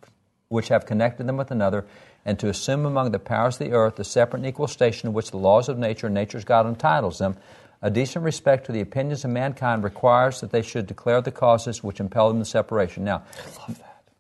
which 0.47 0.69
have 0.69 0.87
connected 0.87 1.27
them 1.27 1.39
with 1.39 1.51
another, 1.51 1.85
and 2.25 2.39
to 2.39 2.49
assume 2.51 2.87
among 2.87 3.11
the 3.11 3.19
powers 3.19 3.61
of 3.61 3.67
the 3.67 3.73
earth 3.73 3.97
the 3.97 4.05
separate 4.05 4.39
and 4.39 4.47
equal 4.47 4.69
station 4.69 5.09
in 5.09 5.13
which 5.13 5.33
the 5.33 5.39
laws 5.39 5.69
of 5.69 5.77
nature 5.77 6.07
and 6.07 6.15
nature's 6.15 6.45
God 6.45 6.69
entitles 6.69 7.19
them, 7.19 7.37
a 7.83 7.91
decent 7.91 8.25
respect 8.25 8.65
to 8.67 8.73
the 8.73 8.81
opinions 8.81 9.25
of 9.25 9.33
mankind 9.33 9.83
requires 9.83 10.41
that 10.41 10.53
they 10.53 10.63
should 10.63 10.87
declare 10.87 11.21
the 11.21 11.33
causes 11.33 11.83
which 11.83 11.99
impel 11.99 12.29
them 12.29 12.39
to 12.39 12.45
separation. 12.45 13.03
Now, 13.03 13.25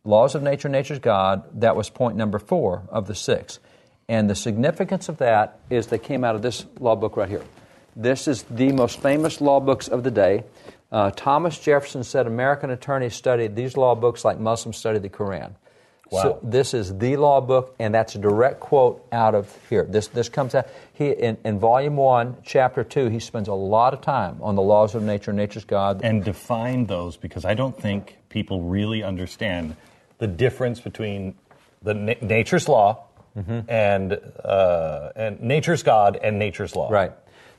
laws 0.06 0.34
of 0.34 0.42
nature, 0.42 0.68
nature's 0.68 0.98
God, 0.98 1.44
that 1.60 1.76
was 1.76 1.90
point 1.90 2.16
number 2.16 2.38
four 2.38 2.82
of 2.88 3.06
the 3.06 3.14
six. 3.14 3.58
And 4.08 4.30
the 4.30 4.34
significance 4.36 5.08
of 5.08 5.18
that 5.18 5.58
is 5.68 5.88
they 5.88 5.98
came 5.98 6.22
out 6.22 6.36
of 6.36 6.42
this 6.42 6.64
law 6.78 6.94
book 6.94 7.16
right 7.16 7.28
here. 7.28 7.42
This 7.96 8.28
is 8.28 8.44
the 8.44 8.72
most 8.72 9.00
famous 9.00 9.40
law 9.40 9.58
books 9.58 9.88
of 9.88 10.04
the 10.04 10.10
day. 10.10 10.44
Uh, 10.92 11.10
Thomas 11.10 11.58
Jefferson 11.58 12.04
said 12.04 12.26
American 12.26 12.70
attorneys 12.70 13.14
studied 13.14 13.56
these 13.56 13.76
law 13.76 13.94
books 13.94 14.24
like 14.24 14.38
Muslims 14.38 14.76
study 14.76 14.98
the 14.98 15.08
Quran. 15.08 15.52
Wow. 16.10 16.22
So 16.22 16.38
this 16.42 16.72
is 16.72 16.96
the 16.98 17.16
law 17.16 17.40
book, 17.40 17.74
and 17.80 17.92
that's 17.92 18.14
a 18.14 18.18
direct 18.18 18.60
quote 18.60 19.04
out 19.10 19.34
of 19.34 19.52
here. 19.68 19.82
This, 19.82 20.06
this 20.06 20.28
comes 20.28 20.54
out 20.54 20.68
he, 20.92 21.10
in, 21.10 21.36
in 21.44 21.58
volume 21.58 21.96
one, 21.96 22.36
chapter 22.44 22.84
two. 22.84 23.08
He 23.08 23.18
spends 23.18 23.48
a 23.48 23.54
lot 23.54 23.92
of 23.92 24.02
time 24.02 24.38
on 24.40 24.54
the 24.54 24.62
laws 24.62 24.94
of 24.94 25.02
nature, 25.02 25.32
nature's 25.32 25.64
God. 25.64 26.02
and 26.04 26.22
define 26.22 26.86
those 26.86 27.16
because 27.16 27.44
I 27.44 27.54
don't 27.54 27.76
think 27.76 28.18
people 28.28 28.62
really 28.62 29.02
understand 29.02 29.74
the 30.18 30.26
difference 30.26 30.80
between 30.80 31.34
the 31.82 31.94
na- 31.94 32.14
nature's 32.20 32.68
law 32.68 33.04
and 33.68 34.18
uh, 34.44 35.10
and 35.14 35.40
nature's 35.42 35.82
God 35.82 36.18
and 36.22 36.38
nature's 36.38 36.74
law. 36.74 36.90
Right. 36.90 37.12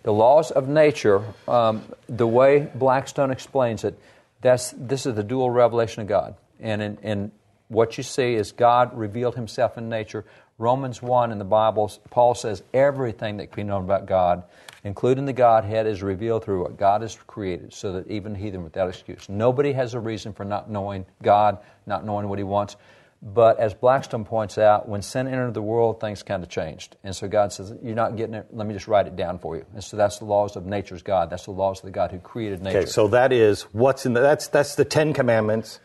The 0.04 0.14
laws 0.14 0.52
of 0.52 0.70
nature, 0.70 1.22
um, 1.50 1.84
the 2.08 2.26
way 2.26 2.72
Blackstone 2.74 3.30
explains 3.30 3.84
it, 3.84 4.00
that's, 4.42 4.74
this 4.78 5.06
is 5.06 5.16
the 5.16 5.24
dual 5.24 5.50
revelation 5.50 6.02
of 6.02 6.08
God. 6.08 6.36
And 6.62 6.82
in, 6.82 6.98
in 7.04 7.32
what 7.68 7.98
you 7.98 8.04
see 8.04 8.36
is 8.36 8.54
God 8.54 8.98
revealed 8.98 9.36
himself 9.36 9.78
in 9.78 9.90
nature. 9.90 10.24
Romans 10.58 11.02
1 11.02 11.32
in 11.32 11.40
the 11.40 11.46
Bible, 11.46 11.92
Paul 12.10 12.36
says 12.36 12.64
everything 12.74 13.38
that 13.38 13.48
can 13.48 13.56
be 13.56 13.64
known 13.64 13.84
about 13.84 14.06
God, 14.06 14.44
including 14.84 15.26
the 15.26 15.34
Godhead, 15.34 15.88
is 15.88 16.04
revealed 16.04 16.44
through 16.44 16.64
what 16.64 16.78
God 16.78 17.02
has 17.02 17.16
created, 17.28 17.74
so 17.74 17.94
that 17.94 18.08
even 18.08 18.36
heathen 18.36 18.64
without 18.64 18.90
excuse. 18.90 19.28
Nobody 19.30 19.74
has 19.74 19.94
a 19.94 20.00
reason 20.00 20.34
for 20.34 20.46
not 20.46 20.70
knowing 20.70 21.06
God, 21.24 21.58
not 21.86 22.06
knowing 22.06 22.28
what 22.30 22.40
he 22.40 22.44
wants. 22.44 22.76
But 23.22 23.60
as 23.60 23.74
Blackstone 23.74 24.26
points 24.26 24.60
out, 24.60 24.88
when 24.88 25.02
sin 25.02 25.28
entered 25.28 25.56
the 25.56 25.62
world, 25.62 26.00
things 26.00 26.22
kind 26.22 26.44
of 26.44 26.50
changed. 26.50 26.98
And 27.04 27.16
so 27.16 27.28
God 27.28 27.52
says, 27.52 27.74
You're 27.82 27.96
not 27.96 28.16
getting 28.16 28.36
it. 28.36 28.48
Let 28.52 28.68
me 28.68 28.76
just 28.76 28.88
write 28.88 29.08
it 29.08 29.16
down 29.16 29.40
for 29.40 29.56
you. 29.56 29.66
And 29.74 29.84
so 29.84 29.98
that's 29.98 30.20
the 30.20 30.26
laws 30.26 30.56
of 30.56 30.68
nature's 30.68 31.02
God. 31.02 31.32
That's 31.32 31.46
the 31.46 31.52
laws 31.52 31.80
of 31.80 31.86
the 31.86 31.92
God 31.92 32.12
who 32.12 32.20
created 32.20 32.62
nature. 32.62 32.80
Okay, 32.80 32.86
so 32.88 33.08
that 33.08 33.34
is 33.34 33.64
what's 33.74 34.06
in 34.06 34.14
the, 34.14 34.20
that's 34.22 34.48
that's 34.50 34.76
the 34.76 34.86
Ten 34.86 35.14
Commandments, 35.14 35.80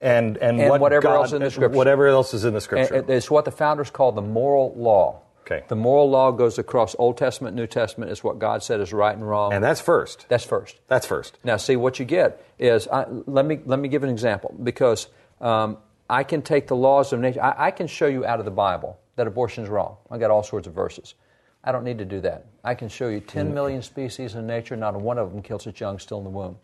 and 0.00 0.36
and, 0.38 0.60
And 0.60 0.70
what 0.70 0.80
whatever 0.80 1.02
God- 1.02 1.14
else 1.14 1.32
in 1.32 1.42
the 1.42 1.50
Scripture. 1.52 1.76
Whatever 1.76 2.08
else 2.08 2.34
is 2.34 2.44
in 2.44 2.52
the 2.52 2.60
Scripture. 2.60 2.96
it- 2.96 3.08
it's 3.08 3.30
what 3.30 3.44
the 3.44 3.52
founders 3.52 3.90
called 3.90 4.16
the 4.16 4.22
moral 4.22 4.74
law. 4.76 5.20
Okay. 5.42 5.64
The 5.68 5.76
moral 5.76 6.08
law 6.08 6.30
goes 6.30 6.58
across 6.58 6.94
Old 6.98 7.16
Testament, 7.16 7.56
New 7.56 7.66
Testament. 7.66 8.10
Is 8.10 8.22
what 8.22 8.38
God 8.38 8.62
said 8.62 8.80
is 8.80 8.92
right 8.92 9.14
and 9.14 9.28
wrong. 9.28 9.52
and 9.52 9.62
that's 9.64 9.80
first. 9.80 10.26
that's 10.28 10.44
first. 10.44 10.78
That's 10.88 11.06
first. 11.06 11.38
Now, 11.44 11.56
see 11.56 11.76
what 11.76 11.98
you 11.98 12.04
get 12.04 12.44
is 12.58 12.86
I, 12.88 13.06
let 13.26 13.46
me 13.46 13.60
let 13.64 13.78
me 13.78 13.88
give 13.88 14.02
an 14.04 14.10
example 14.10 14.54
because 14.62 15.08
um, 15.40 15.78
I 16.08 16.24
can 16.24 16.42
take 16.42 16.66
the 16.66 16.76
laws 16.76 17.12
of 17.12 17.20
nature. 17.20 17.42
I, 17.42 17.66
I 17.66 17.70
can 17.70 17.86
show 17.86 18.06
you 18.06 18.24
out 18.24 18.38
of 18.38 18.44
the 18.44 18.50
Bible 18.50 18.98
that 19.16 19.26
abortion 19.26 19.64
is 19.64 19.70
wrong. 19.70 19.96
I 20.10 20.18
got 20.18 20.30
all 20.30 20.42
sorts 20.42 20.66
of 20.66 20.74
verses. 20.74 21.14
I 21.62 21.72
don't 21.72 21.84
need 21.84 21.98
to 21.98 22.04
do 22.04 22.20
that. 22.22 22.46
I 22.64 22.74
can 22.74 22.88
show 22.88 23.08
you 23.08 23.20
10 23.20 23.52
million 23.52 23.82
species 23.82 24.34
in 24.34 24.46
nature. 24.46 24.76
Not 24.76 24.96
one 24.96 25.18
of 25.18 25.30
them 25.30 25.42
kills 25.42 25.66
its 25.66 25.78
young 25.78 25.98
still 25.98 26.18
in 26.18 26.24
the 26.24 26.30
womb. 26.30 26.56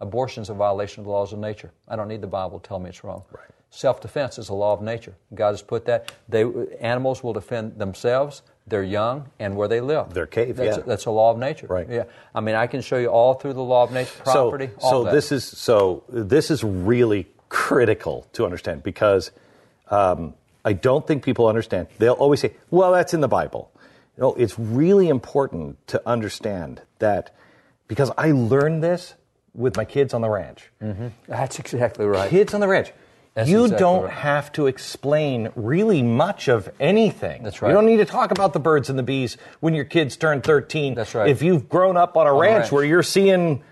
Abortion 0.00 0.42
is 0.42 0.48
a 0.50 0.54
violation 0.54 1.00
of 1.00 1.06
the 1.06 1.10
laws 1.10 1.32
of 1.32 1.38
nature. 1.38 1.72
I 1.88 1.96
don't 1.96 2.08
need 2.08 2.20
the 2.20 2.28
Bible 2.28 2.60
to 2.60 2.68
tell 2.68 2.78
me 2.78 2.90
it's 2.90 3.02
wrong. 3.02 3.24
Right. 3.32 3.48
Self-defense 3.74 4.38
is 4.38 4.48
a 4.50 4.54
law 4.54 4.72
of 4.72 4.82
nature. 4.82 5.14
God 5.34 5.50
has 5.50 5.62
put 5.62 5.86
that. 5.86 6.12
They 6.28 6.44
animals 6.80 7.24
will 7.24 7.32
defend 7.32 7.76
themselves, 7.76 8.42
their 8.68 8.84
young, 8.84 9.30
and 9.40 9.56
where 9.56 9.66
they 9.66 9.80
live. 9.80 10.14
Their 10.14 10.28
cave, 10.28 10.56
That's, 10.56 10.76
yeah. 10.76 10.82
that's 10.86 11.06
a 11.06 11.10
law 11.10 11.32
of 11.32 11.38
nature. 11.38 11.66
Right. 11.66 11.88
Yeah. 11.90 12.04
I 12.32 12.40
mean, 12.40 12.54
I 12.54 12.68
can 12.68 12.82
show 12.82 12.98
you 12.98 13.08
all 13.08 13.34
through 13.34 13.54
the 13.54 13.64
law 13.64 13.82
of 13.82 13.90
nature, 13.90 14.12
property. 14.22 14.70
So, 14.78 14.86
all 14.86 15.04
so 15.04 15.10
this 15.10 15.32
is 15.32 15.44
so 15.44 16.04
this 16.08 16.52
is 16.52 16.62
really 16.62 17.26
critical 17.48 18.28
to 18.34 18.44
understand 18.44 18.84
because 18.84 19.32
um, 19.90 20.34
I 20.64 20.72
don't 20.72 21.04
think 21.04 21.24
people 21.24 21.48
understand. 21.48 21.88
They'll 21.98 22.12
always 22.12 22.38
say, 22.38 22.54
"Well, 22.70 22.92
that's 22.92 23.12
in 23.12 23.22
the 23.22 23.28
Bible." 23.28 23.72
No, 24.16 24.34
it's 24.34 24.56
really 24.56 25.08
important 25.08 25.84
to 25.88 26.00
understand 26.08 26.80
that 27.00 27.34
because 27.88 28.12
I 28.16 28.30
learned 28.30 28.84
this 28.84 29.14
with 29.52 29.76
my 29.76 29.84
kids 29.84 30.14
on 30.14 30.20
the 30.20 30.30
ranch. 30.30 30.70
That's 31.26 31.58
exactly 31.58 32.06
right. 32.06 32.30
Kids 32.30 32.54
on 32.54 32.60
the 32.60 32.68
ranch. 32.68 32.92
That's 33.34 33.50
you 33.50 33.64
exactly 33.64 33.80
don't 33.80 34.04
right. 34.04 34.12
have 34.12 34.52
to 34.52 34.68
explain 34.68 35.50
really 35.56 36.02
much 36.04 36.46
of 36.46 36.68
anything. 36.78 37.42
That's 37.42 37.60
right. 37.60 37.68
You 37.68 37.74
don't 37.74 37.86
need 37.86 37.96
to 37.96 38.04
talk 38.04 38.30
about 38.30 38.52
the 38.52 38.60
birds 38.60 38.88
and 38.90 38.98
the 38.98 39.02
bees 39.02 39.36
when 39.58 39.74
your 39.74 39.84
kids 39.84 40.16
turn 40.16 40.40
13. 40.40 40.94
That's 40.94 41.14
right. 41.16 41.28
If 41.28 41.42
you've 41.42 41.68
grown 41.68 41.96
up 41.96 42.16
on 42.16 42.28
a 42.28 42.30
a 42.30 42.38
ranch, 42.38 42.62
ranch. 42.62 42.72
where 42.72 42.84
you're 42.84 43.02
seeing, 43.02 43.64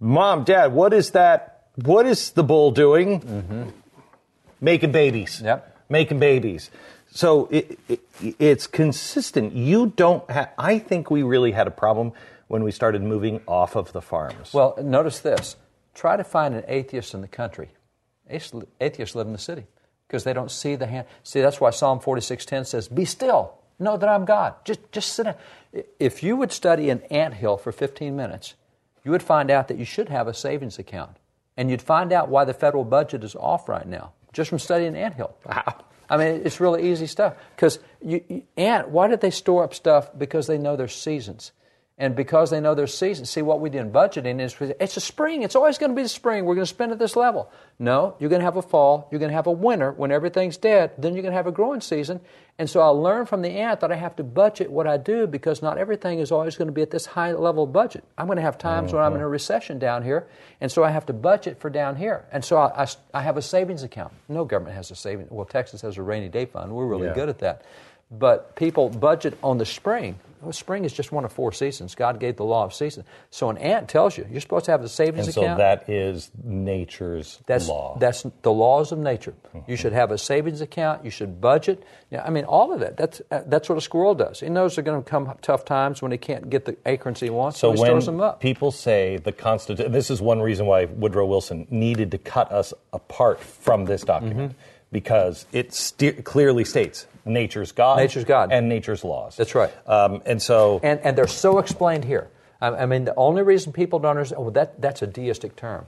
mom, 0.00 0.42
dad, 0.42 0.72
what 0.72 0.92
is 0.92 1.12
that? 1.12 1.68
What 1.76 2.06
is 2.06 2.30
the 2.30 2.42
bull 2.42 2.72
doing? 2.72 3.72
Making 4.60 4.90
babies. 4.90 5.36
Mm-hmm. 5.36 5.46
Yep. 5.46 5.78
Making 5.88 6.18
babies. 6.18 6.70
So 7.12 7.46
it, 7.52 7.78
it, 7.88 8.00
it's 8.40 8.66
consistent. 8.66 9.54
You 9.54 9.92
don't 9.94 10.28
have, 10.28 10.50
I 10.58 10.80
think 10.80 11.12
we 11.12 11.22
really 11.22 11.52
had 11.52 11.68
a 11.68 11.70
problem 11.70 12.12
when 12.48 12.64
we 12.64 12.72
started 12.72 13.02
moving 13.02 13.40
off 13.46 13.76
of 13.76 13.92
the 13.92 14.02
farms. 14.02 14.52
Well, 14.52 14.76
notice 14.82 15.20
this. 15.20 15.54
Try 15.94 16.16
to 16.16 16.24
find 16.24 16.56
an 16.56 16.64
atheist 16.66 17.14
in 17.14 17.20
the 17.20 17.28
country. 17.28 17.70
Atheists 18.28 19.14
live 19.14 19.26
in 19.26 19.32
the 19.32 19.38
city 19.38 19.66
because 20.06 20.24
they 20.24 20.32
don't 20.32 20.50
see 20.50 20.76
the 20.76 20.86
hand. 20.86 21.06
See, 21.22 21.40
that's 21.40 21.60
why 21.60 21.70
Psalm 21.70 22.00
46:10 22.00 22.64
says, 22.64 22.88
"Be 22.88 23.04
still, 23.04 23.54
know 23.78 23.96
that 23.96 24.08
I'm 24.08 24.24
God." 24.24 24.54
Just, 24.64 24.92
just 24.92 25.12
sit 25.12 25.24
down. 25.24 25.36
If 25.98 26.22
you 26.22 26.36
would 26.36 26.52
study 26.52 26.90
an 26.90 27.02
anthill 27.10 27.56
for 27.56 27.72
15 27.72 28.16
minutes, 28.16 28.54
you 29.04 29.10
would 29.10 29.22
find 29.22 29.50
out 29.50 29.68
that 29.68 29.76
you 29.76 29.84
should 29.84 30.08
have 30.08 30.26
a 30.26 30.34
savings 30.34 30.78
account, 30.78 31.18
and 31.56 31.70
you'd 31.70 31.82
find 31.82 32.12
out 32.12 32.28
why 32.28 32.44
the 32.44 32.54
federal 32.54 32.84
budget 32.84 33.24
is 33.24 33.34
off 33.36 33.68
right 33.68 33.86
now 33.86 34.12
just 34.34 34.50
from 34.50 34.58
studying 34.58 34.94
anthill. 34.94 35.34
Wow. 35.46 35.76
I 36.10 36.18
mean, 36.18 36.42
it's 36.44 36.60
really 36.60 36.90
easy 36.90 37.06
stuff. 37.06 37.34
Because 37.56 37.78
ant, 38.58 38.90
why 38.90 39.08
did 39.08 39.22
they 39.22 39.30
store 39.30 39.64
up 39.64 39.72
stuff? 39.72 40.10
Because 40.18 40.46
they 40.46 40.58
know 40.58 40.76
their 40.76 40.88
seasons. 40.88 41.52
And 41.96 42.16
because 42.16 42.50
they 42.50 42.60
know 42.60 42.74
their 42.74 42.88
seasons, 42.88 43.30
see 43.30 43.40
what 43.40 43.60
we 43.60 43.70
do 43.70 43.78
in 43.78 43.92
budgeting 43.92 44.40
is 44.40 44.56
it's 44.80 44.96
a 44.96 45.00
spring. 45.00 45.42
It's 45.42 45.54
always 45.54 45.78
going 45.78 45.90
to 45.90 45.96
be 45.96 46.02
the 46.02 46.08
spring. 46.08 46.44
We're 46.44 46.56
going 46.56 46.66
to 46.66 46.68
spend 46.68 46.90
at 46.90 46.98
this 46.98 47.14
level. 47.14 47.52
No, 47.78 48.16
you're 48.18 48.30
going 48.30 48.40
to 48.40 48.44
have 48.44 48.56
a 48.56 48.62
fall. 48.62 49.06
You're 49.12 49.20
going 49.20 49.30
to 49.30 49.36
have 49.36 49.46
a 49.46 49.52
winter 49.52 49.92
when 49.92 50.10
everything's 50.10 50.56
dead. 50.56 50.90
Then 50.98 51.14
you're 51.14 51.22
going 51.22 51.30
to 51.32 51.36
have 51.36 51.46
a 51.46 51.52
growing 51.52 51.80
season. 51.80 52.20
And 52.58 52.68
so 52.68 52.80
I 52.80 52.86
learned 52.86 53.28
from 53.28 53.42
the 53.42 53.48
ant 53.50 53.78
that 53.80 53.92
I 53.92 53.94
have 53.94 54.16
to 54.16 54.24
budget 54.24 54.72
what 54.72 54.88
I 54.88 54.96
do 54.96 55.28
because 55.28 55.62
not 55.62 55.78
everything 55.78 56.18
is 56.18 56.32
always 56.32 56.56
going 56.56 56.66
to 56.66 56.72
be 56.72 56.82
at 56.82 56.90
this 56.90 57.06
high 57.06 57.32
level 57.32 57.64
budget. 57.64 58.02
I'm 58.18 58.26
going 58.26 58.36
to 58.36 58.42
have 58.42 58.58
times 58.58 58.92
when 58.92 59.00
I'm 59.00 59.12
in 59.12 59.20
a 59.20 59.24
mm-hmm. 59.24 59.30
recession 59.30 59.78
down 59.78 60.02
here, 60.02 60.26
and 60.60 60.70
so 60.70 60.82
I 60.82 60.90
have 60.90 61.06
to 61.06 61.12
budget 61.12 61.60
for 61.60 61.70
down 61.70 61.94
here. 61.96 62.26
And 62.32 62.44
so 62.44 62.56
I, 62.56 62.84
I, 62.84 62.86
I 63.12 63.22
have 63.22 63.36
a 63.36 63.42
savings 63.42 63.84
account. 63.84 64.12
No 64.28 64.44
government 64.44 64.76
has 64.76 64.90
a 64.90 64.96
savings. 64.96 65.30
Well, 65.30 65.46
Texas 65.46 65.80
has 65.82 65.96
a 65.96 66.02
rainy 66.02 66.28
day 66.28 66.46
fund. 66.46 66.72
We're 66.72 66.86
really 66.86 67.06
Yeah. 67.08 67.14
good 67.14 67.28
at 67.28 67.38
that. 67.38 67.62
But 68.10 68.54
people 68.56 68.88
budget 68.90 69.38
on 69.42 69.58
the 69.58 69.66
spring. 69.66 70.18
Well, 70.40 70.52
spring 70.52 70.84
is 70.84 70.92
just 70.92 71.10
one 71.10 71.24
of 71.24 71.32
four 71.32 71.52
seasons. 71.52 71.94
God 71.94 72.20
gave 72.20 72.36
the 72.36 72.44
law 72.44 72.64
of 72.64 72.74
seasons. 72.74 73.06
So 73.30 73.48
an 73.48 73.56
ant 73.56 73.88
tells 73.88 74.18
you 74.18 74.26
you're 74.30 74.42
supposed 74.42 74.66
to 74.66 74.72
have 74.72 74.82
a 74.82 74.90
savings 74.90 75.26
and 75.26 75.34
so 75.34 75.40
account. 75.40 75.56
that 75.56 75.88
is 75.88 76.30
nature's 76.64 77.40
That's 77.46 77.66
law. 77.66 77.96
that's 77.98 78.26
the 78.42 78.52
laws 78.52 78.92
of 78.92 78.98
nature. 78.98 79.32
You 79.66 79.76
should 79.76 79.94
have 79.94 80.10
a 80.10 80.18
savings 80.18 80.60
account. 80.60 81.02
You 81.02 81.10
should 81.10 81.40
budget. 81.40 81.82
I 82.22 82.28
mean 82.28 82.44
all 82.44 82.74
of 82.74 82.80
that. 82.80 82.98
That's 82.98 83.22
uh, 83.30 83.40
that's 83.46 83.70
what 83.70 83.78
a 83.78 83.80
squirrel 83.80 84.14
does. 84.14 84.40
He 84.40 84.50
knows 84.50 84.74
they're 84.76 84.84
going 84.84 85.02
to 85.02 85.08
come 85.08 85.32
tough 85.40 85.64
times 85.64 86.02
when 86.02 86.12
he 86.12 86.18
can't 86.18 86.50
get 86.50 86.66
the 86.66 86.76
acorns 86.84 87.20
he 87.20 87.30
wants. 87.30 87.58
So 87.58 87.72
he 87.72 87.80
when 87.80 87.88
stores 87.88 88.06
them 88.06 88.20
up. 88.20 88.40
people 88.40 88.70
say 88.70 89.16
the 89.16 89.32
Constitution, 89.32 89.92
this 89.92 90.10
is 90.10 90.20
one 90.20 90.40
reason 90.42 90.66
why 90.66 90.84
Woodrow 90.84 91.24
Wilson 91.26 91.66
needed 91.70 92.10
to 92.10 92.18
cut 92.18 92.52
us 92.52 92.74
apart 92.92 93.40
from 93.40 93.86
this 93.86 94.02
document 94.02 94.52
Mm-hmm. 94.52 94.58
Because 94.94 95.44
it 95.52 95.74
st- 95.74 96.24
clearly 96.24 96.64
states 96.64 97.06
nature's 97.26 97.72
God, 97.72 97.98
Nature's 97.98 98.24
God. 98.24 98.52
and 98.52 98.68
nature's 98.68 99.02
laws. 99.02 99.36
That's 99.36 99.54
right. 99.54 99.72
Um, 99.88 100.22
and 100.24 100.40
so, 100.40 100.80
and 100.82 101.00
and 101.00 101.18
they're 101.18 101.26
so 101.26 101.58
explained 101.58 102.04
here. 102.04 102.30
I, 102.60 102.68
I 102.68 102.86
mean, 102.86 103.04
the 103.04 103.14
only 103.16 103.42
reason 103.42 103.72
people 103.72 103.98
don't 103.98 104.12
understand, 104.12 104.40
oh, 104.40 104.50
that 104.50 104.80
that's 104.80 105.02
a 105.02 105.06
deistic 105.06 105.56
term. 105.56 105.86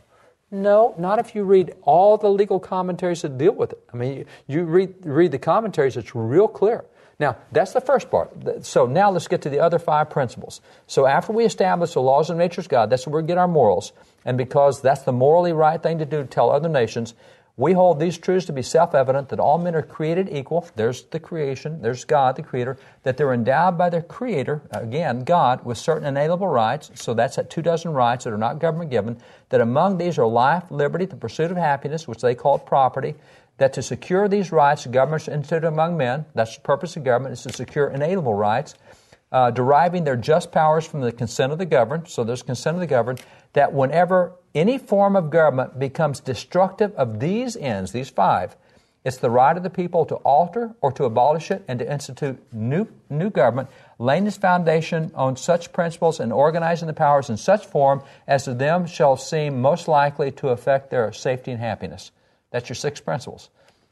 No, 0.51 0.95
not 0.99 1.19
if 1.19 1.35
you 1.35 1.45
read 1.45 1.75
all 1.83 2.17
the 2.19 2.29
legal 2.31 2.59
commentaries 2.61 3.23
that 3.23 3.39
deal 3.39 3.53
with 3.53 3.73
it. 3.73 3.81
I 3.93 3.97
mean, 3.97 4.19
you, 4.19 4.27
you 4.49 4.65
read 4.65 4.95
read 5.07 5.31
the 5.33 5.39
commentaries; 5.39 5.97
it's 5.97 6.15
real 6.15 6.49
clear. 6.49 6.85
Now, 7.19 7.37
that's 7.51 7.73
the 7.73 7.81
first 7.81 8.11
part. 8.11 8.31
So 8.67 8.85
now 8.85 9.11
let's 9.11 9.27
get 9.27 9.41
to 9.43 9.49
the 9.49 9.61
other 9.61 9.79
five 9.79 10.11
principles. 10.11 10.61
So 10.87 11.07
after 11.07 11.33
we 11.33 11.47
establish 11.47 11.95
the 11.95 12.03
laws 12.03 12.29
of 12.29 12.37
nature's 12.37 12.69
God, 12.69 12.91
that's 12.91 13.07
where 13.07 13.23
we 13.23 13.27
get 13.27 13.39
our 13.39 13.49
morals. 13.49 13.93
And 14.27 14.37
because 14.37 14.83
that's 14.83 15.01
the 15.03 15.13
morally 15.13 15.55
right 15.55 15.83
thing 15.83 15.99
to 15.99 16.05
do 16.05 16.19
to 16.23 16.29
tell 16.29 16.51
other 16.51 16.69
nations, 16.69 17.15
we 17.59 17.73
hold 17.73 17.99
these 17.99 18.19
truths 18.19 18.45
to 18.47 18.53
be 18.53 18.61
self 18.61 18.95
evident 18.95 19.31
that 19.31 19.41
all 19.41 19.57
men 19.57 19.75
are 19.75 19.83
created 19.83 20.29
equal. 20.31 20.69
There's 20.77 21.05
the 21.05 21.19
creation, 21.19 21.81
there's 21.81 22.05
God, 22.05 22.37
the 22.37 22.43
Creator, 22.43 22.77
that 23.03 23.17
they're 23.17 23.33
endowed 23.33 23.79
by 23.79 23.89
their 23.89 24.03
Creator, 24.03 24.63
again, 24.73 25.25
God, 25.25 25.65
with 25.65 25.79
certain 25.79 26.07
inalienable 26.07 26.49
rights. 26.49 26.91
So 26.95 27.15
that's 27.15 27.39
at 27.39 27.49
two 27.49 27.63
dozen 27.63 27.93
rights 27.93 28.25
that 28.25 28.33
are 28.35 28.39
not 28.39 28.59
government 28.59 28.91
given. 28.91 29.19
That 29.49 29.63
among 29.63 29.97
these 29.97 30.19
are 30.19 30.27
life, 30.27 30.65
liberty, 30.71 31.07
the 31.07 31.17
pursuit 31.17 31.51
of 31.51 31.57
happiness, 31.57 32.07
which 32.07 32.21
they 32.21 32.35
call 32.35 32.59
property. 32.59 33.15
That 33.57 33.73
to 33.73 33.83
secure 33.83 34.29
these 34.29 34.53
rights, 34.53 34.85
governments 34.85 35.29
instituted 35.29 35.67
among 35.67 35.97
men, 35.97 36.27
that's 36.35 36.57
the 36.57 36.63
purpose 36.63 36.95
of 36.97 37.05
government, 37.05 37.33
is 37.33 37.43
to 37.45 37.53
secure 37.53 37.89
inalienable 37.89 38.35
rights 38.35 38.75
uh, 39.33 39.51
deriving 39.51 40.05
their 40.05 40.17
just 40.17 40.53
powers 40.53 40.87
from 40.87 41.01
the 41.01 41.13
consent 41.13 41.53
of 41.53 41.59
the 41.59 41.67
governed, 41.67 42.09
so 42.09 42.25
there's 42.25 42.43
consent 42.43 42.77
of 42.77 42.81
the 42.81 42.87
governed, 42.87 43.21
that 43.57 43.73
whenever 43.73 44.35
any 44.55 44.77
form 44.77 45.17
of 45.17 45.31
government 45.31 45.79
becomes 45.79 46.21
destructive 46.21 46.95
of 46.95 47.21
these 47.21 47.57
ends, 47.57 47.91
these 47.91 48.11
five, 48.11 48.55
it's 49.03 49.17
the 49.17 49.31
right 49.31 49.57
of 49.57 49.63
the 49.63 49.71
people 49.71 50.05
to 50.05 50.17
alter 50.17 50.75
or 50.83 50.93
to 50.93 51.05
abolish 51.05 51.51
it 51.51 51.65
and 51.67 51.79
to 51.79 51.91
institute 51.91 52.39
new, 52.53 52.87
new 53.09 53.31
government, 53.31 53.71
laying 53.99 54.27
its 54.27 54.37
foundation 54.37 55.11
on 55.15 55.37
such 55.37 55.73
principles 55.73 56.21
and 56.21 56.35
organizing 56.35 56.87
the 56.87 56.93
powers 56.93 57.31
in 57.31 57.39
such 57.39 57.65
form 57.65 58.03
as 58.27 58.45
to 58.45 58.53
them 58.53 58.87
shall 58.87 59.17
seem 59.17 59.63
most 59.63 59.89
likely 59.89 60.31
to 60.33 60.49
affect 60.49 60.91
their 60.91 61.11
safety 61.11 61.51
and 61.51 61.61
happiness. 61.61 62.11
That's 62.51 62.69
your 62.69 62.77
six 62.77 63.01
principles. 63.01 63.49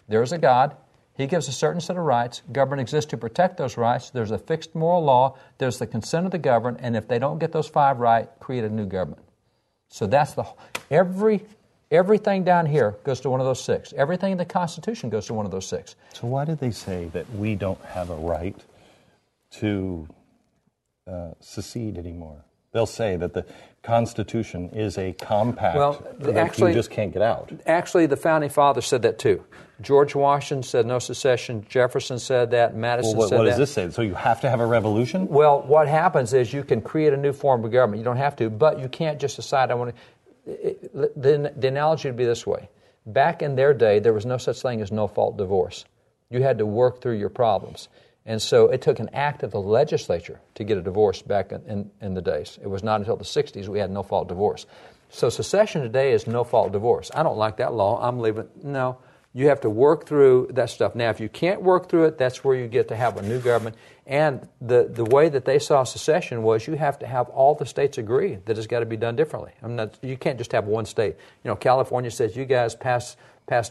There 0.09 0.23
is 0.23 0.33
a 0.33 0.39
God. 0.39 0.77
He 1.17 1.27
gives 1.27 1.49
a 1.49 1.53
certain 1.53 1.81
set 1.81 1.97
of 1.97 2.03
rights. 2.03 2.43
Government 2.53 2.83
exists 2.83 3.09
to 3.13 3.17
protect 3.17 3.57
those 3.57 3.79
rights. 3.79 4.11
There's 4.11 4.31
a 4.31 4.37
fixed 4.37 4.75
moral 4.75 5.03
law. 5.03 5.39
There's 5.57 5.79
the 5.79 5.87
consent 5.87 6.27
of 6.27 6.33
the 6.33 6.39
governed. 6.39 6.81
And 6.83 6.95
if 6.95 7.09
they 7.09 7.19
don't 7.19 7.39
get 7.39 7.53
those 7.53 7.69
five 7.69 7.99
right, 7.99 8.29
create 8.41 8.65
a 8.65 8.69
new 8.69 8.85
government. 8.85 9.23
So 9.95 10.09
that's 10.09 10.33
the 10.33 10.45
every 10.91 11.41
everything 11.93 12.43
down 12.43 12.67
here 12.67 12.97
goes 13.05 13.21
to 13.21 13.31
one 13.31 13.39
of 13.39 13.47
those 13.47 13.63
six. 13.63 13.93
Everything 13.97 14.33
in 14.33 14.39
the 14.39 14.45
Constitution 14.45 15.09
goes 15.09 15.27
to 15.27 15.35
one 15.35 15.47
of 15.47 15.53
those 15.53 15.69
six. 15.69 15.95
so 16.13 16.27
why 16.27 16.45
did 16.45 16.59
they 16.59 16.73
say 16.73 17.05
that 17.13 17.31
we 17.37 17.55
don't 17.55 17.81
have 17.85 18.11
a 18.11 18.17
right 18.17 18.57
to 19.53 20.09
uh, 21.07 21.31
secede 21.39 21.97
anymore? 21.97 22.45
They'll 22.75 22.87
say 22.87 23.15
that 23.17 23.33
the 23.33 23.47
Constitution 23.85 24.71
is 24.71 24.99
a 24.99 25.13
compact 25.13 25.77
Well, 25.77 26.05
that 26.19 26.37
actually- 26.37 26.73
you 26.73 26.77
just 26.77 26.91
can't 26.91 27.13
get 27.13 27.23
out. 27.23 27.53
Actually, 27.67 28.07
the 28.07 28.17
founding 28.17 28.51
fathers 28.51 28.87
said 28.87 29.03
that 29.03 29.17
too. 29.19 29.45
George 29.81 30.17
Washington 30.17 30.65
said 30.65 30.85
no 30.85 30.99
secession. 30.99 31.65
Jefferson 31.69 32.19
said 32.19 32.51
that. 32.51 32.75
Madison 32.75 33.13
Well, 33.13 33.27
what, 33.27 33.29
said 33.29 33.39
what 33.39 33.45
that. 33.45 33.51
does 33.51 33.59
this 33.59 33.73
say? 33.73 33.91
So 33.91 34.03
you 34.03 34.15
have 34.15 34.41
to 34.41 34.51
have 34.51 34.59
a 34.59 34.67
revolution? 34.67 35.29
Well, 35.29 35.63
what 35.63 35.87
happens 35.87 36.33
is 36.35 36.53
you 36.53 36.65
can 36.65 36.81
create 36.81 37.13
a 37.13 37.17
new 37.17 37.33
form 37.33 37.65
of 37.65 37.71
government. 37.71 37.99
You 38.01 38.05
don't 38.05 38.17
have 38.17 38.35
to, 38.37 38.51
but 38.51 38.81
you 38.81 38.89
can't 38.89 39.21
just 39.21 39.37
decide 39.37 39.71
I 39.71 39.75
want 39.75 39.95
to. 39.95 40.79
The, 41.15 41.53
the 41.57 41.69
analogy 41.69 42.09
would 42.09 42.17
be 42.17 42.25
this 42.25 42.47
way: 42.47 42.69
back 43.07 43.41
in 43.41 43.55
their 43.55 43.73
day, 43.73 43.99
there 44.01 44.13
was 44.13 44.27
no 44.27 44.37
such 44.37 44.61
thing 44.63 44.81
as 44.81 44.91
no 44.91 45.07
fault 45.07 45.37
divorce. 45.37 45.85
You 46.29 46.43
had 46.43 46.59
to 46.59 46.67
work 46.67 47.01
through 47.01 47.19
your 47.19 47.31
problems. 47.31 47.89
And 48.27 48.41
so 48.41 48.69
it 48.69 48.81
took 48.81 49.01
an 49.01 49.11
act 49.13 49.43
of 49.43 49.51
the 49.51 49.61
legislature 49.61 50.41
to 50.55 50.65
get 50.65 50.79
a 50.79 50.83
divorce 50.83 51.21
back 51.21 51.53
in, 51.53 51.63
in, 51.67 51.91
in 52.01 52.15
the 52.15 52.23
days. 52.23 52.59
It 52.63 52.69
was 52.69 52.83
not 52.83 53.01
until 53.01 53.17
the 53.17 53.25
60s 53.25 53.69
we 53.69 53.79
had 53.79 53.91
no 53.91 54.03
fault 54.03 54.29
divorce. 54.29 54.67
So 55.11 55.29
secession 55.29 55.83
today 55.83 56.13
is 56.13 56.27
no 56.27 56.43
fault 56.43 56.73
divorce. 56.73 57.11
I 57.15 57.23
don't 57.23 57.37
like 57.37 57.59
that 57.59 57.75
law. 57.75 58.01
I'm 58.03 58.19
leaving. 58.19 58.49
No, 58.63 58.99
you 59.33 59.49
have 59.49 59.61
to 59.61 59.71
work 59.71 60.07
through 60.07 60.49
that 60.53 60.71
stuff. 60.71 60.95
Now, 60.95 61.11
if 61.11 61.21
you 61.21 61.29
can't 61.29 61.61
work 61.61 61.89
through 61.89 62.05
it, 62.05 62.19
that's 62.19 62.43
where 62.43 62.57
you 62.57 62.67
get 62.67 62.89
to 62.89 62.97
have 62.97 63.17
a 63.19 63.23
new 63.23 63.41
government. 63.41 63.77
And 64.07 64.49
the, 64.61 64.89
the 64.91 65.05
way 65.05 65.29
that 65.29 65.45
they 65.45 65.59
saw 65.59 65.85
secession 65.85 66.43
was 66.43 66.67
you 66.67 66.75
have 66.75 66.99
to 67.01 67.07
have 67.07 67.29
all 67.29 67.55
the 67.55 67.67
states 67.67 67.99
agree 67.99 68.39
that 68.47 68.57
it's 68.57 68.67
got 68.67 68.81
to 68.81 68.87
be 68.87 68.97
done 68.97 69.17
differently. 69.17 69.53
I 69.63 69.67
mean, 69.67 69.91
you 70.03 70.17
can't 70.17 70.39
just 70.39 70.53
have 70.53 70.67
one 70.67 70.87
state. 70.87 71.17
You 71.43 71.49
know, 71.51 71.57
California 71.57 72.11
says 72.11 72.37
you 72.37 72.45
guys 72.45 72.75
pass 72.75 73.17
pass 73.47 73.71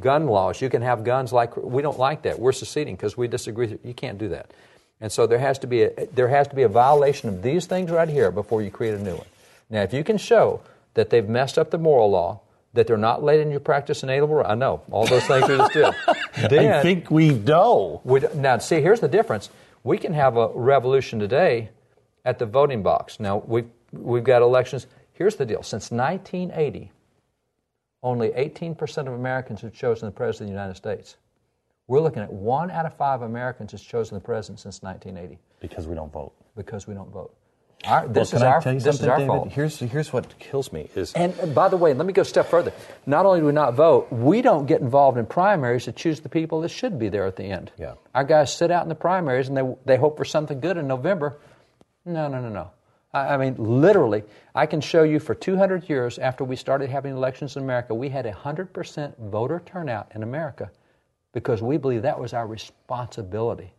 gun 0.00 0.26
laws. 0.26 0.60
You 0.60 0.70
can 0.70 0.82
have 0.82 1.04
guns 1.04 1.32
like 1.32 1.56
we 1.56 1.82
don't 1.82 1.98
like 1.98 2.22
that. 2.22 2.38
We're 2.38 2.52
seceding 2.52 2.96
because 2.96 3.16
we 3.16 3.28
disagree. 3.28 3.78
You 3.84 3.94
can't 3.94 4.18
do 4.18 4.28
that. 4.30 4.52
And 5.00 5.10
so 5.10 5.26
there 5.26 5.38
has 5.38 5.58
to 5.60 5.66
be 5.66 5.82
a, 5.82 6.06
there 6.14 6.28
has 6.28 6.48
to 6.48 6.54
be 6.54 6.62
a 6.62 6.68
violation 6.68 7.28
of 7.28 7.42
these 7.42 7.66
things 7.66 7.90
right 7.90 8.08
here 8.08 8.30
before 8.30 8.62
you 8.62 8.70
create 8.70 8.94
a 8.94 9.02
new 9.02 9.16
one. 9.16 9.26
Now, 9.70 9.82
if 9.82 9.92
you 9.92 10.04
can 10.04 10.18
show 10.18 10.60
that 10.94 11.10
they've 11.10 11.28
messed 11.28 11.58
up 11.58 11.70
the 11.70 11.78
moral 11.78 12.10
law, 12.10 12.40
that 12.74 12.86
they're 12.86 12.96
not 12.96 13.22
letting 13.22 13.50
you 13.50 13.60
practice 13.60 14.02
enable, 14.02 14.44
I 14.44 14.54
know 14.54 14.82
all 14.90 15.06
those 15.06 15.24
things 15.26 15.48
are 15.48 15.56
just 15.56 15.72
good. 15.72 15.94
Then, 16.50 16.72
I 16.72 16.82
think 16.82 17.10
we 17.10 17.30
know. 17.30 18.00
We, 18.04 18.20
now, 18.34 18.58
see, 18.58 18.80
here's 18.80 19.00
the 19.00 19.08
difference. 19.08 19.48
We 19.84 19.98
can 19.98 20.12
have 20.12 20.36
a 20.36 20.48
revolution 20.48 21.20
today 21.20 21.70
at 22.24 22.40
the 22.40 22.46
voting 22.46 22.82
box. 22.82 23.20
Now, 23.20 23.42
we've, 23.46 23.68
we've 23.92 24.24
got 24.24 24.42
elections. 24.42 24.86
Here's 25.12 25.36
the 25.36 25.46
deal. 25.46 25.62
Since 25.62 25.92
1980, 25.92 26.90
only 28.04 28.28
18% 28.28 28.98
of 28.98 29.14
Americans 29.14 29.62
have 29.62 29.72
chosen 29.72 30.06
the 30.06 30.12
President 30.12 30.50
of 30.50 30.54
the 30.54 30.60
United 30.60 30.76
States. 30.76 31.16
We're 31.86 32.00
looking 32.00 32.22
at 32.22 32.32
one 32.32 32.70
out 32.70 32.86
of 32.86 32.94
five 32.96 33.22
Americans 33.22 33.72
has 33.72 33.82
chosen 33.82 34.14
the 34.14 34.20
President 34.20 34.60
since 34.60 34.82
1980. 34.82 35.40
Because 35.58 35.86
we 35.86 35.94
don't 35.94 36.12
vote. 36.12 36.32
Because 36.54 36.86
we 36.86 36.94
don't 36.94 37.10
vote. 37.10 37.34
Our, 37.86 38.08
this 38.08 38.32
well, 38.32 38.38
is 38.38 38.66
our, 38.66 38.74
this 38.74 39.00
is 39.00 39.06
our 39.06 39.18
David? 39.18 39.26
fault. 39.26 39.52
Here's, 39.52 39.78
here's 39.78 40.12
what 40.12 40.38
kills 40.38 40.72
me 40.72 40.88
is. 40.94 41.12
And 41.12 41.54
by 41.54 41.68
the 41.68 41.76
way, 41.76 41.92
let 41.92 42.06
me 42.06 42.12
go 42.12 42.22
a 42.22 42.24
step 42.24 42.48
further. 42.48 42.72
Not 43.04 43.26
only 43.26 43.40
do 43.40 43.46
we 43.46 43.52
not 43.52 43.74
vote, 43.74 44.10
we 44.10 44.40
don't 44.40 44.66
get 44.66 44.80
involved 44.80 45.18
in 45.18 45.26
primaries 45.26 45.84
to 45.84 45.92
choose 45.92 46.20
the 46.20 46.28
people 46.28 46.60
that 46.62 46.70
should 46.70 46.98
be 46.98 47.08
there 47.08 47.26
at 47.26 47.36
the 47.36 47.44
end. 47.44 47.72
Yeah. 47.78 47.94
Our 48.14 48.24
guys 48.24 48.54
sit 48.54 48.70
out 48.70 48.82
in 48.84 48.88
the 48.88 48.94
primaries 48.94 49.48
and 49.48 49.56
they, 49.56 49.74
they 49.84 49.96
hope 49.96 50.16
for 50.16 50.24
something 50.24 50.60
good 50.60 50.76
in 50.78 50.86
November. 50.86 51.38
No, 52.06 52.28
no, 52.28 52.40
no, 52.40 52.48
no. 52.48 52.70
I, 53.14 53.36
mean, 53.36 53.54
literally, 53.56 54.24
I 54.54 54.66
can 54.66 54.80
show 54.80 55.04
you 55.04 55.20
for 55.20 55.34
200 55.34 55.88
years 55.88 56.18
after 56.18 56.42
we 56.42 56.56
started 56.56 56.90
having 56.90 57.14
elections 57.14 57.56
in 57.56 57.62
America, 57.62 57.94
we 57.94 58.08
had 58.08 58.26
100% 58.26 59.18
voter 59.18 59.62
turnout 59.64 60.10
in 60.14 60.24
America 60.24 60.70
because 61.32 61.62
we 61.62 61.76
believe 61.76 62.02
that 62.02 62.18
was 62.18 62.32
our 62.32 62.46
responsibility. 62.46 63.72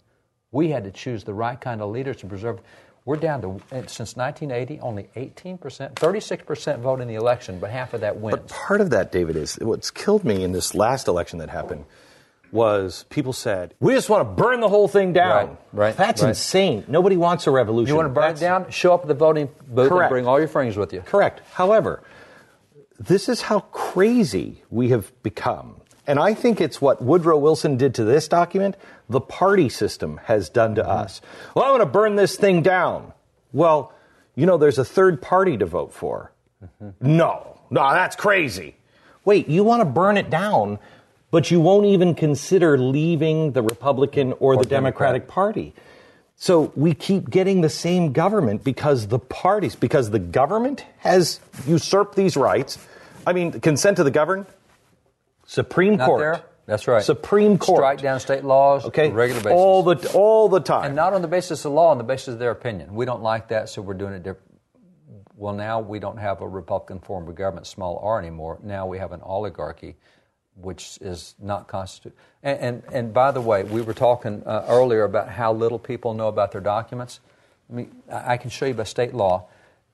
We 0.52 0.70
had 0.70 0.86
to 0.86 0.92
choose 0.92 1.26
the 1.26 1.34
right 1.34 1.60
kind 1.60 1.82
of 1.82 1.92
leaders 1.92 2.18
to 2.18 2.28
preserve. 2.28 2.62
We're 3.04 3.18
down 3.18 3.42
to, 3.42 3.62
eh, 3.72 3.84
since 3.88 4.16
1980, 4.16 4.80
only 4.80 5.10
18%, 5.16 5.96
36% 5.96 6.80
vote 6.80 7.02
in 7.02 7.08
the 7.08 7.16
election, 7.16 7.60
but 7.60 7.72
half 7.72 7.94
of 7.94 8.02
that 8.02 8.18
wins. 8.18 8.38
But 8.38 8.48
part 8.48 8.80
of 8.80 8.90
that, 8.92 9.12
David, 9.12 9.36
is 9.36 9.58
what's 9.62 9.92
killed 9.92 10.24
me 10.24 10.44
in 10.44 10.54
this 10.54 10.74
last 10.74 11.08
election 11.08 11.40
that 11.40 11.50
happened 11.50 11.86
was 12.56 13.06
people 13.10 13.34
said, 13.34 13.76
we 13.80 13.94
just 13.94 14.10
want 14.10 14.22
to 14.28 14.44
burn 14.44 14.60
the 14.62 14.70
whole 14.70 14.88
thing 14.88 15.14
down. 15.14 15.50
Right, 15.50 15.58
right, 15.74 15.98
That's 15.98 16.24
right. 16.24 16.30
insane. 16.30 16.86
Nobody 16.88 17.18
wants 17.18 17.46
a 17.46 17.52
revolution. 17.52 17.90
You 17.90 17.96
want 17.96 18.08
to 18.08 18.14
burn 18.14 18.22
That's- 18.24 18.42
it 18.42 18.46
down? 18.46 18.72
Show 18.72 18.94
up 18.96 19.02
at 19.04 19.08
the 19.08 19.14
voting 19.14 19.50
booth 19.68 19.90
Correct. 19.90 20.06
and 20.06 20.10
bring 20.10 20.28
all 20.28 20.40
your 20.40 20.48
friends 20.48 20.76
with 20.78 20.92
you. 20.94 21.02
Correct. 21.02 21.42
However, 21.54 22.02
this 23.00 23.30
is 23.30 23.42
how 23.44 23.60
crazy 23.60 24.64
we 24.72 24.90
have 24.90 25.12
become. 25.22 25.82
And 26.08 26.20
I 26.20 26.34
think 26.34 26.62
it's 26.62 26.80
what 26.82 27.02
Woodrow 27.02 27.38
Wilson 27.38 27.78
did 27.78 27.96
to 27.96 28.04
this 28.04 28.28
document, 28.28 28.76
the 29.10 29.20
party 29.22 29.70
system 29.70 30.20
has 30.26 30.50
done 30.50 30.76
to 30.76 30.82
Mm-hmm. 30.82 30.92
us. 30.92 31.22
Well, 31.56 31.66
I 31.66 31.72
want 31.72 31.82
to 31.82 31.88
burn 31.88 32.16
this 32.16 32.36
thing 32.36 32.62
down. 32.62 33.12
Well, 33.52 33.92
you 34.36 34.46
know, 34.46 34.58
there's 34.58 34.78
a 34.78 34.86
third 34.86 35.22
party 35.22 35.58
to 35.58 35.66
vote 35.66 35.94
for. 35.94 36.32
Mm-hmm. 36.64 37.18
No, 37.18 37.60
no, 37.70 37.94
that's 37.94 38.16
crazy. 38.16 38.76
Wait, 39.24 39.48
you 39.48 39.64
want 39.64 39.82
to 39.82 39.86
burn 39.86 40.18
it 40.18 40.30
down, 40.30 40.78
but 41.36 41.52
you 41.52 41.60
won't 41.60 41.86
even 41.86 42.16
consider 42.16 42.78
leaving 42.78 43.52
the 43.52 43.62
Republican 43.62 44.32
or, 44.40 44.56
the 44.56 44.64
Democratic 44.64 45.24
Democrat. 45.24 45.28
Party. 45.28 45.74
So 46.38 46.72
we 46.78 46.94
keep 46.94 47.30
getting 47.30 47.60
the 47.60 47.68
same 47.68 48.14
government 48.14 48.64
because 48.64 49.08
the 49.08 49.20
parties, 49.20 49.76
because 49.76 50.12
the 50.12 50.20
government 50.20 50.86
has 51.00 51.42
usurped 51.68 52.16
these 52.16 52.38
rights. 52.38 52.78
I 53.28 53.34
mean, 53.34 53.60
consent 53.60 53.98
to 53.98 54.06
the 54.06 54.12
governed, 54.12 54.46
Supreme 55.46 55.98
Not 55.98 56.06
Court. 56.06 56.20
there? 56.22 56.42
That's 56.68 56.88
right. 56.88 57.04
Supreme 57.04 57.58
Court. 57.58 57.80
Strike 57.80 58.02
down 58.02 58.22
state 58.22 58.46
laws 58.46 58.86
Okay, 58.86 59.08
on 59.08 59.12
a 59.12 59.16
regular 59.16 59.42
basis. 59.42 59.60
all 59.60 59.84
the 59.84 60.12
all 60.14 60.48
the 60.48 60.62
time. 60.62 60.86
and 60.86 60.96
not 60.96 61.12
on 61.12 61.22
the 61.22 61.28
basis 61.28 61.66
of 61.66 61.74
law, 61.74 61.92
on 61.92 61.98
the 61.98 62.06
basis 62.06 62.30
of 62.30 62.40
their 62.40 62.52
opinion. 62.52 62.96
We 62.96 63.04
don't 63.04 63.22
like 63.22 63.50
that, 63.50 63.68
so 63.68 63.82
we're 63.82 63.96
doing 63.96 64.14
it 64.14 64.24
different. 64.24 64.58
Well, 65.36 65.54
now 65.54 65.82
we 65.82 66.00
don't 66.00 66.16
have 66.18 66.40
a 66.40 66.48
Republican 66.48 67.00
form 67.00 67.28
of 67.28 67.36
government, 67.36 67.68
small 67.68 68.00
r 68.02 68.20
anymore. 68.20 68.58
Now 68.64 68.88
we 68.88 69.00
have 69.00 69.12
an 69.12 69.20
oligarchy, 69.22 69.98
which 70.56 70.98
is 71.02 71.36
not 71.40 71.68
constitutional. 71.68 72.18
And, 72.44 72.60
and, 72.60 72.84
and 72.92 73.14
by 73.14 73.32
the 73.32 73.42
way, 73.42 73.64
we 73.64 73.82
were 73.82 73.94
talking 73.94 74.44
uh, 74.46 74.66
earlier 74.68 75.04
about 75.04 75.30
how 75.30 75.54
little 75.54 75.80
people 75.80 76.14
know 76.14 76.28
about 76.28 76.52
their 76.52 76.62
documents. 76.62 77.20
I 77.70 77.74
mean, 77.74 77.96
I 78.12 78.34
I 78.34 78.38
can 78.38 78.50
show 78.50 78.66
you 78.66 78.74
by 78.74 78.84
state 78.84 79.14
law 79.14 79.48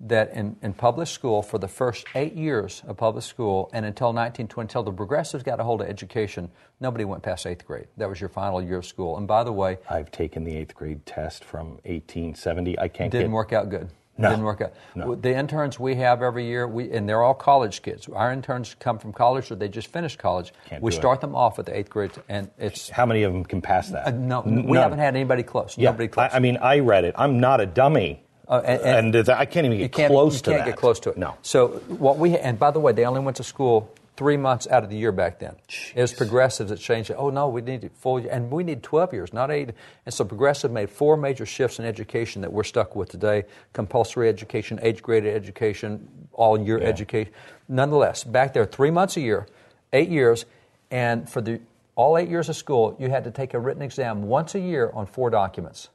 that 0.07 0.33
in, 0.33 0.55
in 0.61 0.73
public 0.73 1.07
school, 1.07 1.41
for 1.43 1.59
the 1.59 1.67
first 1.67 2.05
eight 2.15 2.33
years 2.33 2.81
of 2.87 2.97
public 2.97 3.23
school 3.23 3.69
and 3.71 3.85
until 3.85 4.07
1920, 4.07 4.65
until 4.65 4.83
the 4.83 4.91
progressives 4.91 5.43
got 5.43 5.59
a 5.59 5.63
hold 5.63 5.81
of 5.81 5.87
education, 5.87 6.49
nobody 6.79 7.05
went 7.05 7.21
past 7.21 7.45
eighth 7.45 7.65
grade. 7.65 7.87
That 7.97 8.09
was 8.09 8.19
your 8.19 8.29
final 8.29 8.61
year 8.61 8.77
of 8.77 8.85
school. 8.85 9.17
And 9.17 9.27
by 9.27 9.43
the 9.43 9.51
way, 9.51 9.77
I've 9.89 10.11
taken 10.11 10.43
the 10.43 10.55
eighth 10.55 10.73
grade 10.73 11.05
test 11.05 11.43
from 11.43 11.73
1870. 11.85 12.79
I 12.79 12.87
can't 12.87 13.11
didn't 13.11 13.27
get. 13.27 13.33
work 13.33 13.53
out 13.53 13.69
good. 13.69 13.89
No. 14.21 14.29
Didn't 14.29 14.45
work 14.45 14.61
out. 14.61 14.73
No. 14.95 15.15
The 15.15 15.35
interns 15.35 15.79
we 15.79 15.95
have 15.95 16.21
every 16.21 16.45
year, 16.45 16.67
we 16.67 16.91
and 16.91 17.07
they're 17.09 17.21
all 17.23 17.33
college 17.33 17.81
kids. 17.81 18.07
Our 18.07 18.31
interns 18.31 18.75
come 18.79 18.99
from 18.99 19.13
college 19.13 19.51
or 19.51 19.55
they 19.55 19.67
just 19.67 19.87
finished 19.91 20.19
college. 20.19 20.53
Can't 20.69 20.81
we 20.81 20.91
do 20.91 20.97
it. 20.97 20.99
start 20.99 21.21
them 21.21 21.35
off 21.35 21.59
at 21.59 21.65
the 21.65 21.77
eighth 21.77 21.89
grade, 21.89 22.11
and 22.29 22.49
it's 22.57 22.89
How 22.89 23.05
many 23.05 23.23
of 23.23 23.33
them 23.33 23.43
can 23.43 23.61
pass 23.61 23.89
that? 23.89 24.07
uh, 24.07 24.11
no. 24.11 24.41
N- 24.41 24.63
We 24.67 24.77
haven't 24.77 24.99
had 24.99 25.15
anybody 25.15 25.43
close. 25.43 25.77
Yeah, 25.77 25.89
Nobody 25.91 26.07
close. 26.07 26.29
I, 26.31 26.37
I 26.37 26.39
mean, 26.39 26.57
I 26.57 26.79
read 26.79 27.03
it. 27.05 27.15
I'm 27.17 27.39
not 27.39 27.59
a 27.61 27.65
dummy, 27.65 28.23
Uh, 28.47 28.61
and- 28.65 28.81
and- 28.81 29.15
and, 29.15 29.29
I 29.29 29.45
can't 29.45 29.65
even 29.65 29.77
get 29.77 29.83
you 29.83 29.89
can't, 29.89 30.11
close 30.11 30.35
you 30.35 30.39
to 30.43 30.49
can't 30.51 30.65
that. 30.65 30.71
get 30.71 30.75
close 30.77 30.99
to 31.01 31.09
it. 31.09 31.17
No. 31.17 31.35
So 31.41 31.67
what 31.87 32.17
we 32.17 32.37
and 32.37 32.59
by 32.59 32.71
the 32.71 32.79
way, 32.79 32.91
they 32.91 33.05
only 33.05 33.21
went 33.21 33.37
to 33.37 33.43
school 33.43 33.89
three 34.21 34.37
months 34.37 34.67
out 34.67 34.83
of 34.83 34.91
the 34.91 34.95
year 34.95 35.11
back 35.11 35.39
then. 35.39 35.55
It 35.95 35.99
was 35.99 36.13
progressives 36.13 36.69
that 36.69 36.77
changed 36.77 37.09
it. 37.09 37.15
Oh 37.17 37.31
no, 37.31 37.49
we 37.49 37.59
need 37.63 37.83
it 37.83 37.91
full 37.95 38.19
year, 38.19 38.29
and 38.31 38.51
we 38.51 38.63
need 38.63 38.83
twelve 38.83 39.13
years, 39.13 39.33
not 39.33 39.49
eight. 39.49 39.71
And 40.05 40.13
so 40.13 40.23
progressive 40.23 40.69
made 40.71 40.91
four 40.91 41.17
major 41.17 41.43
shifts 41.43 41.79
in 41.79 41.85
education 41.85 42.43
that 42.43 42.53
we're 42.53 42.63
stuck 42.63 42.95
with 42.95 43.09
today: 43.09 43.45
compulsory 43.73 44.29
education, 44.29 44.77
age-graded 44.83 45.35
education, 45.35 46.07
all-year 46.33 46.77
Yeah. 46.79 46.87
education. 46.89 47.33
Nonetheless, 47.67 48.23
back 48.23 48.53
there, 48.53 48.63
three 48.63 48.91
months 48.91 49.17
a 49.17 49.21
year, 49.21 49.47
eight 49.91 50.09
years, 50.09 50.45
and 50.91 51.27
for 51.27 51.41
the 51.41 51.59
all 51.95 52.15
eight 52.15 52.29
years 52.29 52.47
of 52.47 52.55
school, 52.55 52.95
you 52.99 53.09
had 53.09 53.23
to 53.23 53.31
take 53.31 53.55
a 53.55 53.59
written 53.59 53.81
exam 53.81 54.27
once 54.27 54.53
a 54.53 54.59
year 54.59 54.91
on 54.93 55.07
four 55.07 55.31
documents: 55.31 55.89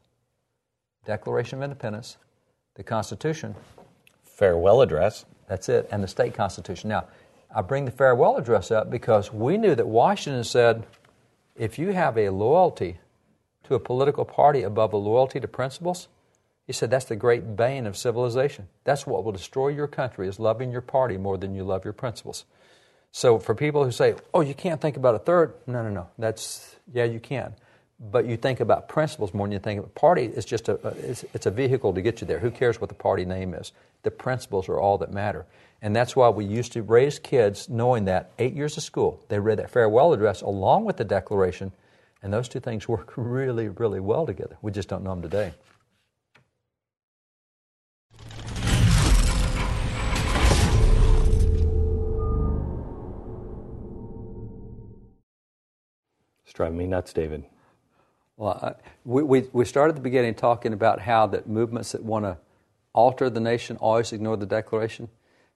Declaration 1.05 1.61
of 1.61 1.63
Independence, 1.63 2.17
the 2.75 2.83
Constitution, 2.83 3.55
Farewell 4.25 4.83
address. 4.83 5.27
that's 5.47 5.69
it, 5.69 5.87
and 5.93 6.03
the 6.03 6.09
state 6.09 6.35
constitution. 6.35 6.89
Now, 6.91 7.05
I 7.55 7.63
bring 7.63 7.85
the 7.85 7.91
farewell 7.91 8.37
address 8.37 8.71
up 8.71 8.91
because 8.91 9.33
we 9.33 9.57
knew 9.57 9.75
that 9.75 9.87
Washington 9.87 10.45
said 10.45 10.87
if 11.55 11.79
you 11.79 11.93
have 11.93 12.19
a 12.19 12.31
loyalty 12.31 12.99
to 13.65 13.75
a 13.75 13.81
political 13.81 14.25
party 14.25 14.63
above 14.63 14.93
a 14.93 14.97
loyalty 14.97 15.41
to 15.41 15.49
principles, 15.49 16.09
he 16.67 16.73
said 16.73 16.91
that's 16.91 17.07
the 17.07 17.17
great 17.17 17.57
bane 17.57 17.87
of 17.87 17.97
civilization. 17.97 18.69
That's 18.85 19.07
what 19.07 19.25
will 19.25 19.33
destroy 19.33 19.69
your 19.69 19.87
country 19.87 20.29
is 20.29 20.39
loving 20.39 20.73
your 20.73 20.81
party 20.81 21.17
more 21.17 21.39
than 21.39 21.55
you 21.55 21.65
love 21.65 21.85
your 21.85 21.93
principles. 21.93 22.45
So 23.13 23.39
for 23.39 23.55
people 23.55 23.85
who 23.85 23.93
say, 23.93 24.17
"Oh, 24.35 24.41
you 24.41 24.53
can't 24.53 24.81
think 24.81 24.97
about 24.97 25.15
a 25.15 25.21
third," 25.21 25.55
no, 25.67 25.83
no, 25.83 25.91
no. 25.91 26.09
That's 26.19 26.77
yeah, 26.93 27.05
you 27.05 27.21
can, 27.21 27.55
but 27.99 28.27
you 28.27 28.37
think 28.37 28.61
about 28.61 28.89
principles 28.89 29.33
more 29.33 29.47
than 29.47 29.53
you 29.53 29.59
think 29.59 29.79
about 29.79 29.95
party. 29.95 30.25
It's 30.25 30.47
just 30.47 30.69
a 30.69 30.75
it's, 30.99 31.25
it's 31.33 31.47
a 31.47 31.51
vehicle 31.51 31.95
to 31.95 32.03
get 32.03 32.21
you 32.21 32.27
there. 32.27 32.39
Who 32.39 32.51
cares 32.51 32.81
what 32.81 32.89
the 32.89 32.95
party 32.95 33.25
name 33.25 33.55
is? 33.55 33.73
The 34.03 34.11
principles 34.11 34.69
are 34.69 34.79
all 34.79 34.99
that 34.99 35.13
matter, 35.13 35.47
and 35.81 35.97
that's 35.97 36.15
why 36.15 36.29
we 36.29 36.45
used 36.45 36.73
to 36.73 36.83
raise 36.83 37.19
kids 37.19 37.69
knowing 37.69 38.05
that 38.05 38.33
eight 38.39 38.55
years 38.55 38.77
of 38.77 38.83
school 38.83 39.25
they 39.29 39.39
read 39.39 39.59
that 39.59 39.71
farewell 39.71 40.13
address 40.13 40.43
along 40.43 40.85
with 40.85 40.99
the 40.99 41.05
Declaration, 41.05 41.73
and 42.23 42.33
those 42.33 42.49
two 42.49 42.61
things 42.61 42.87
work 42.89 43.15
really, 43.17 43.69
really 43.69 44.01
well 44.01 44.27
together. 44.27 44.59
We 44.61 44.73
just 44.73 44.89
don't 44.89 45.03
know 45.03 45.11
them 45.11 45.23
today. 45.23 45.55
It's 56.45 56.53
driving 56.53 56.79
me 56.79 56.87
nuts, 56.87 57.13
David. 57.13 57.45
Well, 58.37 58.79
we, 59.05 59.23
we, 59.23 59.49
we 59.53 59.65
started 59.65 59.93
at 59.93 59.97
the 59.97 60.03
beginning 60.03 60.35
talking 60.35 60.73
about 60.73 61.01
how 61.01 61.27
that 61.29 61.49
movements 61.49 61.93
that 61.93 62.03
want 62.03 62.25
to 62.27 62.39
alter 62.93 63.31
the 63.31 63.41
nation 63.41 63.77
always 63.77 64.13
ignore 64.13 64.37
the 64.37 64.47
Declaration. 64.47 65.09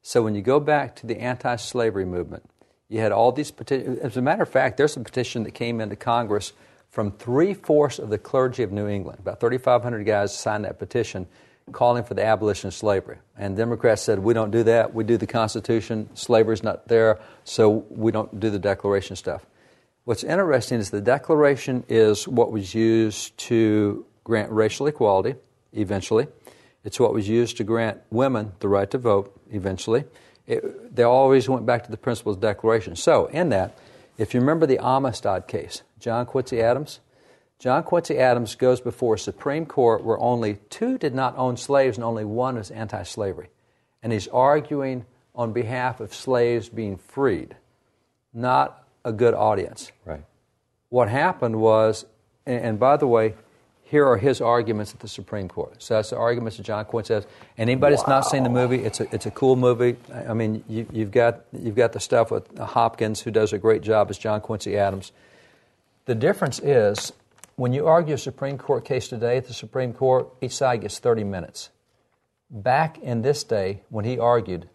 So 0.02 0.22
when 0.22 0.34
you 0.34 0.42
go 0.42 0.60
back 0.60 0.96
to 0.96 1.06
the 1.06 1.18
anti 1.18 1.56
slavery 1.56 2.06
movement, 2.06 2.44
You 2.88 3.00
had 3.00 3.12
all 3.12 3.32
these 3.32 3.50
petitions. 3.50 3.98
As 4.00 4.16
a 4.16 4.22
matter 4.22 4.42
of 4.42 4.48
fact, 4.48 4.76
there's 4.76 4.96
a 4.96 5.00
petition 5.00 5.44
that 5.44 5.52
came 5.52 5.80
into 5.80 5.94
Congress 5.94 6.52
from 6.90 7.12
three 7.12 7.54
fourths 7.54 7.98
of 8.00 8.10
the 8.10 8.18
clergy 8.18 8.64
of 8.64 8.72
New 8.72 8.88
England. 8.88 9.20
About 9.20 9.38
3,500 9.40 10.04
guys 10.04 10.36
signed 10.36 10.64
that 10.64 10.78
petition 10.78 11.28
calling 11.70 12.02
for 12.02 12.14
the 12.14 12.24
abolition 12.24 12.66
of 12.66 12.74
slavery. 12.74 13.18
And 13.38 13.56
Democrats 13.56 14.02
said, 14.02 14.18
we 14.18 14.34
don't 14.34 14.50
do 14.50 14.64
that. 14.64 14.92
We 14.92 15.04
do 15.04 15.16
the 15.16 15.26
Constitution. 15.26 16.08
Slavery's 16.14 16.64
not 16.64 16.88
there, 16.88 17.20
so 17.44 17.84
we 17.90 18.10
don't 18.10 18.40
do 18.40 18.50
the 18.50 18.58
Declaration 18.58 19.14
stuff. 19.14 19.46
What's 20.10 20.24
interesting 20.24 20.80
is 20.80 20.90
the 20.90 21.00
Declaration 21.00 21.84
is 21.88 22.26
what 22.26 22.50
was 22.50 22.74
used 22.74 23.38
to 23.46 24.04
grant 24.24 24.50
racial 24.50 24.88
equality 24.88 25.36
eventually. 25.72 26.26
It's 26.82 26.98
what 26.98 27.14
was 27.14 27.28
used 27.28 27.58
to 27.58 27.62
grant 27.62 28.00
women 28.10 28.50
the 28.58 28.66
right 28.66 28.90
to 28.90 28.98
vote 28.98 29.40
eventually. 29.52 30.02
It, 30.48 30.96
they 30.96 31.04
always 31.04 31.48
went 31.48 31.64
back 31.64 31.84
to 31.84 31.92
the 31.92 31.96
principles 31.96 32.34
of 32.34 32.42
Declaration. 32.42 32.96
So, 32.96 33.26
in 33.26 33.50
that, 33.50 33.78
if 34.18 34.34
you 34.34 34.40
remember 34.40 34.66
the 34.66 34.84
Amistad 34.84 35.46
case, 35.46 35.82
John 36.00 36.26
Quincy 36.26 36.60
Adams, 36.60 36.98
John 37.60 37.84
Quincy 37.84 38.18
Adams 38.18 38.56
goes 38.56 38.80
before 38.80 39.14
a 39.14 39.18
Supreme 39.18 39.64
Court 39.64 40.02
where 40.02 40.18
only 40.18 40.58
two 40.70 40.98
did 40.98 41.14
not 41.14 41.38
own 41.38 41.56
slaves 41.56 41.96
and 41.96 42.04
only 42.04 42.24
one 42.24 42.56
was 42.56 42.72
anti 42.72 43.04
slavery. 43.04 43.50
And 44.02 44.12
he's 44.12 44.26
arguing 44.26 45.06
on 45.36 45.52
behalf 45.52 46.00
of 46.00 46.12
slaves 46.12 46.68
being 46.68 46.96
freed, 46.96 47.54
not 48.34 48.80
a 49.04 49.12
good 49.12 49.34
audience. 49.34 49.92
Right. 50.04 50.24
What 50.88 51.08
happened 51.08 51.56
was, 51.56 52.04
and, 52.46 52.64
and 52.64 52.80
by 52.80 52.96
the 52.96 53.06
way, 53.06 53.34
here 53.90 54.06
are 54.06 54.18
his 54.18 54.40
arguments 54.40 54.94
at 54.94 55.00
the 55.00 55.08
Supreme 55.08 55.48
Court. 55.48 55.82
So 55.82 55.94
that's 55.94 56.10
the 56.10 56.16
arguments 56.16 56.58
that 56.58 56.62
John 56.62 56.84
Quincy 56.84 57.14
has. 57.14 57.26
And 57.58 57.68
anybody 57.68 57.96
that's 57.96 58.06
not 58.06 58.24
seen 58.24 58.44
the 58.44 58.48
movie, 58.48 58.84
it's 58.84 59.00
a, 59.00 59.12
it's 59.12 59.26
a 59.26 59.32
cool 59.32 59.56
movie. 59.56 59.96
I 60.28 60.32
mean, 60.32 60.62
you, 60.68 60.86
have 61.00 61.10
got, 61.10 61.40
you've 61.52 61.74
got 61.74 61.92
the 61.92 61.98
stuff 61.98 62.30
with 62.30 62.56
Hopkins, 62.56 63.20
who 63.22 63.32
does 63.32 63.52
a 63.52 63.58
great 63.58 63.82
job 63.82 64.08
as 64.08 64.16
John 64.16 64.40
Quincy 64.42 64.76
Adams. 64.76 65.10
The 66.04 66.14
difference 66.14 66.60
is 66.60 67.12
when 67.56 67.72
you 67.72 67.88
argue 67.88 68.14
a 68.14 68.18
Supreme 68.18 68.58
Court 68.58 68.84
case 68.84 69.08
today 69.08 69.36
at 69.36 69.46
the 69.46 69.54
Supreme 69.54 69.92
Court, 69.92 70.28
each 70.40 70.52
side 70.52 70.82
gets 70.82 71.00
30 71.00 71.24
minutes. 71.24 71.70
Back 72.48 72.96
in 72.98 73.22
this 73.22 73.42
day, 73.42 73.82
when 73.88 74.04
he 74.04 74.20
argued, 74.20 74.68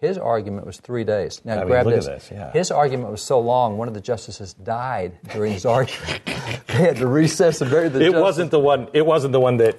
his 0.00 0.16
argument 0.16 0.66
was 0.66 0.78
three 0.78 1.02
days. 1.02 1.40
Now, 1.44 1.54
I 1.54 1.58
mean, 1.58 1.66
grab 1.68 1.86
this. 1.86 2.06
this 2.06 2.30
yeah. 2.30 2.52
His 2.52 2.70
argument 2.70 3.10
was 3.10 3.20
so 3.20 3.40
long, 3.40 3.78
one 3.78 3.88
of 3.88 3.94
the 3.94 4.00
justices 4.00 4.54
died 4.54 5.18
during 5.32 5.52
his 5.52 5.66
argument. 5.66 6.24
they 6.66 6.74
had 6.74 6.96
to 6.98 7.06
recess 7.06 7.60
and 7.60 7.70
bury 7.70 7.88
the. 7.88 7.98
It 7.98 8.04
justice. 8.04 8.22
wasn't 8.22 8.50
the 8.52 8.60
one. 8.60 8.88
It 8.92 9.04
wasn't 9.04 9.32
the 9.32 9.40
one 9.40 9.56
that 9.56 9.76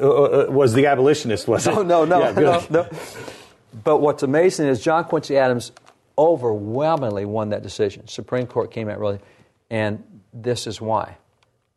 uh, 0.00 0.44
uh 0.44 0.46
was 0.50 0.74
the 0.74 0.86
abolitionist, 0.86 1.48
was 1.48 1.66
it? 1.66 1.74
No, 1.74 1.82
no, 1.82 2.04
no, 2.04 2.20
yeah, 2.20 2.32
no, 2.32 2.66
no. 2.70 2.88
But 3.82 3.98
what's 3.98 4.22
amazing 4.22 4.66
is 4.66 4.82
John 4.82 5.04
Quincy 5.04 5.38
Adams 5.38 5.72
overwhelmingly 6.18 7.24
won 7.24 7.50
that 7.50 7.62
decision. 7.62 8.08
Supreme 8.08 8.46
Court 8.46 8.70
came 8.70 8.88
out 8.88 8.98
really, 8.98 9.20
and 9.70 10.02
this 10.32 10.66
is 10.66 10.80
why. 10.80 11.16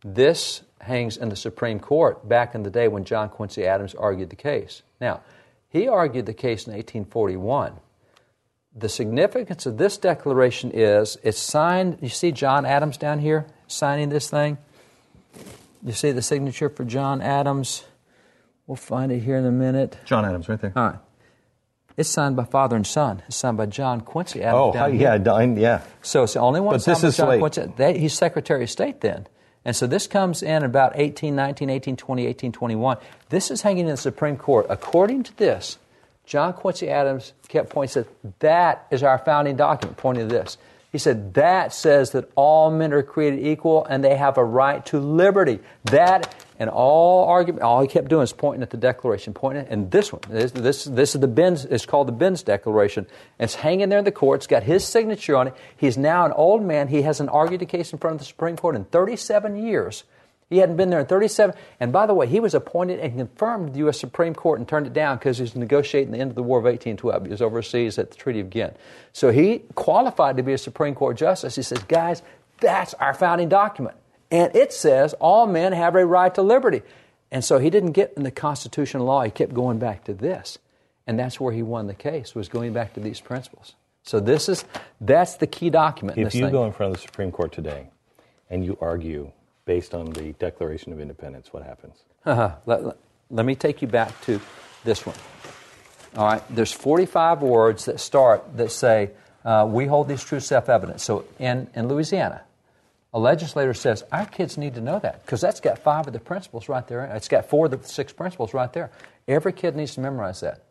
This 0.03 0.61
hangs 0.81 1.17
in 1.17 1.29
the 1.29 1.35
Supreme 1.35 1.79
Court 1.79 2.27
back 2.27 2.55
in 2.55 2.63
the 2.63 2.69
day 2.69 2.87
when 2.87 3.03
John 3.03 3.29
Quincy 3.29 3.65
Adams 3.65 3.95
argued 3.95 4.29
the 4.29 4.35
case. 4.35 4.81
Now, 5.01 5.21
he 5.69 5.87
argued 5.87 6.25
the 6.25 6.33
case 6.33 6.67
in 6.67 6.73
1841. 6.73 7.73
The 8.75 8.89
significance 8.89 9.65
of 9.65 9.77
this 9.77 9.97
declaration 9.97 10.71
is 10.71 11.17
it's 11.23 11.39
signed. 11.39 11.99
You 12.01 12.09
see 12.09 12.31
John 12.31 12.65
Adams 12.65 12.97
down 12.97 13.19
here 13.19 13.45
signing 13.67 14.09
this 14.09 14.29
thing? 14.29 14.57
You 15.83 15.93
see 15.93 16.11
the 16.11 16.21
signature 16.21 16.69
for 16.69 16.83
John 16.83 17.21
Adams? 17.21 17.85
We'll 18.67 18.75
find 18.75 19.11
it 19.11 19.19
here 19.19 19.37
in 19.37 19.45
a 19.45 19.51
minute. 19.51 19.97
John 20.05 20.25
Adams, 20.25 20.49
right 20.49 20.59
there. 20.59 20.73
All 20.75 20.87
right. 20.87 20.99
It's 21.97 22.09
signed 22.09 22.35
by 22.35 22.45
father 22.45 22.75
and 22.75 22.87
son. 22.87 23.23
It's 23.27 23.35
signed 23.35 23.57
by 23.57 23.65
John 23.65 24.01
Quincy 24.01 24.41
Adams. 24.41 24.75
Oh, 24.77 24.87
yeah, 24.87 25.17
yeah. 25.57 25.81
So 26.01 26.23
it's 26.23 26.33
the 26.33 26.39
only 26.39 26.61
one. 26.61 26.75
But 26.75 26.85
this 26.85 27.03
is 27.03 27.17
John 27.17 27.27
like, 27.27 27.39
Quincy. 27.39 27.73
They, 27.75 27.97
he's 27.97 28.13
Secretary 28.13 28.63
of 28.63 28.69
State 28.69 29.01
then. 29.01 29.27
And 29.69 29.75
so 29.75 29.85
this 29.85 30.07
comes 30.07 30.41
in 30.41 30.63
about 30.63 30.95
1819, 30.95 31.69
1820, 31.69 32.23
1821. 32.23 32.97
This 33.29 33.51
is 33.51 33.61
hanging 33.61 33.85
in 33.85 33.91
the 33.91 33.97
Supreme 33.97 34.35
Court. 34.35 34.65
According 34.67 35.21
to 35.21 35.37
this, 35.37 35.77
John 36.25 36.53
Quincy 36.53 36.89
Adams 36.89 37.33
kept 37.49 37.69
pointing, 37.69 37.93
said, 37.93 38.07
that 38.39 38.87
is 38.89 39.03
our 39.03 39.19
founding 39.19 39.57
document, 39.57 39.95
pointing 39.95 40.27
to 40.27 40.35
this. 40.35 40.57
He 40.91 40.97
said, 40.97 41.35
that 41.35 41.71
says 41.71 42.13
that 42.13 42.31
all 42.33 42.71
men 42.71 42.93
are 42.93 43.03
created 43.03 43.45
equal 43.45 43.85
and 43.85 44.03
they 44.03 44.15
have 44.15 44.39
a 44.39 44.43
right 44.43 44.83
to 44.87 44.99
liberty. 44.99 45.59
That, 45.83 46.33
and 46.59 46.69
all 46.69 47.25
argument, 47.25 47.63
all 47.63 47.81
he 47.81 47.87
kept 47.87 48.09
doing 48.09 48.23
is 48.23 48.33
pointing 48.33 48.61
at 48.61 48.69
the 48.69 48.77
Declaration, 48.77 49.33
pointing, 49.33 49.65
and 49.67 49.89
this 49.89 50.11
one, 50.11 50.21
this, 50.29 50.51
this, 50.51 50.83
this 50.83 51.15
is 51.15 51.21
the 51.21 51.27
Benz, 51.27 51.63
it's 51.63 51.85
called 51.85 52.09
the 52.09 52.13
Benz 52.13 52.43
Declaration. 52.43 53.07
It's 53.39 53.55
hanging 53.55 53.87
there 53.87 53.99
in 53.99 54.05
the 54.05 54.11
court. 54.11 54.41
It's 54.41 54.47
got 54.47 54.63
his 54.63 54.85
signature 54.85 55.37
on 55.37 55.47
it. 55.47 55.53
He's 55.77 55.97
now 55.97 56.25
an 56.25 56.33
old 56.33 56.61
man. 56.61 56.89
He 56.89 57.01
hasn't 57.01 57.29
argued 57.29 57.61
a 57.61 57.65
case 57.65 57.93
in 57.93 57.99
front 57.99 58.15
of 58.15 58.19
the 58.19 58.25
Supreme 58.25 58.57
Court 58.57 58.75
in 58.75 58.83
37 58.83 59.55
years. 59.55 60.03
He 60.49 60.57
hadn't 60.57 60.77
been 60.77 60.89
there 60.89 60.99
in 60.99 61.05
37. 61.05 61.55
And 61.79 61.93
by 61.93 62.05
the 62.07 62.13
way, 62.13 62.27
he 62.27 62.39
was 62.39 62.53
appointed 62.53 62.99
and 62.99 63.15
confirmed 63.15 63.67
to 63.67 63.73
the 63.73 63.79
U.S. 63.79 63.99
Supreme 63.99 64.33
Court 64.33 64.59
and 64.59 64.67
turned 64.67 64.87
it 64.87 64.93
down 64.93 65.17
because 65.17 65.37
he 65.37 65.43
was 65.43 65.55
negotiating 65.55 66.11
the 66.11 66.17
end 66.17 66.31
of 66.31 66.35
the 66.35 66.43
War 66.43 66.57
of 66.57 66.65
1812. 66.65 67.25
He 67.25 67.31
was 67.31 67.41
overseas 67.41 67.99
at 67.99 68.11
the 68.11 68.17
Treaty 68.17 68.39
of 68.39 68.49
Ghent. 68.49 68.75
So 69.13 69.31
he 69.31 69.59
qualified 69.75 70.37
to 70.37 70.43
be 70.43 70.53
a 70.53 70.57
Supreme 70.57 70.95
Court 70.95 71.17
justice. 71.17 71.55
He 71.55 71.61
says, 71.61 71.79
guys, 71.83 72.23
that's 72.59 72.95
our 72.95 73.13
founding 73.13 73.47
document. 73.47 73.95
And 74.31 74.55
it 74.55 74.73
says 74.73 75.13
all 75.13 75.47
men 75.47 75.73
have 75.73 75.95
a 75.95 76.05
right 76.05 76.33
to 76.35 76.41
liberty. 76.41 76.81
And 77.31 77.43
so 77.43 77.59
he 77.59 77.69
didn't 77.69 77.91
get 77.91 78.13
in 78.15 78.23
the 78.23 78.31
constitutional 78.31 79.05
law. 79.05 79.23
He 79.23 79.31
kept 79.31 79.53
going 79.53 79.79
back 79.79 80.03
to 80.05 80.13
this. 80.13 80.57
And 81.07 81.17
that's 81.17 81.39
where 81.39 81.53
he 81.53 81.63
won 81.63 81.87
the 81.87 81.95
case, 81.95 82.35
was 82.35 82.49
going 82.49 82.73
back 82.73 82.93
to 82.93 82.99
these 82.99 83.19
principles. 83.19 83.75
So 84.03 84.19
this 84.19 84.49
is, 84.49 84.65
that's 85.01 85.35
the 85.35 85.47
key 85.47 85.69
document. 85.69 86.17
If 86.17 86.35
you 86.35 86.43
thing. 86.43 86.51
go 86.51 86.65
in 86.65 86.71
front 86.71 86.93
of 86.93 87.01
the 87.01 87.07
Supreme 87.07 87.31
Court 87.31 87.51
today 87.51 87.89
and 88.49 88.63
you 88.63 88.77
argue 88.81 89.31
based 89.65 89.93
on 89.93 90.11
the 90.11 90.33
Declaration 90.33 90.93
of 90.93 90.99
Independence, 90.99 91.51
what 91.51 91.63
happens? 91.63 91.95
Uh-huh. 92.25 92.55
Let, 92.65 92.83
let, 92.83 92.97
let 93.31 93.45
me 93.45 93.55
take 93.55 93.81
you 93.81 93.87
back 93.87 94.19
to 94.21 94.39
this 94.83 95.05
one. 95.05 95.15
All 96.15 96.25
right, 96.25 96.41
there's 96.49 96.71
45 96.71 97.43
words 97.43 97.85
that 97.85 97.99
start 97.99 98.57
that 98.57 98.71
say, 98.71 99.11
uh, 99.45 99.67
we 99.69 99.85
hold 99.85 100.07
these 100.07 100.23
true 100.23 100.39
self 100.39 100.69
evident. 100.69 101.01
So 101.01 101.25
in, 101.37 101.69
in 101.75 101.87
Louisiana, 101.87 102.41
a 103.13 103.19
legislator 103.19 103.73
says, 103.73 104.03
our 104.11 104.25
kids 104.25 104.57
need 104.57 104.75
to 104.75 104.81
know 104.81 104.99
that 104.99 105.25
because 105.25 105.41
that's 105.41 105.59
got 105.59 105.79
five 105.79 106.05
of 106.07 106.13
the 106.13 106.19
principles 106.19 106.69
right 106.69 106.87
there. 106.87 107.05
It's 107.15 107.27
got 107.27 107.49
four 107.49 107.65
of 107.65 107.71
the 107.71 107.87
six 107.87 108.13
principles 108.13 108.53
right 108.53 108.71
there. 108.71 108.91
Every 109.27 109.53
kid 109.53 109.75
needs 109.75 109.95
to 109.95 110.01
memorize 110.01 110.41
that. 110.41 110.63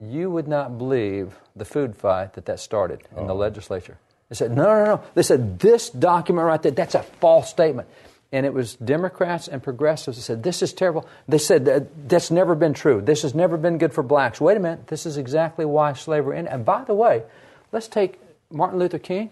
You 0.00 0.30
would 0.30 0.48
not 0.48 0.78
believe 0.78 1.38
the 1.54 1.64
food 1.64 1.96
fight 1.96 2.32
that 2.34 2.46
that 2.46 2.60
started 2.60 3.02
in 3.12 3.24
oh. 3.24 3.26
the 3.26 3.34
legislature. 3.34 3.98
They 4.30 4.36
said, 4.36 4.50
no, 4.50 4.64
no, 4.64 4.84
no. 4.84 5.02
They 5.14 5.22
said, 5.22 5.58
this 5.58 5.90
document 5.90 6.46
right 6.46 6.62
there, 6.62 6.72
that's 6.72 6.94
a 6.94 7.02
false 7.02 7.50
statement. 7.50 7.88
And 8.32 8.46
it 8.46 8.54
was 8.54 8.76
Democrats 8.76 9.46
and 9.46 9.62
progressives 9.62 10.16
that 10.16 10.22
said, 10.22 10.42
this 10.42 10.62
is 10.62 10.72
terrible. 10.72 11.06
They 11.28 11.36
said, 11.36 11.90
that's 12.08 12.30
never 12.30 12.54
been 12.54 12.72
true. 12.72 13.02
This 13.02 13.20
has 13.22 13.34
never 13.34 13.58
been 13.58 13.76
good 13.76 13.92
for 13.92 14.02
blacks. 14.02 14.40
Wait 14.40 14.56
a 14.56 14.60
minute. 14.60 14.86
This 14.86 15.04
is 15.04 15.18
exactly 15.18 15.66
why 15.66 15.92
slavery 15.92 16.38
ended. 16.38 16.54
And 16.54 16.64
by 16.64 16.84
the 16.84 16.94
way, 16.94 17.24
let's 17.72 17.88
take 17.88 18.18
Martin 18.50 18.78
Luther 18.78 18.98
King. 18.98 19.28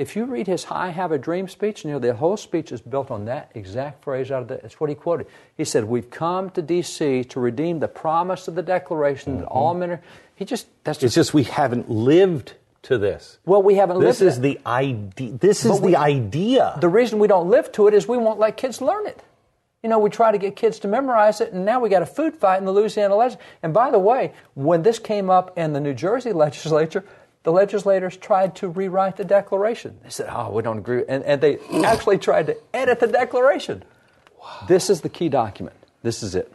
If 0.00 0.16
you 0.16 0.24
read 0.24 0.46
his 0.46 0.64
I 0.70 0.88
Have 0.88 1.12
a 1.12 1.18
Dream 1.18 1.46
speech, 1.46 1.84
you 1.84 1.90
know, 1.90 1.98
the 1.98 2.14
whole 2.14 2.38
speech 2.38 2.72
is 2.72 2.80
built 2.80 3.10
on 3.10 3.26
that 3.26 3.50
exact 3.54 4.02
phrase 4.02 4.30
out 4.30 4.40
of 4.40 4.48
that. 4.48 4.62
That's 4.62 4.80
what 4.80 4.88
he 4.88 4.96
quoted. 4.96 5.26
He 5.58 5.66
said, 5.66 5.84
We've 5.84 6.08
come 6.08 6.48
to 6.50 6.62
D.C. 6.62 7.24
to 7.24 7.38
redeem 7.38 7.80
the 7.80 7.86
promise 7.86 8.48
of 8.48 8.54
the 8.54 8.62
Declaration 8.62 9.32
mm-hmm. 9.32 9.40
that 9.42 9.48
all 9.48 9.74
men 9.74 9.90
are. 9.90 10.02
He 10.36 10.46
just, 10.46 10.68
that's 10.84 11.00
just. 11.00 11.04
It's 11.04 11.14
just 11.16 11.34
we 11.34 11.42
haven't 11.42 11.90
lived 11.90 12.54
to 12.84 12.96
this. 12.96 13.40
Well, 13.44 13.62
we 13.62 13.74
haven't 13.74 14.00
this 14.00 14.22
lived 14.22 14.32
is 14.32 14.40
the 14.40 14.58
idea. 14.64 15.32
This 15.32 15.66
is 15.66 15.78
we, 15.82 15.90
the 15.90 15.98
idea. 15.98 16.78
The 16.80 16.88
reason 16.88 17.18
we 17.18 17.28
don't 17.28 17.50
live 17.50 17.70
to 17.72 17.86
it 17.86 17.92
is 17.92 18.08
we 18.08 18.16
won't 18.16 18.38
let 18.38 18.56
kids 18.56 18.80
learn 18.80 19.06
it. 19.06 19.22
You 19.82 19.90
know, 19.90 19.98
we 19.98 20.08
try 20.08 20.32
to 20.32 20.38
get 20.38 20.56
kids 20.56 20.78
to 20.80 20.88
memorize 20.88 21.42
it, 21.42 21.52
and 21.52 21.66
now 21.66 21.80
we 21.80 21.90
got 21.90 22.00
a 22.00 22.06
food 22.06 22.36
fight 22.36 22.56
in 22.56 22.64
the 22.64 22.72
Louisiana 22.72 23.16
legislature. 23.16 23.44
And 23.62 23.74
by 23.74 23.90
the 23.90 23.98
way, 23.98 24.32
when 24.54 24.82
this 24.82 24.98
came 24.98 25.28
up 25.28 25.58
in 25.58 25.74
the 25.74 25.80
New 25.80 25.92
Jersey 25.92 26.32
legislature, 26.34 27.04
the 27.42 27.52
legislators 27.52 28.16
tried 28.16 28.54
to 28.56 28.68
rewrite 28.68 29.16
the 29.16 29.24
Declaration. 29.24 29.98
They 30.02 30.10
said, 30.10 30.28
"Oh, 30.30 30.50
we 30.50 30.62
don't 30.62 30.78
agree," 30.78 31.04
and, 31.08 31.24
and 31.24 31.40
they 31.40 31.58
actually 31.84 32.18
tried 32.18 32.46
to 32.46 32.56
edit 32.74 33.00
the 33.00 33.06
Declaration. 33.06 33.84
Wow. 34.40 34.64
This 34.68 34.90
is 34.90 35.00
the 35.00 35.08
key 35.08 35.28
document. 35.28 35.76
This 36.02 36.22
is 36.22 36.34
it. 36.34 36.52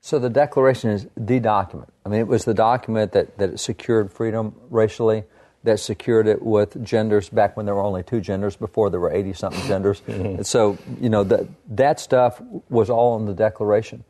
So 0.00 0.18
the 0.18 0.28
Declaration 0.28 0.90
is 0.90 1.08
the 1.16 1.40
document. 1.40 1.90
I 2.04 2.10
mean, 2.10 2.20
it 2.20 2.28
was 2.28 2.44
the 2.44 2.52
document 2.52 3.12
that, 3.12 3.38
that 3.38 3.58
secured 3.58 4.12
freedom 4.12 4.54
racially, 4.68 5.24
that 5.64 5.80
secured 5.80 6.28
it 6.28 6.42
with 6.42 6.84
genders 6.84 7.28
back 7.28 7.56
when 7.56 7.66
there 7.66 7.74
were 7.74 7.82
only 7.82 8.02
two 8.02 8.20
genders, 8.20 8.54
before 8.54 8.90
there 8.90 9.00
were 9.00 9.12
80 9.12 9.32
something 9.32 9.66
genders. 9.66 10.00
Mm-hmm. 10.02 10.42
So, 10.42 10.78
you 11.00 11.08
know, 11.08 11.24
that, 11.24 11.46
that 11.70 12.00
stuff 12.00 12.40
was 12.68 12.90
all 12.90 13.16
in 13.18 13.26
the 13.26 13.34
Declaration. 13.34 14.04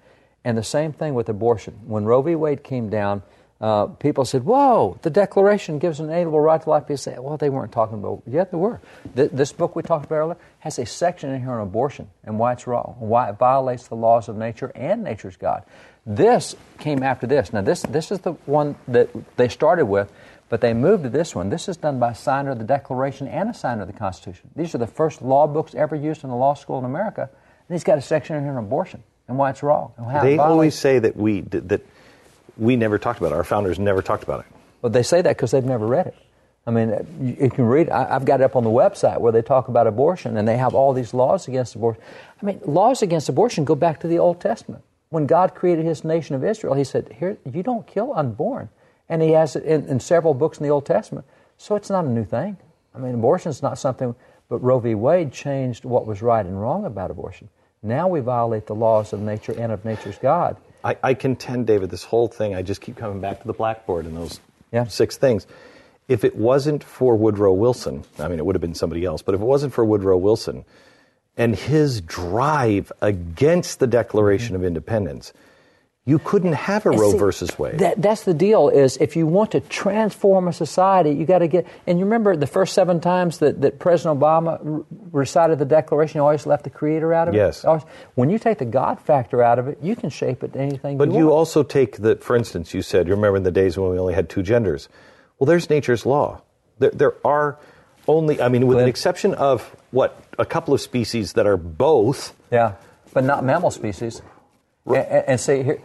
And 0.44 0.58
the 0.58 0.62
same 0.62 0.92
thing 0.92 1.14
with 1.14 1.28
abortion. 1.28 1.80
When 1.86 2.04
Roe 2.04 2.20
v. 2.20 2.34
Wade 2.34 2.62
came 2.62 2.90
down, 2.90 3.22
uh, 3.60 3.86
people 3.86 4.26
said, 4.26 4.44
"Whoa, 4.44 4.98
the 5.00 5.08
Declaration 5.08 5.78
gives 5.78 5.98
an 6.00 6.06
inalienable 6.06 6.40
right 6.40 6.60
to 6.60 6.68
life." 6.68 6.82
People 6.82 6.98
say, 6.98 7.16
"Well, 7.18 7.38
they 7.38 7.48
weren't 7.48 7.72
talking 7.72 7.98
about." 7.98 8.22
Yeah, 8.26 8.44
they 8.44 8.58
were. 8.58 8.80
Th- 9.16 9.30
this 9.30 9.52
book 9.52 9.74
we 9.74 9.82
talked 9.82 10.04
about 10.04 10.16
earlier 10.16 10.36
has 10.58 10.78
a 10.78 10.84
section 10.84 11.30
in 11.30 11.40
here 11.40 11.52
on 11.52 11.60
abortion 11.60 12.10
and 12.24 12.38
why 12.38 12.52
it's 12.52 12.66
wrong, 12.66 12.96
why 12.98 13.30
it 13.30 13.38
violates 13.38 13.88
the 13.88 13.94
laws 13.94 14.28
of 14.28 14.36
nature 14.36 14.70
and 14.74 15.02
nature's 15.02 15.36
God. 15.36 15.62
This 16.04 16.54
came 16.78 17.02
after 17.02 17.26
this. 17.26 17.54
Now, 17.54 17.62
this 17.62 17.82
this 17.84 18.10
is 18.10 18.18
the 18.20 18.32
one 18.44 18.74
that 18.88 19.08
they 19.36 19.48
started 19.48 19.86
with, 19.86 20.12
but 20.54 20.60
they 20.60 20.72
moved 20.72 21.02
to 21.02 21.08
this 21.10 21.34
one. 21.34 21.48
This 21.50 21.68
is 21.68 21.76
done 21.76 21.98
by 21.98 22.12
a 22.12 22.14
signer 22.14 22.52
of 22.52 22.58
the 22.58 22.64
Declaration 22.64 23.26
and 23.26 23.50
a 23.50 23.54
signer 23.54 23.82
of 23.82 23.88
the 23.88 23.92
Constitution. 23.92 24.50
These 24.54 24.72
are 24.72 24.78
the 24.78 24.86
first 24.86 25.20
law 25.20 25.48
books 25.48 25.74
ever 25.74 25.96
used 25.96 26.22
in 26.22 26.30
a 26.30 26.38
law 26.38 26.54
school 26.54 26.78
in 26.78 26.84
America, 26.84 27.22
and 27.22 27.74
he's 27.74 27.82
got 27.82 27.98
a 27.98 28.00
section 28.00 28.36
in 28.36 28.44
here 28.44 28.52
on 28.52 28.58
abortion 28.58 29.02
and 29.26 29.36
why 29.36 29.50
it's 29.50 29.64
wrong. 29.64 29.94
And 29.96 30.06
how 30.06 30.20
it 30.20 30.22
They 30.22 30.36
violates- 30.36 30.52
always 30.52 30.74
say 30.76 31.00
that 31.00 31.16
we 31.16 31.40
that 31.40 31.80
we 32.56 32.76
never 32.76 32.98
talked 33.00 33.18
about 33.18 33.32
it. 33.32 33.34
Our 33.34 33.42
founders 33.42 33.80
never 33.80 34.00
talked 34.00 34.22
about 34.22 34.40
it. 34.42 34.46
Well, 34.80 34.92
they 34.92 35.02
say 35.02 35.22
that 35.22 35.36
because 35.36 35.50
they've 35.50 35.64
never 35.64 35.88
read 35.88 36.06
it. 36.06 36.14
I 36.68 36.70
mean, 36.70 36.90
you, 37.20 37.36
you 37.46 37.50
can 37.50 37.64
read. 37.64 37.90
I, 37.90 38.14
I've 38.14 38.24
got 38.24 38.40
it 38.40 38.44
up 38.44 38.54
on 38.54 38.62
the 38.62 38.70
website 38.70 39.18
where 39.18 39.32
they 39.32 39.42
talk 39.42 39.66
about 39.66 39.88
abortion, 39.88 40.36
and 40.36 40.46
they 40.46 40.56
have 40.56 40.72
all 40.72 40.92
these 40.92 41.12
laws 41.12 41.48
against 41.48 41.74
abortion. 41.74 42.00
I 42.40 42.46
mean, 42.46 42.60
laws 42.64 43.02
against 43.02 43.28
abortion 43.28 43.64
go 43.64 43.74
back 43.74 43.98
to 44.02 44.06
the 44.06 44.20
Old 44.20 44.40
Testament. 44.40 44.84
When 45.08 45.26
God 45.26 45.56
created 45.56 45.84
His 45.84 46.04
nation 46.04 46.36
of 46.36 46.44
Israel, 46.44 46.74
He 46.74 46.84
said, 46.84 47.08
"Here, 47.18 47.38
you 47.44 47.64
don't 47.64 47.84
kill 47.88 48.12
unborn," 48.14 48.68
and 49.08 49.22
He 49.22 49.30
has 49.32 49.56
it 49.56 49.64
in, 49.64 49.86
in 49.86 50.00
several 50.00 50.34
books 50.34 50.58
in 50.58 50.64
the 50.64 50.70
Old 50.70 50.86
Testament. 50.86 51.26
So 51.58 51.76
it's 51.76 51.90
not 51.90 52.04
a 52.04 52.08
new 52.08 52.24
thing. 52.24 52.56
I 52.94 52.98
mean, 52.98 53.14
abortion 53.14 53.50
is 53.50 53.62
not 53.62 53.78
something. 53.78 54.14
But 54.48 54.58
Roe 54.58 54.78
v. 54.78 54.94
Wade 54.94 55.32
changed 55.32 55.84
what 55.86 56.06
was 56.06 56.20
right 56.20 56.44
and 56.44 56.60
wrong 56.60 56.84
about 56.84 57.10
abortion. 57.10 57.48
Now 57.82 58.08
we 58.08 58.20
violate 58.20 58.66
the 58.66 58.74
laws 58.74 59.12
of 59.12 59.20
nature 59.20 59.52
and 59.58 59.72
of 59.72 59.84
nature's 59.84 60.18
God. 60.18 60.56
I, 60.84 60.96
I 61.02 61.14
contend, 61.14 61.66
David, 61.66 61.90
this 61.90 62.04
whole 62.04 62.28
thing, 62.28 62.54
I 62.54 62.60
just 62.62 62.80
keep 62.82 62.96
coming 62.96 63.20
back 63.20 63.40
to 63.40 63.46
the 63.46 63.54
blackboard 63.54 64.04
and 64.04 64.16
those 64.16 64.40
Yeah. 64.70 64.84
six 64.84 65.16
things. 65.16 65.46
If 66.08 66.24
it 66.24 66.36
wasn't 66.36 66.84
for 66.84 67.16
Woodrow 67.16 67.54
Wilson, 67.54 68.04
I 68.18 68.28
mean, 68.28 68.38
it 68.38 68.44
would 68.44 68.54
have 68.54 68.60
been 68.60 68.74
somebody 68.74 69.04
else, 69.06 69.22
but 69.22 69.34
if 69.34 69.40
it 69.40 69.44
wasn't 69.44 69.72
for 69.72 69.82
Woodrow 69.84 70.18
Wilson 70.18 70.66
and 71.38 71.56
his 71.56 72.02
drive 72.02 72.92
against 73.00 73.80
the 73.80 73.86
Declaration 73.86 74.54
of 74.54 74.62
Independence, 74.62 75.32
you 76.06 76.18
couldn't 76.18 76.52
have 76.52 76.84
a 76.84 76.90
And 76.90 77.00
Roe 77.00 77.12
see, 77.12 77.18
versus 77.18 77.58
Wade. 77.58 77.78
That, 77.78 78.00
that's 78.02 78.24
the 78.24 78.34
deal. 78.34 78.68
Is 78.68 78.98
if 78.98 79.16
you 79.16 79.26
want 79.26 79.52
to 79.52 79.60
transform 79.60 80.48
a 80.48 80.52
society, 80.52 81.10
you 81.12 81.24
got 81.24 81.38
to 81.38 81.48
get. 81.48 81.66
And 81.86 81.98
you 81.98 82.04
remember 82.04 82.36
the 82.36 82.46
first 82.46 82.74
seven 82.74 83.00
times 83.00 83.38
that, 83.38 83.62
that 83.62 83.78
President 83.78 84.20
Obama 84.20 84.60
r- 84.80 84.84
recited 85.12 85.58
the 85.58 85.64
Declaration, 85.64 86.14
he 86.14 86.20
always 86.20 86.44
left 86.46 86.64
the 86.64 86.70
Creator 86.70 87.14
out 87.14 87.28
of 87.28 87.34
Yes. 87.34 87.64
it. 87.64 87.66
Always- 87.68 87.84
When 88.16 88.28
you 88.28 88.38
take 88.38 88.58
the 88.58 88.66
God 88.66 89.00
factor 89.00 89.42
out 89.42 89.58
of 89.58 89.66
it, 89.68 89.78
you 89.80 89.96
can 89.96 90.10
shape 90.10 90.44
it 90.44 90.52
to 90.52 90.58
anything. 90.58 90.98
But 90.98 91.10
you, 91.10 91.18
you 91.18 91.32
also 91.32 91.62
take 91.62 91.96
the, 91.96 92.16
for 92.16 92.36
instance, 92.36 92.74
you 92.74 92.82
said, 92.82 93.08
you 93.08 93.14
remember 93.14 93.38
in 93.38 93.42
the 93.44 93.50
days 93.50 93.78
when 93.78 93.90
we 93.90 93.98
only 93.98 94.12
had 94.14 94.28
two 94.28 94.42
genders. 94.42 94.90
Well, 95.38 95.46
there's 95.46 95.70
nature's 95.70 96.04
law. 96.04 96.42
There, 96.80 96.90
there 96.90 97.14
are 97.24 97.58
only, 98.06 98.42
I 98.42 98.50
mean, 98.50 98.66
with 98.66 98.78
an 98.78 98.88
exception 98.88 99.32
of 99.32 99.62
what, 99.90 100.20
a 100.38 100.44
couple 100.44 100.74
of 100.74 100.82
species 100.82 101.32
that 101.32 101.46
are 101.46 101.56
both. 101.56 102.34
Yeah, 102.52 102.74
but 103.14 103.24
not 103.24 103.42
mammal 103.42 103.70
species. 103.70 104.20
And, 104.84 104.96
and, 104.96 105.24
and 105.28 105.40
see 105.40 105.62
here, 105.62 105.80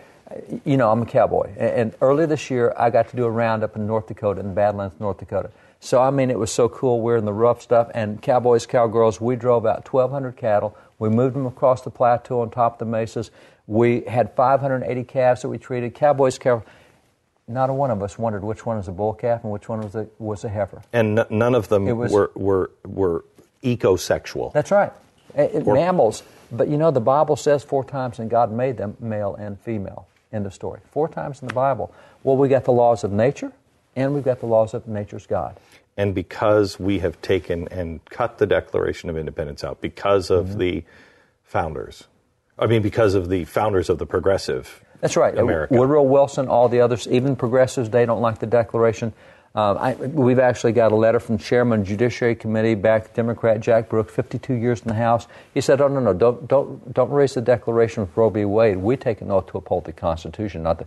you 0.66 0.78
know, 0.78 0.92
I'm 0.92 1.02
a 1.02 1.06
cowboy, 1.06 1.50
and, 1.58 1.94
earlier 2.02 2.28
this 2.28 2.50
year 2.52 2.74
I 2.78 2.90
got 2.90 3.10
to 3.10 3.16
do 3.16 3.26
a 3.26 3.32
roundup 3.32 3.76
in 3.76 3.88
North 3.88 4.08
Dakota, 4.08 4.40
in 4.42 4.48
the 4.50 4.54
Badlands, 4.54 4.96
North 5.00 5.18
Dakota. 5.18 5.50
So 5.80 6.02
I 6.02 6.10
mean, 6.12 6.30
it 6.30 6.38
was 6.38 6.52
so 6.52 6.68
cool. 6.70 7.02
We're 7.02 7.18
in 7.18 7.26
the 7.26 7.34
rough 7.34 7.62
stuff, 7.62 7.90
and 7.94 8.22
cowboys, 8.22 8.66
cowgirls. 8.66 9.22
We 9.22 9.36
drove 9.36 9.66
out 9.66 9.92
1,200 9.92 10.36
cattle. 10.36 10.76
We 11.00 11.10
moved 11.10 11.36
them 11.36 11.46
across 11.46 11.82
the 11.82 11.90
plateau 11.90 12.42
on 12.42 12.50
top 12.50 12.74
of 12.74 12.80
the 12.80 12.86
mesas. 12.86 13.32
We 13.66 14.02
had 14.02 14.34
580 14.36 15.04
calves 15.06 15.42
that 15.44 15.50
we 15.50 15.58
treated. 15.58 15.94
Cowboys, 15.94 16.38
cow. 16.38 16.64
Not 17.48 17.70
a 17.70 17.74
one 17.74 17.90
of 17.92 18.04
us 18.04 18.20
wondered 18.20 18.44
which 18.44 18.66
one 18.66 18.78
was 18.78 18.88
a 18.88 18.92
bull 18.92 19.14
calf 19.14 19.44
and 19.44 19.52
which 19.52 19.68
one 19.70 19.82
was 19.82 19.96
a 19.96 20.08
was 20.20 20.44
a 20.44 20.50
heifer. 20.50 20.82
And 20.94 21.18
n- 21.18 21.26
none 21.30 21.56
of 21.56 21.68
them 21.70 21.86
was- 21.98 22.12
were, 22.12 22.32
were, 22.36 22.72
were 22.86 23.26
ecosexual. 23.64 24.52
That's 24.54 24.72
right. 24.72 24.92
Uh, 25.38 25.44
Or- 25.66 25.74
mammals. 25.76 26.24
But 26.52 26.68
you 26.68 26.78
know, 26.78 26.92
the 26.92 27.00
Bible 27.02 27.36
says 27.36 27.64
four 27.64 27.84
times, 27.84 28.20
and 28.20 28.30
God 28.30 28.52
made 28.52 28.78
them 28.78 28.98
male 29.00 29.36
and 29.36 29.60
female. 29.60 30.08
End 30.32 30.46
of 30.46 30.54
story. 30.54 30.80
Four 30.92 31.08
times 31.08 31.42
in 31.42 31.48
the 31.48 31.54
Bible. 31.54 31.94
Well, 32.24 32.38
we 32.38 32.50
got 32.50 32.64
the 32.66 32.72
laws 32.72 33.04
of 33.04 33.12
nature, 33.12 33.52
and 33.96 34.14
we've 34.14 34.24
got 34.24 34.40
the 34.40 34.46
laws 34.46 34.74
of 34.74 34.88
nature's 34.88 35.26
God. 35.26 35.58
And 35.98 36.14
because 36.16 36.80
we 36.80 37.00
have 37.00 37.20
taken 37.22 37.68
and 37.70 38.04
cut 38.06 38.38
the 38.38 38.46
Declaration 38.46 39.10
of 39.10 39.18
Independence 39.18 39.64
out, 39.64 39.82
because 39.82 40.30
of 40.30 40.48
Mm-hmm. 40.50 40.60
the 40.60 40.84
founders, 41.44 42.04
I 42.58 42.68
mean, 42.68 42.82
because 42.82 43.16
of 43.16 43.30
the 43.30 43.46
founders 43.46 43.90
of 43.90 43.98
the 43.98 44.06
progressive 44.06 44.82
That's 45.02 45.18
right. 45.18 45.36
America. 45.38 45.74
Woodrow 45.74 46.04
Wilson, 46.04 46.48
all 46.48 46.70
the 46.70 46.82
others, 46.82 47.08
even 47.08 47.36
progressives, 47.36 47.90
they 47.90 48.06
don't 48.06 48.22
like 48.22 48.40
the 48.40 48.46
Declaration. 48.48 49.14
Um, 49.56 49.78
I, 49.80 49.94
we've 49.96 50.40
actually 50.40 50.74
got 50.74 50.92
a 50.92 50.96
letter 50.96 51.20
from 51.20 51.38
Chairman 51.40 51.84
Judiciary 51.84 52.36
Committee, 52.36 52.76
back 52.76 53.14
Democrat 53.16 53.60
Jack 53.60 53.90
Brooks, 53.90 54.14
52 54.14 54.54
years 54.54 54.82
in 54.82 54.90
the 54.90 54.94
House. 54.94 55.28
He 55.54 55.62
said, 55.62 55.82
"Oh 55.82 55.88
no, 55.88 56.00
no, 56.00 56.14
don't, 56.14 56.48
don't, 56.48 56.94
don't 56.94 57.10
raise 57.10 57.34
the 57.34 57.42
Declaration 57.42 58.04
of 58.04 58.16
Roe 58.16 58.30
v. 58.30 58.46
Wade. 58.46 58.78
We 58.78 58.96
take 58.96 59.22
an 59.22 59.32
oath 59.32 59.48
to 59.48 59.58
uphold 59.58 59.86
the 59.86 59.94
Constitution, 59.94 60.64
not 60.64 60.78
the." 60.78 60.86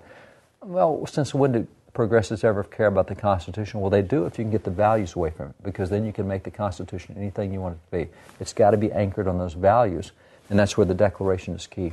Well, 0.62 1.04
since 1.06 1.34
when 1.34 1.52
do 1.52 1.66
progressives 1.92 2.44
ever 2.44 2.62
care 2.62 2.86
about 2.86 3.08
the 3.08 3.16
Constitution? 3.16 3.80
Well, 3.80 3.90
they 3.90 4.00
do 4.00 4.26
if 4.26 4.38
you 4.38 4.44
can 4.44 4.52
get 4.52 4.64
the 4.64 4.70
values 4.70 5.16
away 5.16 5.30
from 5.30 5.48
it, 5.48 5.54
because 5.64 5.90
then 5.90 6.06
you 6.06 6.12
can 6.12 6.28
make 6.28 6.44
the 6.44 6.50
Constitution 6.50 7.16
anything 7.18 7.52
you 7.52 7.60
want 7.60 7.76
it 7.76 7.90
to 7.90 8.04
be. 8.04 8.12
It's 8.38 8.52
got 8.52 8.70
to 8.70 8.76
be 8.76 8.92
anchored 8.92 9.26
on 9.26 9.38
those 9.38 9.54
values, 9.54 10.12
and 10.48 10.58
that's 10.58 10.76
where 10.76 10.86
the 10.86 10.94
Declaration 10.94 11.54
is 11.54 11.66
key. 11.66 11.92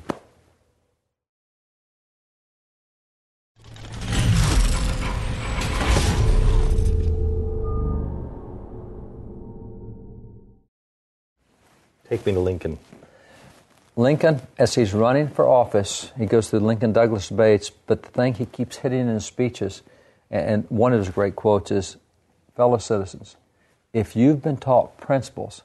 Take 12.09 12.25
me 12.25 12.33
to 12.33 12.39
Lincoln. 12.39 12.79
Lincoln, 13.95 14.41
as 14.57 14.73
he's 14.73 14.93
running 14.95 15.27
for 15.27 15.47
office, 15.47 16.11
he 16.17 16.25
goes 16.25 16.49
through 16.49 16.61
Lincoln 16.61 16.91
Douglas 16.91 17.29
debates, 17.29 17.69
but 17.69 18.01
the 18.01 18.09
thing 18.09 18.33
he 18.33 18.45
keeps 18.45 18.77
hitting 18.77 19.01
in 19.01 19.07
his 19.09 19.25
speeches, 19.25 19.83
and 20.31 20.65
one 20.69 20.91
of 20.91 20.99
his 20.99 21.09
great 21.09 21.35
quotes 21.35 21.69
is 21.69 21.97
Fellow 22.55 22.77
citizens, 22.77 23.35
if 23.93 24.15
you've 24.15 24.41
been 24.41 24.57
taught 24.57 24.97
principles 24.97 25.61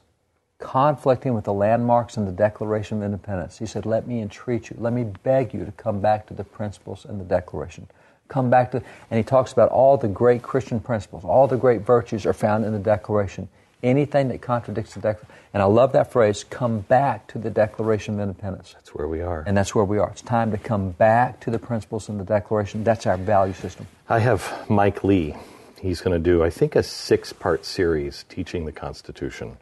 conflicting 0.59 1.33
with 1.33 1.45
the 1.45 1.53
landmarks 1.53 2.15
in 2.15 2.25
the 2.25 2.31
Declaration 2.31 2.97
of 2.97 3.03
Independence, 3.03 3.57
he 3.57 3.65
said, 3.65 3.85
let 3.85 4.07
me 4.07 4.21
entreat 4.21 4.69
you, 4.69 4.77
let 4.79 4.93
me 4.93 5.03
beg 5.23 5.53
you 5.53 5.65
to 5.65 5.71
come 5.73 5.99
back 5.99 6.27
to 6.27 6.33
the 6.33 6.43
principles 6.43 7.05
in 7.05 7.17
the 7.17 7.23
Declaration. 7.23 7.87
Come 8.27 8.49
back 8.49 8.71
to, 8.71 8.81
and 9.09 9.17
he 9.17 9.23
talks 9.23 9.51
about 9.51 9.69
all 9.69 9.97
the 9.97 10.07
great 10.07 10.41
Christian 10.41 10.79
principles, 10.79 11.25
all 11.25 11.47
the 11.47 11.57
great 11.57 11.81
virtues 11.81 12.25
are 12.25 12.33
found 12.33 12.65
in 12.65 12.71
the 12.71 12.79
Declaration. 12.79 13.49
Anything 13.85 14.29
that 14.29 14.41
contradicts 14.41 14.95
the 14.95 14.99
Declaration, 14.99 15.35
and 15.53 15.61
I 15.61 15.67
love 15.67 15.91
that 15.91 16.11
phrase, 16.11 16.43
come 16.43 16.79
back 16.79 17.27
to 17.27 17.37
the 17.37 17.51
Declaration 17.51 18.15
of 18.15 18.19
Independence. 18.19 18.73
That's 18.73 18.95
where 18.95 19.07
we 19.07 19.21
are. 19.21 19.43
And 19.45 19.55
that's 19.55 19.75
where 19.75 19.85
we 19.85 19.99
are. 19.99 20.09
It's 20.09 20.23
time 20.23 20.49
to 20.51 20.57
come 20.57 20.89
back 20.89 21.39
to 21.41 21.51
the 21.51 21.59
principles 21.59 22.09
in 22.09 22.17
the 22.17 22.23
Declaration. 22.23 22.83
That's 22.83 23.05
our 23.05 23.15
value 23.15 23.53
system. 23.53 23.85
I 24.09 24.19
have 24.19 24.65
Mike 24.69 25.03
Lee. 25.03 25.35
He's 25.79 26.01
going 26.01 26.17
to 26.17 26.31
do, 26.31 26.43
I 26.43 26.49
think, 26.49 26.75
a 26.75 26.81
six 26.81 27.31
part 27.31 27.63
series 27.63 28.25
teaching 28.27 28.65
the 28.65 28.71
Constitution. 28.71 29.57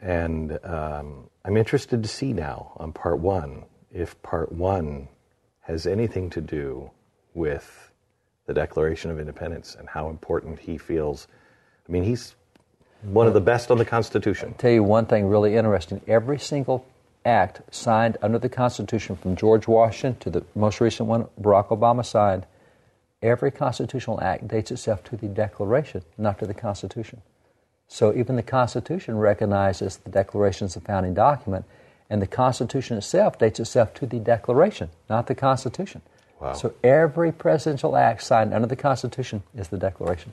And 0.00 0.58
um, 0.64 1.28
I'm 1.44 1.58
interested 1.58 2.02
to 2.02 2.08
see 2.08 2.32
now 2.32 2.72
on 2.78 2.92
part 2.92 3.18
one 3.18 3.64
if 3.92 4.20
part 4.22 4.50
one 4.50 5.08
has 5.60 5.86
anything 5.86 6.30
to 6.30 6.40
do 6.40 6.90
with 7.34 7.92
the 8.46 8.54
Declaration 8.54 9.10
of 9.10 9.20
Independence 9.20 9.76
and 9.78 9.90
how 9.90 10.08
important 10.08 10.60
he 10.60 10.78
feels. 10.78 11.28
I 11.86 11.92
mean, 11.92 12.04
he's 12.04 12.34
one 13.02 13.26
of 13.26 13.34
the 13.34 13.40
best 13.40 13.70
on 13.70 13.78
the 13.78 13.84
Constitution. 13.84 14.50
I'll 14.50 14.54
tell 14.54 14.70
you 14.70 14.82
one 14.82 15.06
thing 15.06 15.26
really 15.26 15.56
interesting. 15.56 16.00
Every 16.06 16.38
single 16.38 16.86
act 17.24 17.60
signed 17.74 18.16
under 18.22 18.38
the 18.38 18.48
Constitution, 18.48 19.16
from 19.16 19.36
George 19.36 19.66
Washington 19.66 20.18
to 20.20 20.30
the 20.30 20.44
most 20.54 20.80
recent 20.80 21.08
one 21.08 21.26
Barack 21.40 21.68
Obama 21.68 22.04
signed, 22.04 22.46
every 23.22 23.50
constitutional 23.50 24.20
act 24.22 24.48
dates 24.48 24.70
itself 24.70 25.04
to 25.04 25.16
the 25.16 25.28
Declaration, 25.28 26.02
not 26.16 26.38
to 26.38 26.46
the 26.46 26.54
Constitution. 26.54 27.20
So 27.88 28.14
even 28.14 28.36
the 28.36 28.42
Constitution 28.42 29.18
recognizes 29.18 29.98
the 29.98 30.10
Declaration 30.10 30.66
as 30.66 30.76
a 30.76 30.80
founding 30.80 31.12
document, 31.12 31.64
and 32.08 32.22
the 32.22 32.26
Constitution 32.26 32.96
itself 32.96 33.38
dates 33.38 33.60
itself 33.60 33.94
to 33.94 34.06
the 34.06 34.18
Declaration, 34.18 34.90
not 35.08 35.26
the 35.26 35.34
Constitution. 35.34 36.02
Wow. 36.40 36.54
So 36.54 36.72
every 36.82 37.32
presidential 37.32 37.96
act 37.96 38.22
signed 38.22 38.54
under 38.54 38.66
the 38.66 38.76
Constitution 38.76 39.42
is 39.54 39.68
the 39.68 39.78
Declaration. 39.78 40.32